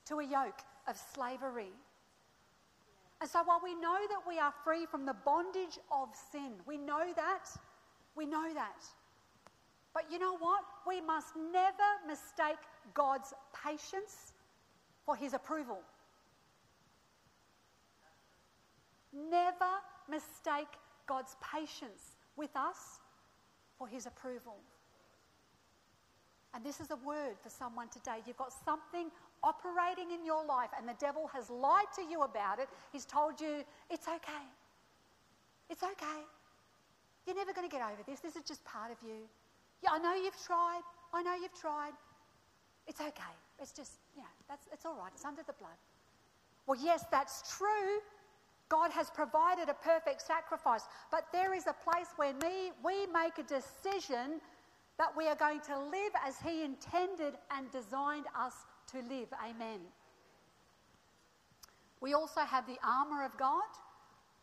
to 0.05 0.19
a 0.19 0.23
yoke 0.23 0.61
of 0.87 0.97
slavery. 0.97 1.73
And 3.21 3.29
so 3.29 3.43
while 3.43 3.59
we 3.61 3.75
know 3.75 3.97
that 4.09 4.27
we 4.27 4.39
are 4.39 4.53
free 4.63 4.85
from 4.85 5.05
the 5.05 5.13
bondage 5.13 5.77
of 5.91 6.09
sin, 6.31 6.53
we 6.65 6.77
know 6.77 7.11
that, 7.15 7.49
we 8.15 8.25
know 8.25 8.53
that. 8.53 8.85
But 9.93 10.09
you 10.11 10.19
know 10.19 10.37
what? 10.37 10.63
We 10.87 11.01
must 11.01 11.35
never 11.35 12.07
mistake 12.07 12.59
God's 12.93 13.33
patience 13.53 14.33
for 15.05 15.15
his 15.15 15.33
approval. 15.33 15.79
Never 19.13 19.71
mistake 20.09 20.67
God's 21.07 21.35
patience 21.41 22.17
with 22.35 22.55
us 22.55 22.99
for 23.77 23.87
his 23.87 24.05
approval. 24.05 24.55
And 26.53 26.63
this 26.65 26.79
is 26.79 26.91
a 26.91 26.95
word 26.97 27.35
for 27.41 27.49
someone 27.49 27.89
today. 27.89 28.17
You've 28.25 28.37
got 28.37 28.51
something 28.65 29.09
operating 29.43 30.11
in 30.11 30.25
your 30.25 30.45
life, 30.45 30.69
and 30.77 30.87
the 30.87 30.97
devil 30.99 31.29
has 31.33 31.49
lied 31.49 31.89
to 31.95 32.01
you 32.01 32.23
about 32.23 32.59
it. 32.59 32.67
He's 32.91 33.05
told 33.05 33.39
you, 33.39 33.63
it's 33.89 34.07
okay. 34.07 34.45
It's 35.69 35.83
okay. 35.83 36.21
You're 37.25 37.35
never 37.35 37.53
going 37.53 37.69
to 37.69 37.71
get 37.71 37.83
over 37.83 38.01
this. 38.07 38.19
This 38.19 38.35
is 38.35 38.43
just 38.43 38.63
part 38.65 38.91
of 38.91 38.97
you. 39.05 39.29
Yeah, 39.83 39.91
I 39.93 39.99
know 39.99 40.15
you've 40.15 40.41
tried. 40.43 40.81
I 41.13 41.21
know 41.21 41.35
you've 41.35 41.59
tried. 41.59 41.93
It's 42.87 42.99
okay. 42.99 43.35
It's 43.61 43.71
just, 43.71 43.93
you 44.15 44.21
know, 44.21 44.33
that's, 44.47 44.67
it's 44.73 44.85
all 44.85 44.95
right. 44.95 45.11
It's 45.13 45.25
under 45.25 45.43
the 45.45 45.53
blood. 45.53 45.77
Well, 46.65 46.79
yes, 46.81 47.05
that's 47.11 47.57
true. 47.57 47.99
God 48.69 48.91
has 48.91 49.09
provided 49.09 49.67
a 49.67 49.73
perfect 49.73 50.21
sacrifice, 50.21 50.83
but 51.11 51.25
there 51.33 51.53
is 51.53 51.65
a 51.65 51.73
place 51.73 52.07
where 52.17 52.33
we, 52.41 52.71
we 52.85 53.07
make 53.11 53.37
a 53.39 53.43
decision 53.43 54.39
that 54.99 55.15
we 55.17 55.27
are 55.27 55.35
going 55.35 55.61
to 55.61 55.79
live 55.79 56.13
as 56.25 56.35
He 56.39 56.63
intended 56.63 57.33
and 57.51 57.71
designed 57.71 58.25
us 58.37 58.53
to 58.91 58.97
live. 58.97 59.27
Amen. 59.43 59.79
We 62.01 62.13
also 62.13 62.41
have 62.41 62.67
the 62.67 62.77
armour 62.83 63.25
of 63.25 63.35
God. 63.37 63.63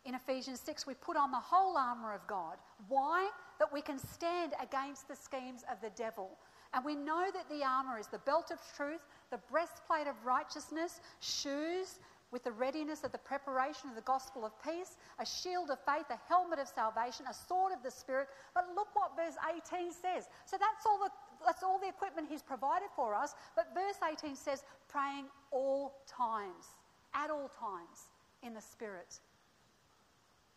In 0.04 0.14
Ephesians 0.14 0.60
6, 0.60 0.86
we 0.86 0.94
put 0.94 1.16
on 1.16 1.30
the 1.30 1.38
whole 1.38 1.76
armour 1.76 2.12
of 2.12 2.26
God. 2.26 2.56
Why? 2.88 3.28
That 3.58 3.72
we 3.72 3.80
can 3.80 3.98
stand 3.98 4.52
against 4.62 5.08
the 5.08 5.16
schemes 5.16 5.64
of 5.70 5.80
the 5.80 5.90
devil. 5.96 6.30
And 6.74 6.84
we 6.84 6.94
know 6.94 7.26
that 7.32 7.48
the 7.48 7.64
armour 7.64 7.98
is 7.98 8.06
the 8.06 8.18
belt 8.18 8.50
of 8.50 8.58
truth, 8.76 9.00
the 9.30 9.40
breastplate 9.50 10.06
of 10.06 10.14
righteousness, 10.24 11.00
shoes, 11.20 11.98
with 12.32 12.44
the 12.44 12.52
readiness 12.52 13.04
of 13.04 13.12
the 13.12 13.18
preparation 13.18 13.88
of 13.88 13.94
the 13.94 14.02
gospel 14.02 14.44
of 14.44 14.52
peace, 14.62 14.96
a 15.18 15.26
shield 15.26 15.70
of 15.70 15.78
faith, 15.86 16.06
a 16.10 16.18
helmet 16.28 16.58
of 16.58 16.68
salvation, 16.68 17.24
a 17.30 17.34
sword 17.34 17.72
of 17.72 17.82
the 17.82 17.90
Spirit. 17.90 18.28
But 18.54 18.66
look 18.74 18.88
what 18.94 19.16
verse 19.16 19.36
18 19.48 19.92
says. 19.92 20.28
So 20.44 20.56
that's 20.58 20.84
all 20.84 20.98
the, 20.98 21.10
that's 21.44 21.62
all 21.62 21.78
the 21.78 21.88
equipment 21.88 22.26
he's 22.28 22.42
provided 22.42 22.88
for 22.96 23.14
us. 23.14 23.34
But 23.54 23.66
verse 23.74 23.96
18 24.10 24.34
says, 24.34 24.64
praying 24.88 25.26
all 25.52 25.94
times, 26.08 26.66
at 27.14 27.30
all 27.30 27.50
times 27.60 28.10
in 28.42 28.54
the 28.54 28.60
Spirit. 28.60 29.20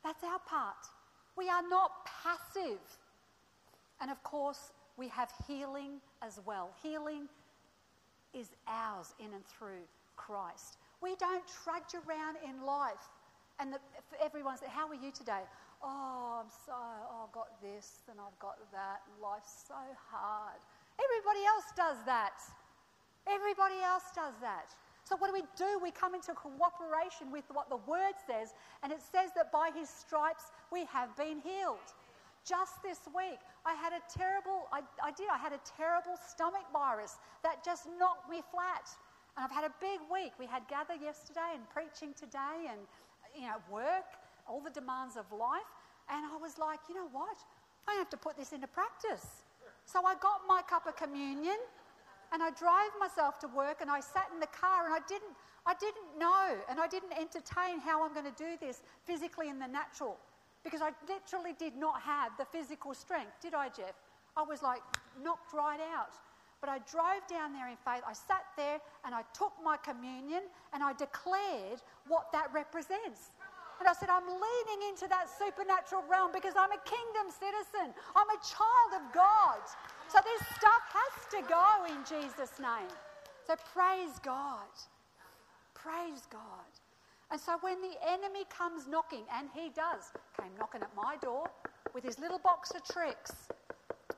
That's 0.03 0.23
our 0.23 0.39
part. 0.39 0.87
We 1.37 1.49
are 1.49 1.63
not 1.69 1.91
passive. 2.23 2.79
And 4.01 4.09
of 4.09 4.21
course, 4.23 4.71
we 4.97 5.07
have 5.09 5.31
healing 5.47 6.01
as 6.21 6.39
well. 6.45 6.71
Healing 6.81 7.27
is 8.33 8.49
ours 8.67 9.13
in 9.19 9.33
and 9.33 9.45
through 9.45 9.85
Christ. 10.15 10.78
We 11.01 11.15
don't 11.15 11.43
trudge 11.63 11.95
around 11.95 12.37
in 12.43 12.65
life. 12.65 13.07
And 13.59 13.73
the, 13.73 13.79
everyone 14.23 14.55
How 14.67 14.87
are 14.87 14.95
you 14.95 15.11
today? 15.11 15.43
Oh, 15.83 16.43
I'm 16.43 16.51
so, 16.51 16.75
oh, 16.75 17.27
I've 17.27 17.31
got 17.31 17.61
this 17.61 18.03
and 18.11 18.19
I've 18.19 18.37
got 18.39 18.59
that, 18.71 18.99
life's 19.21 19.63
so 19.67 19.79
hard. 20.11 20.59
Everybody 20.99 21.43
else 21.47 21.71
does 21.75 21.97
that. 22.05 22.35
Everybody 23.27 23.79
else 23.83 24.11
does 24.15 24.35
that. 24.41 24.75
So, 25.03 25.15
what 25.17 25.27
do 25.27 25.33
we 25.33 25.47
do? 25.57 25.79
We 25.81 25.91
come 25.91 26.13
into 26.13 26.33
cooperation 26.33 27.31
with 27.31 27.45
what 27.51 27.69
the 27.69 27.79
word 27.87 28.13
says, 28.27 28.53
and 28.83 28.91
it 28.91 29.01
says 29.01 29.31
that 29.35 29.51
by 29.51 29.71
his 29.73 29.89
stripes 29.89 30.51
we 30.71 30.85
have 30.85 31.15
been 31.15 31.39
healed. 31.39 31.95
Just 32.45 32.83
this 32.83 32.99
week, 33.15 33.39
I 33.65 33.73
had 33.73 33.93
a 33.93 34.01
terrible, 34.11 34.67
I, 34.71 34.81
I 35.03 35.11
did, 35.11 35.27
I 35.31 35.37
had 35.37 35.51
a 35.51 35.59
terrible 35.77 36.15
stomach 36.17 36.65
virus 36.71 37.17
that 37.43 37.63
just 37.63 37.87
knocked 37.97 38.29
me 38.29 38.41
flat. 38.51 38.85
And 39.39 39.47
I've 39.47 39.55
had 39.55 39.63
a 39.63 39.71
big 39.79 40.03
week. 40.11 40.33
We 40.35 40.47
had 40.47 40.67
gather 40.67 40.99
yesterday 40.99 41.55
and 41.55 41.63
preaching 41.69 42.11
today 42.11 42.67
and, 42.67 42.81
you 43.33 43.47
know, 43.47 43.55
work, 43.71 44.19
all 44.43 44.59
the 44.59 44.69
demands 44.69 45.15
of 45.15 45.31
life. 45.31 45.63
And 46.11 46.25
I 46.27 46.35
was 46.35 46.57
like, 46.57 46.83
you 46.89 46.95
know 46.95 47.07
what? 47.13 47.37
I 47.87 47.93
have 47.93 48.09
to 48.09 48.17
put 48.17 48.35
this 48.35 48.51
into 48.51 48.67
practice. 48.67 49.47
So 49.85 50.03
I 50.03 50.15
got 50.19 50.41
my 50.45 50.61
cup 50.67 50.87
of 50.87 50.97
communion 50.97 51.55
and 52.33 52.43
I 52.43 52.51
drove 52.51 52.91
myself 52.99 53.39
to 53.39 53.47
work 53.55 53.77
and 53.79 53.89
I 53.89 54.01
sat 54.01 54.27
in 54.33 54.41
the 54.41 54.51
car 54.51 54.91
and 54.91 54.93
I 54.93 54.99
didn't, 55.07 55.31
I 55.65 55.73
didn't 55.79 56.19
know 56.19 56.59
and 56.69 56.77
I 56.77 56.89
didn't 56.89 57.13
entertain 57.15 57.79
how 57.79 58.03
I'm 58.03 58.11
going 58.11 58.27
to 58.27 58.35
do 58.35 58.59
this 58.59 58.83
physically 59.05 59.47
in 59.47 59.57
the 59.57 59.67
natural 59.71 60.17
because 60.65 60.81
I 60.81 60.91
literally 61.07 61.55
did 61.57 61.77
not 61.77 62.01
have 62.01 62.33
the 62.37 62.43
physical 62.51 62.93
strength, 62.93 63.39
did 63.41 63.53
I, 63.53 63.69
Jeff? 63.69 63.95
I 64.35 64.43
was 64.43 64.61
like 64.61 64.81
knocked 65.23 65.53
right 65.53 65.79
out. 65.95 66.11
But 66.61 66.69
I 66.69 66.79
drove 66.91 67.23
down 67.29 67.53
there 67.53 67.69
in 67.69 67.77
faith. 67.77 68.03
I 68.05 68.13
sat 68.13 68.43
there 68.57 68.79
and 69.05 69.15
I 69.15 69.23
took 69.33 69.53
my 69.63 69.77
communion 69.77 70.43
and 70.73 70.83
I 70.83 70.93
declared 70.93 71.81
what 72.07 72.31
that 72.33 72.51
represents. 72.53 73.31
And 73.79 73.87
I 73.87 73.93
said, 73.93 74.09
I'm 74.09 74.27
leaning 74.27 74.89
into 74.91 75.07
that 75.07 75.31
supernatural 75.31 76.03
realm 76.11 76.31
because 76.33 76.53
I'm 76.59 76.71
a 76.71 76.83
kingdom 76.83 77.31
citizen. 77.31 77.95
I'm 78.15 78.27
a 78.27 78.39
child 78.43 78.91
of 78.99 79.13
God. 79.15 79.63
So 80.11 80.19
this 80.19 80.41
stuff 80.59 80.83
has 80.91 81.13
to 81.31 81.39
go 81.47 81.87
in 81.87 82.03
Jesus' 82.03 82.59
name. 82.59 82.91
So 83.47 83.55
praise 83.73 84.19
God. 84.19 84.67
Praise 85.73 86.27
God. 86.29 86.67
And 87.31 87.39
so 87.39 87.57
when 87.61 87.79
the 87.81 87.95
enemy 88.05 88.43
comes 88.49 88.87
knocking, 88.87 89.23
and 89.33 89.47
he 89.53 89.69
does, 89.69 90.11
came 90.39 90.51
knocking 90.57 90.81
at 90.81 90.93
my 90.95 91.15
door 91.21 91.49
with 91.93 92.03
his 92.03 92.19
little 92.19 92.39
box 92.39 92.71
of 92.71 92.83
tricks, 92.83 93.31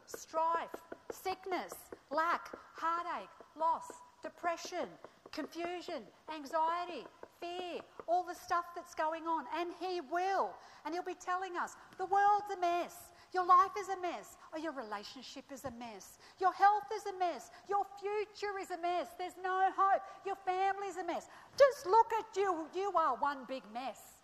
strife, 0.06 0.70
sickness, 1.12 1.74
lack, 2.12 2.50
heartache, 2.76 3.30
loss, 3.58 3.92
depression, 4.22 4.88
confusion, 5.32 6.04
anxiety, 6.34 7.06
fear, 7.40 7.82
all 8.08 8.24
the 8.24 8.36
stuff 8.36 8.66
that's 8.76 8.94
going 8.94 9.24
on. 9.24 9.46
And 9.58 9.72
He 9.80 10.02
will. 10.02 10.52
And 10.86 10.94
He'll 10.94 11.04
be 11.04 11.16
telling 11.20 11.58
us 11.58 11.76
the 11.98 12.06
world's 12.06 12.52
a 12.56 12.60
mess. 12.60 13.12
Your 13.34 13.46
life 13.46 13.72
is 13.80 13.88
a 13.88 14.00
mess, 14.02 14.36
or 14.52 14.60
your 14.60 14.74
relationship 14.74 15.46
is 15.54 15.64
a 15.64 15.72
mess. 15.72 16.20
Your 16.40 16.52
health 16.52 16.92
is 16.94 17.06
a 17.08 17.18
mess. 17.18 17.50
Your 17.70 17.86
future 17.96 18.60
is 18.60 18.72
a 18.72 18.82
mess. 18.82 19.08
There's 19.18 19.40
no 19.42 19.72
hope. 19.72 20.02
Your 20.26 20.36
family's 20.44 20.98
a 20.98 21.06
mess. 21.06 21.28
Just 21.58 21.86
look 21.86 22.12
at 22.20 22.36
you. 22.36 22.68
You 22.76 22.92
are 22.98 23.16
one 23.16 23.48
big 23.48 23.64
mess. 23.74 24.20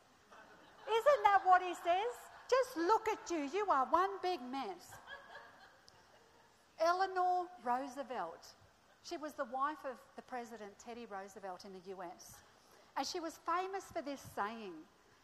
Isn't 0.83 1.23
that 1.23 1.39
what 1.45 1.61
he 1.61 1.73
says? 1.73 2.11
Just 2.51 2.75
look 2.75 3.07
at 3.07 3.31
you. 3.31 3.47
You 3.53 3.67
are 3.71 3.87
one 3.89 4.09
big 4.21 4.39
mess. 4.51 4.91
Eleanor 6.79 7.45
Roosevelt. 7.63 8.53
She 9.03 9.17
was 9.17 9.33
the 9.33 9.45
wife 9.45 9.83
of 9.85 9.97
the 10.15 10.21
President 10.21 10.71
Teddy 10.83 11.05
Roosevelt 11.05 11.65
in 11.65 11.73
the 11.73 11.95
US. 11.95 12.35
And 12.97 13.05
she 13.05 13.19
was 13.19 13.39
famous 13.45 13.85
for 13.93 14.01
this 14.01 14.21
saying. 14.35 14.73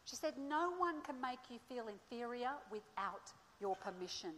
She 0.06 0.16
said, 0.16 0.34
No 0.38 0.72
one 0.78 1.02
can 1.02 1.20
make 1.22 1.40
you 1.50 1.60
feel 1.68 1.86
inferior 1.88 2.52
without 2.72 3.32
your 3.60 3.76
permission. 3.78 4.32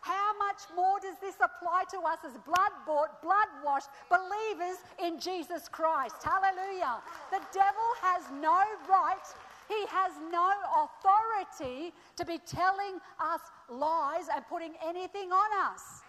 How 0.00 0.36
much 0.36 0.68
more 0.76 1.00
does 1.00 1.16
this 1.20 1.36
apply 1.40 1.84
to 1.90 1.98
us 2.00 2.18
as 2.26 2.36
blood 2.44 2.72
bought, 2.86 3.22
blood 3.22 3.48
washed 3.64 3.88
believers 4.10 4.76
in 5.02 5.18
Jesus 5.18 5.66
Christ? 5.66 6.16
Hallelujah. 6.22 7.00
The 7.30 7.40
devil 7.54 7.88
has 8.02 8.24
no 8.42 8.60
right, 8.86 9.26
he 9.66 9.86
has 9.88 10.12
no 10.30 10.52
authority 10.84 11.94
to 12.16 12.24
be 12.26 12.38
telling 12.46 13.00
us 13.18 13.40
lies 13.70 14.26
and 14.34 14.46
putting 14.46 14.74
anything 14.86 15.32
on 15.32 15.72
us. 15.72 16.03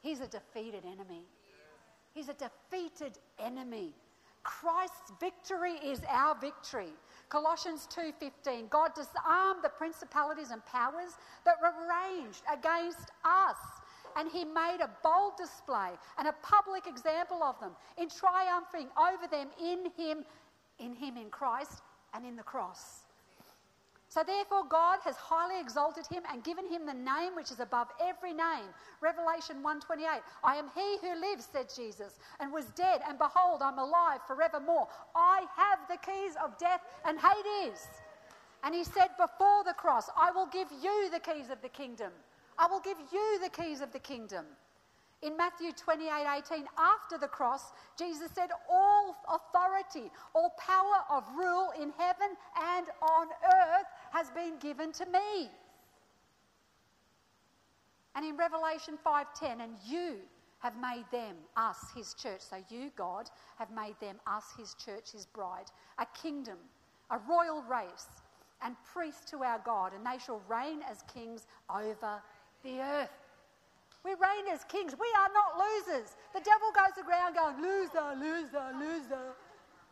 He's 0.00 0.20
a 0.20 0.26
defeated 0.26 0.84
enemy. 0.84 1.24
He's 2.12 2.28
a 2.28 2.34
defeated 2.34 3.18
enemy. 3.38 3.94
Christ's 4.42 5.12
victory 5.20 5.74
is 5.74 6.00
our 6.08 6.34
victory. 6.40 6.92
Colossians 7.28 7.86
2:15 7.88 8.68
God 8.68 8.94
disarmed 8.94 9.62
the 9.62 9.68
principalities 9.68 10.50
and 10.50 10.64
powers 10.64 11.16
that 11.44 11.60
were 11.60 11.74
ranged 11.86 12.42
against 12.50 13.10
us 13.24 13.58
and 14.16 14.30
he 14.30 14.44
made 14.44 14.78
a 14.80 14.90
bold 15.02 15.36
display 15.36 15.90
and 16.18 16.26
a 16.26 16.34
public 16.42 16.86
example 16.86 17.42
of 17.42 17.60
them 17.60 17.76
in 17.96 18.08
triumphing 18.08 18.88
over 18.98 19.26
them 19.30 19.48
in 19.62 19.90
him 19.96 20.24
in 20.78 20.94
him 20.94 21.16
in 21.16 21.30
Christ 21.30 21.82
and 22.14 22.24
in 22.24 22.36
the 22.36 22.42
cross. 22.42 23.04
So 24.10 24.24
therefore 24.24 24.64
God 24.68 24.98
has 25.04 25.14
highly 25.14 25.60
exalted 25.60 26.04
him 26.08 26.24
and 26.32 26.42
given 26.42 26.66
him 26.66 26.84
the 26.84 26.92
name 26.92 27.36
which 27.36 27.52
is 27.52 27.60
above 27.60 27.86
every 28.02 28.32
name. 28.32 28.66
Revelation 29.00 29.62
1:28. 29.62 30.20
I 30.42 30.56
am 30.56 30.68
he 30.74 30.98
who 30.98 31.14
lives, 31.14 31.46
said 31.46 31.72
Jesus, 31.74 32.18
and 32.40 32.52
was 32.52 32.66
dead, 32.70 33.02
and 33.06 33.18
behold, 33.18 33.62
I'm 33.62 33.78
alive 33.78 34.20
forevermore. 34.26 34.88
I 35.14 35.46
have 35.54 35.86
the 35.86 35.96
keys 35.98 36.34
of 36.42 36.58
death 36.58 36.82
and 37.04 37.20
Hades. 37.20 37.86
And 38.64 38.74
he 38.74 38.82
said 38.82 39.10
before 39.16 39.62
the 39.62 39.74
cross, 39.74 40.10
I 40.16 40.32
will 40.32 40.46
give 40.46 40.68
you 40.82 41.08
the 41.10 41.20
keys 41.20 41.48
of 41.48 41.62
the 41.62 41.68
kingdom. 41.68 42.12
I 42.58 42.66
will 42.66 42.80
give 42.80 42.98
you 43.12 43.38
the 43.40 43.48
keys 43.48 43.80
of 43.80 43.92
the 43.92 44.00
kingdom. 44.00 44.44
In 45.22 45.36
Matthew 45.36 45.72
28 45.72 46.10
18, 46.50 46.64
after 46.78 47.18
the 47.18 47.28
cross, 47.28 47.72
Jesus 47.98 48.30
said, 48.34 48.50
All 48.70 49.16
authority, 49.28 50.10
all 50.34 50.54
power 50.58 51.04
of 51.10 51.24
rule 51.36 51.72
in 51.78 51.92
heaven 51.98 52.36
and 52.58 52.86
on 53.02 53.26
earth 53.44 53.86
has 54.12 54.30
been 54.30 54.58
given 54.58 54.92
to 54.92 55.04
me. 55.06 55.50
And 58.14 58.24
in 58.24 58.36
Revelation 58.36 58.98
5:10, 59.04 59.60
and 59.60 59.76
you 59.84 60.20
have 60.60 60.76
made 60.76 61.04
them, 61.10 61.36
us, 61.56 61.90
his 61.94 62.14
church. 62.14 62.40
So 62.40 62.62
you, 62.68 62.90
God, 62.96 63.30
have 63.56 63.70
made 63.70 63.98
them, 64.00 64.20
us, 64.26 64.44
his 64.56 64.74
church, 64.74 65.12
his 65.12 65.26
bride, 65.26 65.70
a 65.98 66.06
kingdom, 66.06 66.58
a 67.10 67.18
royal 67.18 67.62
race, 67.62 68.08
and 68.62 68.76
priests 68.84 69.30
to 69.30 69.42
our 69.42 69.58
God, 69.64 69.92
and 69.94 70.04
they 70.04 70.18
shall 70.18 70.42
reign 70.48 70.82
as 70.82 71.02
kings 71.12 71.46
over 71.68 72.22
the 72.62 72.80
earth. 72.80 73.19
We 74.04 74.12
reign 74.12 74.48
as 74.52 74.64
kings. 74.64 74.94
We 74.98 75.08
are 75.18 75.28
not 75.32 75.60
losers. 75.60 76.16
The 76.32 76.40
devil 76.40 76.72
goes 76.72 76.96
around 77.04 77.34
going, 77.34 77.60
loser, 77.60 78.16
loser, 78.16 78.66
loser, 78.78 79.26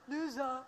loser. 0.09 0.64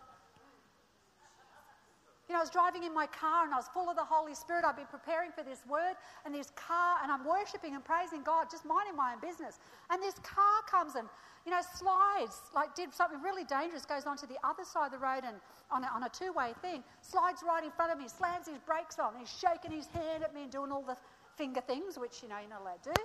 You 2.28 2.34
know, 2.34 2.42
I 2.42 2.46
was 2.46 2.50
driving 2.50 2.84
in 2.84 2.94
my 2.94 3.06
car 3.06 3.44
and 3.44 3.52
I 3.52 3.56
was 3.56 3.66
full 3.74 3.90
of 3.90 3.96
the 3.96 4.04
Holy 4.04 4.36
Spirit. 4.36 4.64
I've 4.64 4.76
been 4.76 4.86
preparing 4.86 5.32
for 5.32 5.42
this 5.42 5.66
word 5.68 5.98
and 6.24 6.32
this 6.32 6.52
car, 6.54 6.98
and 7.02 7.10
I'm 7.10 7.26
worshiping 7.26 7.74
and 7.74 7.84
praising 7.84 8.22
God, 8.22 8.46
just 8.48 8.64
minding 8.64 8.94
my 8.94 9.14
own 9.14 9.20
business. 9.20 9.58
And 9.90 10.00
this 10.00 10.14
car 10.22 10.62
comes 10.70 10.94
and, 10.94 11.08
you 11.44 11.50
know, 11.50 11.58
slides, 11.74 12.38
like 12.54 12.76
did 12.76 12.94
something 12.94 13.20
really 13.20 13.42
dangerous, 13.42 13.84
goes 13.84 14.06
onto 14.06 14.28
the 14.28 14.38
other 14.44 14.62
side 14.62 14.86
of 14.86 14.92
the 14.92 15.02
road 15.02 15.26
and 15.26 15.42
on 15.72 15.82
a, 15.82 15.88
on 15.88 16.04
a 16.04 16.08
two 16.10 16.32
way 16.32 16.54
thing, 16.62 16.84
slides 17.02 17.42
right 17.42 17.64
in 17.64 17.72
front 17.72 17.90
of 17.90 17.98
me, 17.98 18.06
slams 18.06 18.46
his 18.46 18.58
brakes 18.58 19.00
on, 19.00 19.10
he's 19.18 19.26
shaking 19.26 19.72
his 19.72 19.88
hand 19.88 20.22
at 20.22 20.32
me 20.32 20.44
and 20.44 20.52
doing 20.52 20.70
all 20.70 20.82
the 20.86 20.96
finger 21.34 21.60
things, 21.62 21.98
which, 21.98 22.22
you 22.22 22.28
know, 22.28 22.38
you're 22.38 22.50
not 22.50 22.60
allowed 22.60 22.82
to 22.84 22.92
do. 22.94 23.02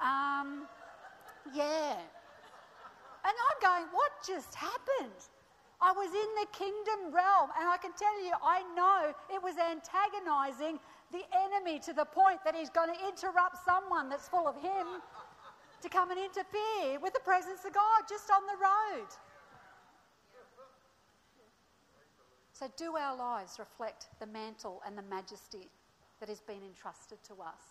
Um, 0.00 0.66
yeah. 1.54 1.96
And 3.24 3.34
I'm 3.36 3.58
going, 3.60 3.84
what 3.92 4.12
just 4.26 4.54
happened? 4.54 5.20
I 5.80 5.92
was 5.92 6.12
in 6.12 6.30
the 6.36 6.48
kingdom 6.52 7.12
realm, 7.14 7.48
and 7.58 7.68
I 7.68 7.76
can 7.80 7.92
tell 7.96 8.16
you, 8.24 8.32
I 8.42 8.60
know 8.76 9.12
it 9.32 9.42
was 9.42 9.56
antagonizing 9.56 10.78
the 11.12 11.24
enemy 11.32 11.78
to 11.80 11.92
the 11.92 12.04
point 12.04 12.40
that 12.44 12.54
he's 12.54 12.70
going 12.70 12.92
to 12.92 13.00
interrupt 13.08 13.56
someone 13.64 14.08
that's 14.08 14.28
full 14.28 14.46
of 14.46 14.56
him 14.56 15.00
to 15.82 15.88
come 15.88 16.10
and 16.10 16.20
interfere 16.20 17.00
with 17.00 17.14
the 17.14 17.20
presence 17.20 17.64
of 17.64 17.72
God 17.72 18.02
just 18.08 18.30
on 18.30 18.42
the 18.46 18.56
road. 18.60 19.08
So, 22.52 22.68
do 22.76 22.96
our 22.96 23.16
lives 23.16 23.58
reflect 23.58 24.08
the 24.20 24.26
mantle 24.26 24.82
and 24.86 24.96
the 24.96 25.02
majesty 25.02 25.70
that 26.20 26.28
has 26.28 26.40
been 26.42 26.62
entrusted 26.62 27.16
to 27.24 27.32
us? 27.40 27.69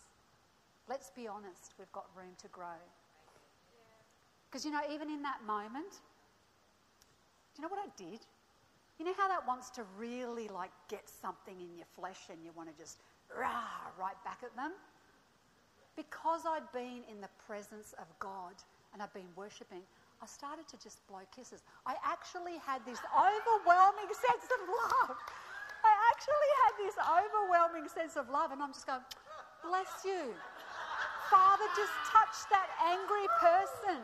Let's 0.90 1.12
be 1.12 1.28
honest, 1.28 1.76
we've 1.78 1.92
got 1.92 2.08
room 2.18 2.34
to 2.42 2.48
grow. 2.48 2.82
Because, 4.50 4.66
you 4.66 4.72
know, 4.72 4.82
even 4.92 5.10
in 5.10 5.22
that 5.22 5.46
moment, 5.46 6.02
do 7.54 7.62
you 7.62 7.62
know 7.62 7.70
what 7.70 7.80
I 7.80 7.92
did? 7.96 8.26
You 8.98 9.06
know 9.06 9.14
how 9.16 9.28
that 9.28 9.46
wants 9.48 9.70
to 9.78 9.84
really 9.98 10.48
like 10.50 10.72
get 10.90 11.08
something 11.08 11.62
in 11.62 11.78
your 11.78 11.86
flesh 11.96 12.28
and 12.32 12.44
you 12.44 12.50
want 12.58 12.68
to 12.68 12.76
just 12.82 12.98
rah 13.30 13.94
right 14.00 14.18
back 14.26 14.42
at 14.42 14.56
them? 14.56 14.74
Because 15.96 16.42
I'd 16.50 16.66
been 16.74 17.06
in 17.06 17.22
the 17.22 17.30
presence 17.46 17.94
of 18.02 18.08
God 18.18 18.58
and 18.92 19.02
I'd 19.02 19.14
been 19.14 19.30
worshipping, 19.36 19.86
I 20.22 20.26
started 20.26 20.68
to 20.68 20.78
just 20.82 21.06
blow 21.08 21.24
kisses. 21.30 21.62
I 21.86 21.96
actually 22.04 22.58
had 22.66 22.84
this 22.84 23.00
overwhelming 23.14 24.10
sense 24.10 24.48
of 24.50 24.62
love. 24.68 25.16
I 25.86 25.94
actually 26.12 26.52
had 26.66 26.74
this 26.82 26.96
overwhelming 26.98 27.88
sense 27.88 28.18
of 28.18 28.28
love, 28.28 28.52
and 28.52 28.62
I'm 28.62 28.74
just 28.74 28.86
going, 28.86 29.00
bless 29.64 30.04
you. 30.04 30.36
Father, 31.30 31.66
just 31.78 31.94
touch 32.10 32.50
that 32.50 32.70
angry 32.82 33.30
person. 33.40 34.02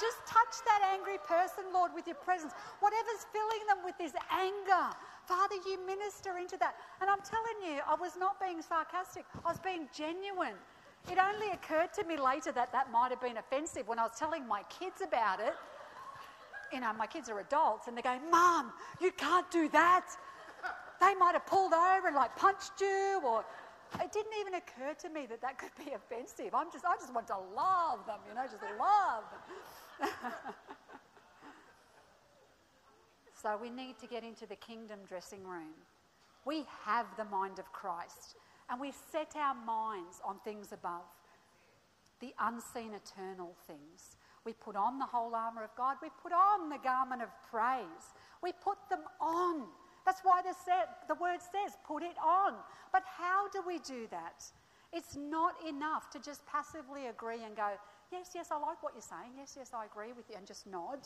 Just 0.00 0.18
touch 0.26 0.62
that 0.64 0.82
angry 0.94 1.18
person, 1.26 1.64
Lord, 1.72 1.92
with 1.94 2.06
your 2.06 2.16
presence. 2.16 2.52
Whatever's 2.80 3.26
filling 3.30 3.66
them 3.68 3.84
with 3.84 3.98
this 3.98 4.12
anger, 4.30 4.90
Father, 5.26 5.56
you 5.66 5.78
minister 5.86 6.38
into 6.38 6.56
that. 6.58 6.74
And 7.00 7.10
I'm 7.10 7.20
telling 7.20 7.58
you, 7.62 7.82
I 7.86 7.94
was 7.94 8.16
not 8.16 8.40
being 8.40 8.62
sarcastic, 8.62 9.24
I 9.44 9.50
was 9.50 9.60
being 9.60 9.88
genuine. 9.94 10.54
It 11.10 11.18
only 11.18 11.50
occurred 11.52 11.92
to 11.94 12.04
me 12.04 12.16
later 12.16 12.52
that 12.52 12.72
that 12.72 12.90
might 12.90 13.10
have 13.10 13.20
been 13.20 13.36
offensive 13.36 13.88
when 13.88 13.98
I 13.98 14.04
was 14.04 14.12
telling 14.18 14.46
my 14.46 14.62
kids 14.64 15.02
about 15.02 15.40
it. 15.40 15.54
You 16.72 16.80
know, 16.80 16.92
my 16.94 17.06
kids 17.06 17.28
are 17.28 17.40
adults 17.40 17.88
and 17.88 17.96
they're 17.96 18.02
going, 18.02 18.22
Mom, 18.30 18.72
you 19.00 19.12
can't 19.12 19.50
do 19.50 19.68
that. 19.70 20.06
They 21.00 21.14
might 21.14 21.32
have 21.34 21.46
pulled 21.46 21.74
over 21.74 22.06
and 22.06 22.16
like 22.16 22.34
punched 22.36 22.80
you 22.80 23.20
or 23.24 23.44
it 24.00 24.12
didn't 24.12 24.32
even 24.40 24.54
occur 24.54 24.94
to 25.02 25.08
me 25.08 25.26
that 25.26 25.40
that 25.42 25.58
could 25.58 25.74
be 25.78 25.92
offensive. 25.92 26.54
I'm 26.54 26.70
just, 26.72 26.84
I 26.84 26.96
just 26.96 27.12
want 27.12 27.26
to 27.28 27.36
love 27.54 28.06
them, 28.06 28.18
you 28.28 28.34
know, 28.34 28.44
just 28.44 28.62
love 28.78 29.24
them. 30.00 30.10
so 33.42 33.58
we 33.60 33.70
need 33.70 33.98
to 34.00 34.06
get 34.06 34.24
into 34.24 34.46
the 34.46 34.56
kingdom 34.56 35.00
dressing 35.08 35.44
room. 35.44 35.74
We 36.44 36.64
have 36.84 37.06
the 37.16 37.24
mind 37.24 37.58
of 37.58 37.70
Christ 37.72 38.36
and 38.70 38.80
we 38.80 38.92
set 39.12 39.34
our 39.36 39.54
minds 39.54 40.20
on 40.24 40.38
things 40.44 40.72
above, 40.72 41.04
the 42.20 42.32
unseen 42.40 42.92
eternal 42.94 43.54
things. 43.66 44.16
We 44.44 44.52
put 44.54 44.76
on 44.76 44.98
the 44.98 45.06
whole 45.06 45.34
armour 45.34 45.62
of 45.62 45.70
God. 45.76 45.96
We 46.02 46.08
put 46.22 46.32
on 46.32 46.68
the 46.68 46.78
garment 46.78 47.22
of 47.22 47.28
praise. 47.50 48.14
We 48.42 48.52
put 48.52 48.78
them 48.90 49.02
on. 49.20 49.66
That's 50.04 50.20
why 50.22 50.42
the, 50.42 50.54
set, 50.54 51.06
the 51.08 51.14
word 51.14 51.40
says, 51.40 51.76
put 51.86 52.02
it 52.02 52.16
on. 52.24 52.54
But 52.92 53.02
how 53.06 53.48
do 53.50 53.62
we 53.66 53.78
do 53.78 54.06
that? 54.10 54.44
It's 54.92 55.16
not 55.16 55.54
enough 55.66 56.10
to 56.10 56.18
just 56.18 56.44
passively 56.46 57.06
agree 57.06 57.44
and 57.44 57.56
go, 57.56 57.70
yes, 58.10 58.30
yes, 58.34 58.48
I 58.50 58.58
like 58.58 58.82
what 58.82 58.92
you're 58.94 59.02
saying. 59.02 59.32
Yes, 59.38 59.54
yes, 59.56 59.70
I 59.74 59.86
agree 59.86 60.12
with 60.12 60.28
you, 60.28 60.36
and 60.36 60.46
just 60.46 60.66
nod. 60.66 60.98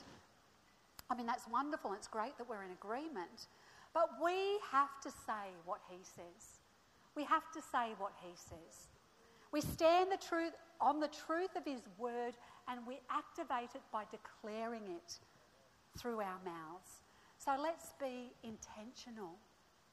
I 1.08 1.14
mean, 1.14 1.26
that's 1.26 1.46
wonderful. 1.48 1.92
It's 1.92 2.08
great 2.08 2.36
that 2.38 2.48
we're 2.48 2.64
in 2.64 2.72
agreement. 2.72 3.46
But 3.94 4.10
we 4.22 4.58
have 4.72 5.00
to 5.02 5.10
say 5.10 5.54
what 5.64 5.80
he 5.88 5.98
says. 6.02 6.60
We 7.14 7.24
have 7.24 7.50
to 7.52 7.62
say 7.62 7.94
what 7.98 8.12
he 8.20 8.32
says. 8.34 8.88
We 9.52 9.60
stand 9.60 10.10
the 10.10 10.18
truth 10.18 10.52
on 10.80 11.00
the 11.00 11.08
truth 11.08 11.56
of 11.56 11.64
his 11.64 11.80
word 11.96 12.34
and 12.68 12.80
we 12.86 12.98
activate 13.10 13.70
it 13.74 13.82
by 13.92 14.04
declaring 14.10 14.82
it 14.88 15.18
through 15.98 16.20
our 16.20 16.40
mouths. 16.44 17.05
So 17.46 17.52
let's 17.62 17.92
be 18.00 18.32
intentional. 18.42 19.30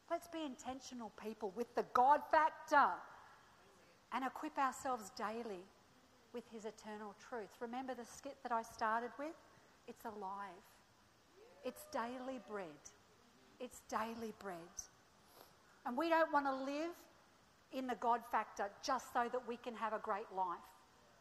Let's 0.09 0.27
be 0.27 0.43
intentional 0.43 1.11
people 1.23 1.53
with 1.55 1.73
the 1.75 1.85
God 1.93 2.21
factor 2.31 2.89
and 4.11 4.25
equip 4.25 4.57
ourselves 4.57 5.11
daily 5.15 5.61
with 6.33 6.45
his 6.51 6.65
eternal 6.65 7.13
truth. 7.29 7.49
Remember 7.59 7.93
the 7.93 8.05
skit 8.05 8.37
that 8.41 8.51
I 8.51 8.63
started 8.63 9.11
with? 9.19 9.35
It's 9.87 10.03
alive. 10.03 10.65
It's 11.63 11.85
daily 11.91 12.39
bread. 12.49 12.81
It's 13.59 13.81
daily 13.87 14.33
bread. 14.39 14.57
And 15.85 15.95
we 15.95 16.09
don't 16.09 16.33
want 16.33 16.47
to 16.47 16.55
live 16.55 16.91
in 17.71 17.85
the 17.85 17.95
God 17.99 18.21
factor 18.31 18.71
just 18.83 19.13
so 19.13 19.27
that 19.31 19.47
we 19.47 19.57
can 19.57 19.75
have 19.75 19.93
a 19.93 19.99
great 19.99 20.25
life. 20.35 20.57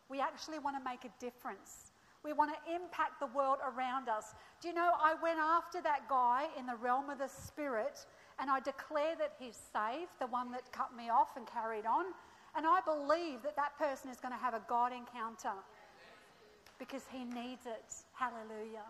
We 0.09 0.21
actually 0.21 0.61
want 0.61 0.77
to 0.79 0.83
make 0.83 1.05
a 1.05 1.13
difference. 1.21 1.92
We 2.25 2.33
want 2.33 2.53
to 2.55 2.75
impact 2.75 3.19
the 3.19 3.27
world 3.27 3.59
around 3.67 4.09
us. 4.09 4.35
Do 4.61 4.69
you 4.69 4.75
know, 4.75 4.93
I 5.03 5.15
went 5.23 5.39
after 5.39 5.83
that 5.83 6.09
guy 6.09 6.47
in 6.59 6.67
the 6.67 6.77
realm 6.77 7.11
of 7.11 7.19
the 7.19 7.29
spirit 7.29 8.07
and 8.39 8.49
I 8.51 8.61
declare 8.61 9.17
that 9.19 9.33
he's 9.39 9.59
saved, 9.73 10.11
the 10.21 10.29
one 10.29 10.53
that 10.53 10.71
cut 10.73 10.97
me 10.97 11.11
off 11.11 11.37
and 11.37 11.47
carried 11.47 11.87
on. 11.87 12.07
And 12.57 12.67
I 12.67 12.81
believe 12.85 13.43
that 13.43 13.57
that 13.57 13.77
person 13.79 14.11
is 14.11 14.19
going 14.19 14.33
to 14.33 14.39
have 14.39 14.55
a 14.55 14.63
God 14.69 14.93
encounter 14.93 15.57
because 16.79 17.03
he 17.11 17.25
needs 17.25 17.67
it. 17.67 17.95
Hallelujah. 18.15 18.87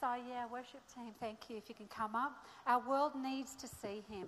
So, 0.00 0.14
yeah, 0.28 0.46
worship 0.50 0.82
team, 0.94 1.12
thank 1.18 1.48
you. 1.48 1.56
If 1.56 1.68
you 1.68 1.74
can 1.74 1.86
come 1.86 2.14
up. 2.14 2.44
Our 2.66 2.86
world 2.86 3.12
needs 3.16 3.54
to 3.56 3.66
see 3.66 4.04
him. 4.10 4.26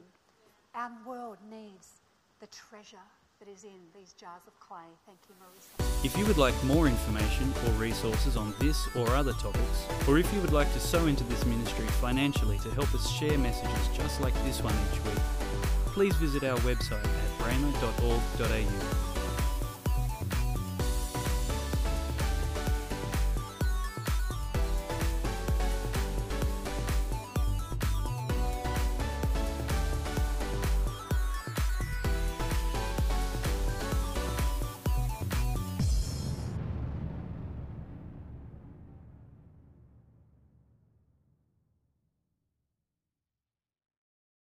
Our 0.74 0.90
world 1.06 1.38
needs 1.50 2.00
the 2.40 2.46
treasure 2.46 2.98
that 3.38 3.48
is 3.48 3.64
in 3.64 3.70
these 3.94 4.12
jars 4.14 4.42
of 4.46 4.58
clay. 4.58 4.88
Thank 5.06 5.18
you, 5.28 5.34
Marissa. 5.40 6.04
If 6.04 6.16
you 6.16 6.26
would 6.26 6.38
like 6.38 6.54
more 6.64 6.88
information 6.88 7.52
or 7.64 7.70
resources 7.72 8.36
on 8.36 8.54
this 8.58 8.88
or 8.96 9.08
other 9.10 9.32
topics, 9.34 9.86
or 10.08 10.18
if 10.18 10.32
you 10.32 10.40
would 10.40 10.52
like 10.52 10.72
to 10.72 10.80
sow 10.80 11.06
into 11.06 11.24
this 11.24 11.44
ministry 11.44 11.86
financially 12.00 12.58
to 12.58 12.70
help 12.70 12.92
us 12.94 13.08
share 13.10 13.38
messages 13.38 13.88
just 13.94 14.20
like 14.20 14.34
this 14.44 14.62
one 14.62 14.74
each 14.92 15.04
week, 15.04 15.22
please 15.86 16.14
visit 16.16 16.44
our 16.44 16.58
website 16.58 17.04
at 17.04 17.38
rhema.org.au 17.40 19.07